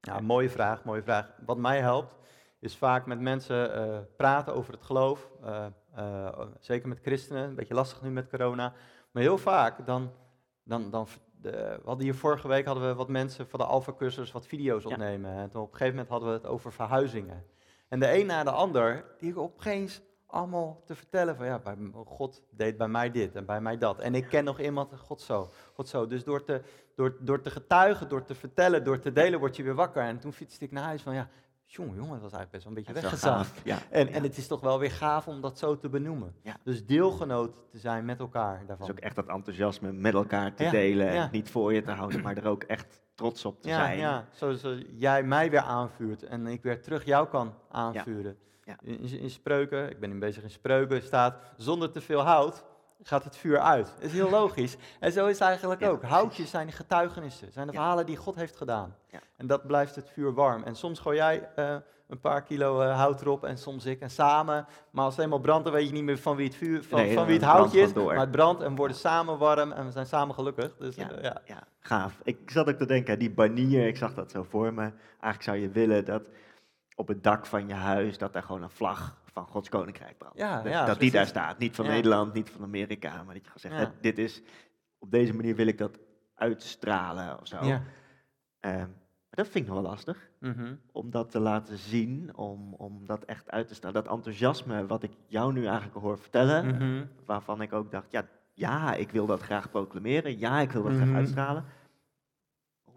Ja, 0.00 0.20
mooie 0.20 0.50
vraag, 0.50 0.84
mooie 0.84 1.02
vraag. 1.02 1.32
Wat 1.46 1.56
mij 1.58 1.80
helpt, 1.80 2.16
is 2.60 2.76
vaak 2.76 3.06
met 3.06 3.20
mensen 3.20 3.74
eh, 3.74 3.98
praten 4.16 4.54
over 4.54 4.72
het 4.72 4.82
geloof. 4.82 5.30
eh, 5.42 5.66
eh, 5.94 6.40
zeker 6.60 6.88
met 6.88 6.98
christenen, 7.02 7.48
een 7.48 7.54
beetje 7.54 7.74
lastig 7.74 8.02
nu 8.02 8.10
met 8.10 8.28
corona. 8.28 8.72
Maar 9.10 9.22
heel 9.22 9.38
vaak, 9.38 9.86
dan, 9.86 10.10
dan, 10.62 10.90
dan 10.90 11.06
de, 11.40 11.50
we 11.50 11.80
hadden 11.84 12.04
hier 12.04 12.14
vorige 12.14 12.48
week 12.48 12.64
hadden 12.66 12.88
we 12.88 12.94
wat 12.94 13.08
mensen 13.08 13.48
van 13.48 13.58
de 13.58 13.64
Alpha-cursus 13.66 14.32
wat 14.32 14.46
video's 14.46 14.82
Ja. 14.82 14.90
opnemen. 14.90 15.30
En 15.36 15.50
toen 15.50 15.60
op 15.62 15.66
een 15.72 15.76
gegeven 15.76 15.92
moment 15.94 16.08
hadden 16.08 16.28
we 16.28 16.34
het 16.34 16.46
over 16.46 16.72
verhuizingen. 16.72 17.44
En 17.88 18.00
de 18.00 18.18
een 18.20 18.26
na 18.26 18.44
de 18.44 18.50
ander, 18.50 19.04
die 19.18 19.38
opeens 19.38 20.00
allemaal 20.28 20.82
te 20.84 20.94
vertellen 20.94 21.36
van 21.36 21.46
ja, 21.46 21.58
bij, 21.58 21.76
God 22.04 22.42
deed 22.50 22.76
bij 22.76 22.88
mij 22.88 23.10
dit 23.10 23.34
en 23.34 23.46
bij 23.46 23.60
mij 23.60 23.78
dat. 23.78 23.98
En 23.98 24.14
ik 24.14 24.28
ken 24.28 24.44
nog 24.44 24.60
iemand, 24.60 24.92
God 24.98 25.20
zo, 25.20 25.50
God 25.74 25.88
zo. 25.88 26.06
Dus 26.06 26.24
door 26.24 26.44
te, 26.44 26.62
door, 26.94 27.16
door 27.20 27.40
te 27.40 27.50
getuigen, 27.50 28.08
door 28.08 28.24
te 28.24 28.34
vertellen, 28.34 28.84
door 28.84 28.98
te 28.98 29.12
delen, 29.12 29.38
word 29.38 29.56
je 29.56 29.62
weer 29.62 29.74
wakker. 29.74 30.02
En 30.02 30.18
toen 30.18 30.32
fietste 30.32 30.64
ik 30.64 30.70
naar 30.70 30.84
huis 30.84 31.02
van 31.02 31.14
ja, 31.14 31.28
jongen, 31.64 31.94
jongen, 31.94 32.20
dat 32.20 32.30
was 32.30 32.32
eigenlijk 32.32 32.50
best 32.50 32.64
wel 32.64 32.72
een 32.72 32.84
beetje 32.84 33.00
weggezaagd. 33.00 33.60
Ja. 33.64 33.78
En, 33.90 34.06
ja. 34.06 34.12
en 34.12 34.22
het 34.22 34.36
is 34.36 34.46
toch 34.46 34.60
wel 34.60 34.78
weer 34.78 34.90
gaaf 34.90 35.28
om 35.28 35.40
dat 35.40 35.58
zo 35.58 35.78
te 35.78 35.88
benoemen. 35.88 36.34
Ja. 36.42 36.56
Dus 36.64 36.86
deelgenoot 36.86 37.64
te 37.70 37.78
zijn 37.78 38.04
met 38.04 38.18
elkaar 38.18 38.66
daarvan. 38.66 38.86
Dus 38.86 38.96
ook 38.96 39.02
echt 39.02 39.16
dat 39.16 39.28
enthousiasme 39.28 39.92
met 39.92 40.14
elkaar 40.14 40.54
te 40.54 40.68
delen 40.70 41.08
en 41.08 41.28
niet 41.32 41.50
voor 41.50 41.72
je 41.72 41.82
te 41.82 41.90
houden, 41.90 42.22
maar 42.22 42.36
er 42.36 42.46
ook 42.46 42.62
echt 42.62 43.00
trots 43.14 43.44
op 43.44 43.62
te 43.62 43.68
zijn. 43.68 43.98
ja, 43.98 44.28
zoals 44.30 44.66
jij 44.96 45.22
mij 45.22 45.50
weer 45.50 45.60
aanvuurt 45.60 46.22
en 46.22 46.46
ik 46.46 46.62
weer 46.62 46.82
terug 46.82 47.04
jou 47.04 47.28
kan 47.28 47.54
aanvuren. 47.70 48.38
Ja. 48.68 48.76
In, 49.20 49.30
spreuken, 49.30 49.90
ik 49.90 50.00
ben 50.00 50.10
nu 50.10 50.18
bezig 50.18 50.42
in 50.42 50.50
spreuken, 50.50 51.02
staat 51.02 51.36
zonder 51.56 51.90
te 51.90 52.00
veel 52.00 52.20
hout 52.20 52.64
gaat 53.02 53.24
het 53.24 53.36
vuur 53.36 53.58
uit. 53.58 53.92
Dat 53.94 54.04
is 54.04 54.12
heel 54.12 54.30
logisch. 54.40 54.76
En 55.00 55.12
zo 55.12 55.26
is 55.26 55.32
het 55.38 55.48
eigenlijk 55.48 55.80
Ja, 55.80 55.88
ook. 55.88 56.02
Houtjes 56.02 56.50
zijn 56.50 56.72
getuigenissen, 56.72 57.52
zijn 57.52 57.66
de 57.66 57.72
Ja. 57.72 57.78
verhalen 57.78 58.06
die 58.06 58.16
God 58.16 58.34
heeft 58.34 58.56
gedaan. 58.56 58.94
Ja. 59.10 59.18
En 59.36 59.46
dat 59.46 59.66
blijft 59.66 59.94
het 59.94 60.08
vuur 60.10 60.34
warm. 60.34 60.62
En 60.62 60.74
soms 60.76 60.98
gooi 60.98 61.16
jij 61.16 61.48
eh, 61.54 61.76
een 62.08 62.20
paar 62.20 62.42
kilo 62.42 62.80
eh, 62.80 62.96
hout 62.96 63.20
erop 63.20 63.44
en 63.44 63.58
soms 63.58 63.86
ik 63.86 64.00
en 64.00 64.10
samen. 64.10 64.66
Maar 64.90 65.04
als 65.04 65.14
het 65.16 65.24
eenmaal 65.24 65.38
brandt, 65.38 65.64
dan 65.64 65.72
weet 65.72 65.86
je 65.86 65.92
niet 65.92 66.02
meer 66.04 66.18
van 66.18 66.36
wie 66.36 66.46
het, 66.46 66.54
vuur, 66.56 66.82
van, 66.84 66.98
Nee, 67.00 67.14
van 67.14 67.26
wie 67.26 67.34
het 67.34 67.44
houtje 67.44 67.80
is. 67.80 67.92
Maar 67.92 68.18
het 68.18 68.30
brandt 68.30 68.62
en 68.62 68.70
we 68.70 68.76
worden 68.76 68.96
samen 68.96 69.38
warm 69.38 69.72
en 69.72 69.84
we 69.84 69.90
zijn 69.90 70.06
samen 70.06 70.34
gelukkig. 70.34 70.76
Dus 70.76 70.96
Ja. 70.96 71.10
eh, 71.10 71.22
ja. 71.22 71.40
Ja, 71.44 71.62
gaaf. 71.80 72.20
Ik 72.24 72.38
zat 72.50 72.68
ook 72.68 72.76
te 72.78 72.86
denken, 72.86 73.18
die 73.18 73.30
banier, 73.30 73.86
ik 73.86 73.96
zag 73.96 74.14
dat 74.14 74.30
zo 74.30 74.42
voor 74.42 74.74
me. 74.74 74.80
Eigenlijk 75.10 75.42
zou 75.42 75.56
je 75.56 75.68
willen 75.70 76.04
dat 76.04 76.22
op 76.98 77.08
het 77.08 77.22
dak 77.22 77.46
van 77.46 77.68
je 77.68 77.74
huis, 77.74 78.18
dat 78.18 78.32
daar 78.32 78.42
gewoon 78.42 78.62
een 78.62 78.70
vlag 78.70 79.20
van 79.24 79.46
Gods 79.46 79.68
Koninkrijk 79.68 80.18
brandt. 80.18 80.38
Ja, 80.38 80.62
dat 80.62 80.72
ja, 80.72 80.84
dat 80.84 80.94
zo 80.94 81.00
die 81.00 81.10
daar 81.10 81.26
staat. 81.26 81.58
Niet 81.58 81.74
van. 81.74 81.86
Nederland, 81.86 82.32
niet 82.32 82.50
van 82.50 82.62
Amerika, 82.62 83.22
maar 83.22 83.34
dat 83.34 83.44
je 83.44 83.50
gewoon 83.50 83.76
zegt, 83.76 83.76
hè, 83.94 84.00
dit 84.00 84.18
is, 84.18 84.42
op 84.98 85.10
deze 85.10 85.34
manier 85.34 85.54
wil 85.56 85.66
ik 85.66 85.78
dat 85.78 85.98
uitstralen 86.34 87.40
of 87.40 87.46
zo. 87.46 87.64
Ja. 87.64 87.82
Ehm, 88.60 88.76
maar 88.78 89.36
dat 89.44 89.48
vind 89.48 89.64
ik 89.66 89.72
nog 89.72 89.80
wel 89.82 89.90
lastig, 89.90 90.30
Mhm. 90.40 90.74
om 90.92 91.10
dat 91.10 91.30
te 91.30 91.40
laten 91.40 91.78
zien, 91.78 92.36
om, 92.36 92.74
om 92.74 93.06
dat 93.06 93.24
echt 93.24 93.50
uit 93.50 93.68
te 93.68 93.74
stralen. 93.74 94.02
Dat 94.04 94.12
enthousiasme 94.14 94.86
wat 94.86 95.02
ik 95.02 95.12
jou 95.26 95.52
nu 95.52 95.66
eigenlijk 95.66 95.96
hoor 95.98 96.18
vertellen, 96.18 96.66
Mhm. 96.66 97.04
waarvan 97.24 97.62
ik 97.62 97.72
ook 97.72 97.90
dacht, 97.90 98.10
ja, 98.10 98.28
ja, 98.54 98.94
ik 98.94 99.10
wil 99.10 99.26
dat 99.26 99.40
graag 99.42 99.70
proclameren, 99.70 100.38
ja, 100.38 100.60
ik 100.60 100.70
wil 100.70 100.82
dat 100.82 100.92
Mhm. 100.92 101.02
graag 101.02 101.14
uitstralen. 101.16 101.64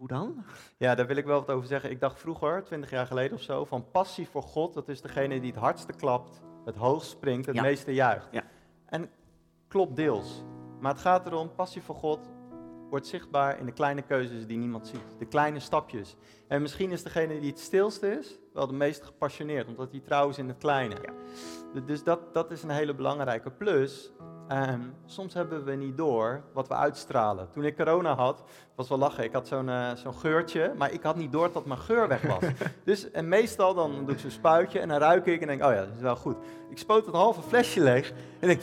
Hoe 0.02 0.10
dan? 0.10 0.44
Ja, 0.76 0.94
daar 0.94 1.06
wil 1.06 1.16
ik 1.16 1.24
wel 1.24 1.38
wat 1.38 1.50
over 1.50 1.68
zeggen. 1.68 1.90
Ik 1.90 2.00
dacht 2.00 2.20
vroeger, 2.20 2.64
twintig 2.64 2.90
jaar 2.90 3.06
geleden 3.06 3.36
of 3.36 3.42
zo, 3.42 3.64
van 3.64 3.90
passie 3.90 4.28
voor 4.28 4.42
God, 4.42 4.74
dat 4.74 4.88
is 4.88 5.00
degene 5.00 5.40
die 5.40 5.50
het 5.50 5.60
hardste 5.60 5.92
klapt, 5.92 6.40
het 6.64 6.76
hoogst 6.76 7.10
springt, 7.10 7.46
het 7.46 7.54
Ja. 7.54 7.62
meeste 7.62 7.94
juicht. 7.94 8.28
Ja. 8.30 8.42
En 8.86 9.10
klopt 9.68 9.96
deels. 9.96 10.42
Maar 10.80 10.92
het 10.92 11.00
gaat 11.00 11.26
erom, 11.26 11.54
passie 11.54 11.82
voor 11.82 11.94
God 11.94 12.30
wordt 12.90 13.06
zichtbaar 13.06 13.58
in 13.58 13.66
de 13.66 13.72
kleine 13.72 14.02
keuzes 14.02 14.46
die 14.46 14.58
niemand 14.58 14.86
ziet. 14.86 15.18
De 15.18 15.26
kleine 15.26 15.60
stapjes. 15.60 16.16
En 16.48 16.62
misschien 16.62 16.90
is 16.90 17.02
degene 17.02 17.40
die 17.40 17.50
het 17.50 17.60
stilste 17.60 18.18
is, 18.18 18.38
wel 18.52 18.66
de 18.66 18.72
meest 18.72 19.02
gepassioneerd, 19.02 19.68
omdat 19.68 19.90
hij 19.90 20.00
trouw 20.00 20.28
is 20.28 20.38
in 20.38 20.48
het 20.48 20.58
kleine. 20.58 20.96
Ja. 21.02 21.80
Dus 21.80 22.04
dat, 22.04 22.34
dat 22.34 22.50
is 22.50 22.62
een 22.62 22.70
hele 22.70 22.94
belangrijke. 22.94 23.50
Plus, 23.50 24.12
ehm, 24.52 24.80
soms 25.06 25.34
hebben 25.34 25.64
we 25.64 25.72
niet 25.72 25.96
door 25.96 26.42
wat 26.52 26.68
we 26.68 26.74
uitstralen. 26.74 27.48
Toen 27.50 27.64
ik 27.64 27.76
corona 27.76 28.14
had, 28.14 28.42
was 28.74 28.88
wel 28.88 28.98
lachen. 28.98 29.24
Ik 29.24 29.32
had 29.32 29.48
zo'n 29.48 29.68
eh, 29.68 29.90
zo'n 29.94 30.14
geurtje, 30.14 30.72
maar 30.76 30.92
ik 30.92 31.02
had 31.02 31.16
niet 31.16 31.32
door 31.32 31.52
dat 31.52 31.66
mijn 31.66 31.80
geur 31.80 32.08
weg 32.08 32.22
was. 32.22 32.42
dus 32.84 33.10
en 33.10 33.28
meestal 33.28 33.74
dan 33.74 34.04
doe 34.04 34.14
ik 34.14 34.20
zo'n 34.20 34.30
spuitje 34.30 34.80
en 34.80 34.88
dan 34.88 34.98
ruik 34.98 35.26
ik 35.26 35.40
en 35.40 35.46
denk, 35.46 35.64
oh 35.64 35.72
ja, 35.72 35.80
dat 35.80 35.94
is 35.96 36.00
wel 36.00 36.16
goed. 36.16 36.36
Ik 36.70 36.78
spoot 36.78 37.06
het 37.06 37.14
halve 37.14 37.42
flesje 37.42 37.80
leeg 37.80 38.12
en 38.40 38.48
denk, 38.48 38.60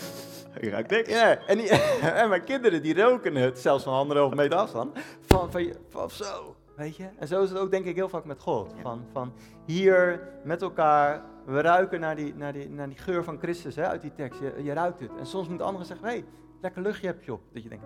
Je 0.61 0.69
ruikt 0.69 0.89
niks. 0.89 1.09
ja, 1.09 1.37
en, 1.37 1.57
die, 1.57 1.69
en 2.21 2.29
mijn 2.29 2.43
kinderen 2.43 2.81
die 2.81 3.01
roken 3.01 3.35
het, 3.35 3.59
zelfs 3.59 3.83
van 3.83 3.93
anderhalve 3.93 4.35
meter 4.35 4.57
afstand, 4.57 4.97
van, 5.25 5.51
van, 5.51 5.73
van 5.89 6.09
zo, 6.09 6.55
weet 6.75 6.95
je. 6.95 7.07
En 7.17 7.27
zo 7.27 7.43
is 7.43 7.49
het 7.49 7.59
ook 7.59 7.71
denk 7.71 7.85
ik 7.85 7.95
heel 7.95 8.09
vaak 8.09 8.25
met 8.25 8.39
God. 8.39 8.73
Van, 8.81 9.05
van 9.11 9.33
hier 9.65 10.21
met 10.43 10.61
elkaar, 10.61 11.21
we 11.49 11.61
ruiken 11.61 11.99
naar 11.99 12.15
die, 12.15 12.35
naar 12.35 12.53
die, 12.53 12.69
naar 12.69 12.87
die 12.87 12.97
geur 12.97 13.23
van 13.23 13.37
Christus 13.39 13.75
hè, 13.75 13.87
uit 13.87 14.01
die 14.01 14.13
tekst. 14.13 14.39
Je, 14.39 14.63
je 14.63 14.73
ruikt 14.73 14.99
het. 14.99 15.11
En 15.19 15.25
soms 15.25 15.47
moeten 15.47 15.65
anderen 15.65 15.87
zeggen, 15.87 16.07
hé, 16.07 16.13
hey, 16.13 16.25
lekker 16.61 16.81
luchtje 16.81 17.07
heb 17.07 17.23
je 17.23 17.33
op. 17.33 17.41
Dat 17.53 17.63
je 17.63 17.69
denkt, 17.69 17.85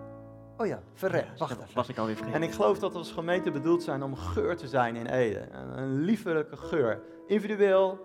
oh 0.56 0.66
ja, 0.66 0.82
verrek, 0.92 1.26
wacht 1.38 1.52
even. 1.52 1.74
was 1.74 1.88
ik 1.88 1.98
alweer 1.98 2.16
vergeten. 2.16 2.40
En 2.40 2.48
ik 2.48 2.54
geloof 2.54 2.78
dat 2.78 2.92
we 2.92 2.98
als 2.98 3.12
gemeente 3.12 3.50
bedoeld 3.50 3.82
zijn 3.82 4.02
om 4.02 4.16
geur 4.16 4.56
te 4.56 4.68
zijn 4.68 4.96
in 4.96 5.06
Ede. 5.06 5.48
Een, 5.52 5.78
een 5.78 6.00
liefelijke 6.00 6.56
geur. 6.56 7.02
Individueel, 7.26 7.98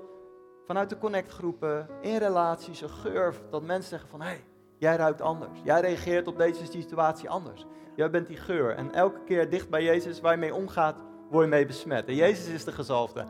vanuit 0.65 0.89
de 0.89 0.97
connectgroepen, 0.97 1.87
in 2.01 2.17
relaties, 2.17 2.81
een 2.81 2.89
geur 2.89 3.33
dat 3.49 3.63
mensen 3.63 3.89
zeggen 3.89 4.09
van... 4.09 4.21
hé, 4.21 4.27
hey, 4.27 4.43
jij 4.77 4.95
ruikt 4.95 5.21
anders. 5.21 5.59
Jij 5.63 5.81
reageert 5.81 6.27
op 6.27 6.37
deze 6.37 6.65
situatie 6.65 7.29
anders. 7.29 7.65
Jij 7.95 8.09
bent 8.09 8.27
die 8.27 8.37
geur. 8.37 8.75
En 8.75 8.93
elke 8.93 9.23
keer 9.25 9.49
dicht 9.49 9.69
bij 9.69 9.83
Jezus 9.83 10.21
waar 10.21 10.31
je 10.31 10.39
mee 10.39 10.53
omgaat, 10.53 10.95
word 11.29 11.43
je 11.43 11.49
mee 11.49 11.65
besmet. 11.65 12.07
En 12.07 12.15
Jezus 12.15 12.47
is 12.53 12.63
de 12.63 12.71
gezalfde. 12.71 13.25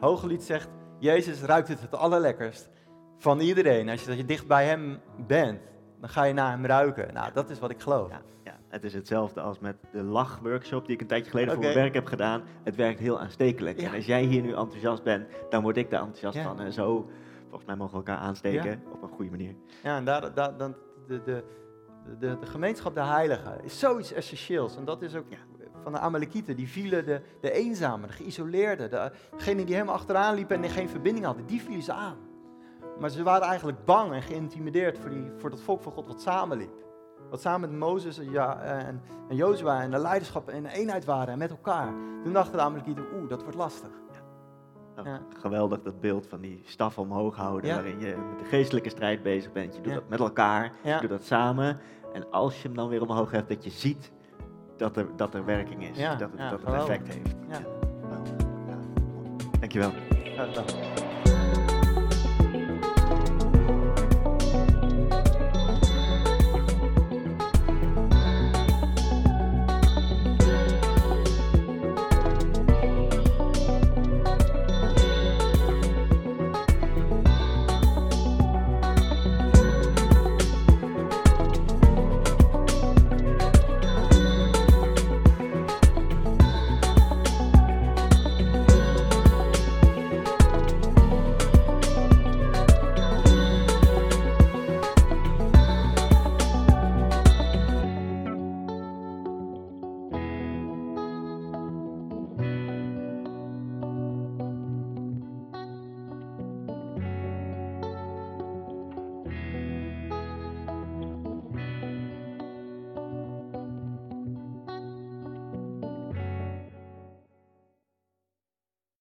Hooglied 0.00 0.42
zegt, 0.42 0.68
Jezus 0.98 1.42
ruikt 1.42 1.68
het 1.68 1.80
het 1.80 1.94
allerlekkerst 1.94 2.70
van 3.18 3.40
iedereen. 3.40 3.88
Als 3.88 4.00
je, 4.00 4.08
dat 4.08 4.16
je 4.16 4.24
dicht 4.24 4.46
bij 4.46 4.66
hem 4.66 5.00
bent, 5.26 5.60
dan 6.00 6.08
ga 6.08 6.24
je 6.24 6.32
naar 6.32 6.50
hem 6.50 6.66
ruiken. 6.66 7.14
Nou, 7.14 7.32
dat 7.32 7.50
is 7.50 7.58
wat 7.58 7.70
ik 7.70 7.80
geloof. 7.80 8.10
Ja, 8.10 8.22
ja, 8.44 8.58
het 8.68 8.84
is 8.84 8.94
hetzelfde 8.94 9.40
als 9.40 9.58
met 9.58 9.76
de 9.92 10.02
lachworkshop 10.02 10.86
die 10.86 10.94
ik 10.94 11.00
een 11.00 11.06
tijdje 11.06 11.30
geleden 11.30 11.54
voor 11.54 11.62
mijn 11.62 11.74
werk 11.74 11.94
heb 11.94 12.06
gedaan. 12.06 12.42
Het 12.62 12.76
werkt 12.76 12.98
heel 12.98 13.20
aanstekelijk. 13.20 13.80
Ja. 13.80 13.88
En 13.88 13.94
als 13.94 14.06
jij 14.06 14.22
hier 14.22 14.42
nu 14.42 14.54
enthousiast 14.54 15.02
bent, 15.02 15.26
dan 15.50 15.62
word 15.62 15.76
ik 15.76 15.90
daar 15.90 16.00
enthousiast 16.02 16.38
van. 16.38 16.60
En 16.60 16.72
zo, 16.72 17.08
volgens 17.42 17.64
mij 17.64 17.76
mogen 17.76 17.92
we 17.92 17.98
elkaar 17.98 18.22
aansteken 18.22 18.82
op 18.92 19.02
een 19.02 19.08
goede 19.08 19.30
manier. 19.30 19.54
Ja, 19.82 19.96
en 19.96 20.04
daar, 20.04 20.34
daar, 20.34 20.56
dan, 20.56 20.74
de, 21.06 21.22
de, 21.22 21.44
de, 22.18 22.38
de 22.38 22.46
gemeenschap 22.46 22.94
der 22.94 23.06
heiligen 23.06 23.64
is 23.64 23.78
zoiets 23.78 24.12
essentieels. 24.12 24.76
En 24.76 24.84
dat 24.84 25.02
is 25.02 25.14
ook 25.14 25.24
Ja. 25.28 25.36
Van 25.84 25.92
de 25.92 25.98
Amalekieten. 25.98 26.56
Die 26.56 26.68
vielen 26.68 27.04
de, 27.04 27.20
de 27.40 27.52
eenzamen, 27.52 28.08
de 28.08 28.14
geïsoleerden, 28.14 28.90
de, 28.90 29.10
degenen 29.36 29.66
die 29.66 29.74
helemaal 29.74 29.94
achteraan 29.94 30.34
liepen 30.34 30.62
en 30.62 30.70
geen 30.70 30.88
verbinding 30.88 31.24
hadden, 31.26 31.46
die 31.46 31.60
vielen 31.62 31.82
ze 31.82 31.92
aan. 31.92 32.16
Maar 33.00 33.10
ze 33.10 33.22
waren 33.22 33.46
eigenlijk 33.48 33.84
bang 33.84 34.12
en 34.12 34.22
geïntimideerd 34.22 34.98
voor, 34.98 35.10
die, 35.10 35.30
voor 35.36 35.50
dat 35.50 35.60
volk 35.60 35.82
van 35.82 35.92
God 35.92 36.06
wat 36.06 36.20
samenliep. 36.20 36.72
Wat 37.30 37.40
samen 37.40 37.70
met 37.70 37.78
Mozes 37.78 38.18
en, 38.18 38.30
ja, 38.30 38.60
en, 38.60 39.02
en 39.28 39.36
Jozua 39.36 39.82
en 39.82 39.90
de 39.90 39.98
leiderschap 39.98 40.50
in 40.50 40.66
eenheid 40.66 41.04
waren 41.04 41.32
en 41.32 41.38
met 41.38 41.50
elkaar. 41.50 41.92
Toen 42.22 42.32
dachten 42.32 42.52
de 42.56 42.62
Amalekieten, 42.62 43.04
oeh, 43.14 43.28
dat 43.28 43.42
wordt 43.42 43.56
lastig. 43.56 43.90
Ja. 45.04 45.20
Geweldig 45.40 45.82
dat 45.82 46.00
beeld 46.00 46.26
van 46.26 46.40
die 46.40 46.62
staf 46.64 46.98
omhoog 46.98 47.36
houden, 47.36 47.70
Ja. 47.70 47.74
waarin 47.74 48.00
je 48.00 48.16
met 48.30 48.38
de 48.38 48.44
geestelijke 48.44 48.88
strijd 48.88 49.22
bezig 49.22 49.52
bent. 49.52 49.74
Je 49.74 49.80
doet 49.80 49.92
Ja. 49.92 49.98
dat 49.98 50.08
met 50.08 50.18
elkaar, 50.20 50.72
je 50.84 50.98
doet 51.00 51.10
dat 51.10 51.22
samen. 51.24 51.78
En 52.12 52.30
als 52.30 52.62
je 52.62 52.68
hem 52.68 52.76
dan 52.76 52.88
weer 52.88 53.02
omhoog 53.02 53.30
hebt, 53.30 53.48
dat 53.48 53.64
je 53.64 53.70
ziet 53.70 54.12
dat 54.76 54.96
er, 54.96 55.06
dat 55.16 55.34
er 55.34 55.44
werking 55.44 55.88
is, 55.88 55.96
Ja, 55.98 56.14
dat 56.14 56.30
het, 56.30 56.40
ja, 56.40 56.50
dat 56.50 56.60
het 56.64 56.74
effect 56.74 57.14
heeft. 57.14 57.34
Ja. 57.48 57.58
Ja. 58.68 58.78
Dankjewel. 59.60 59.92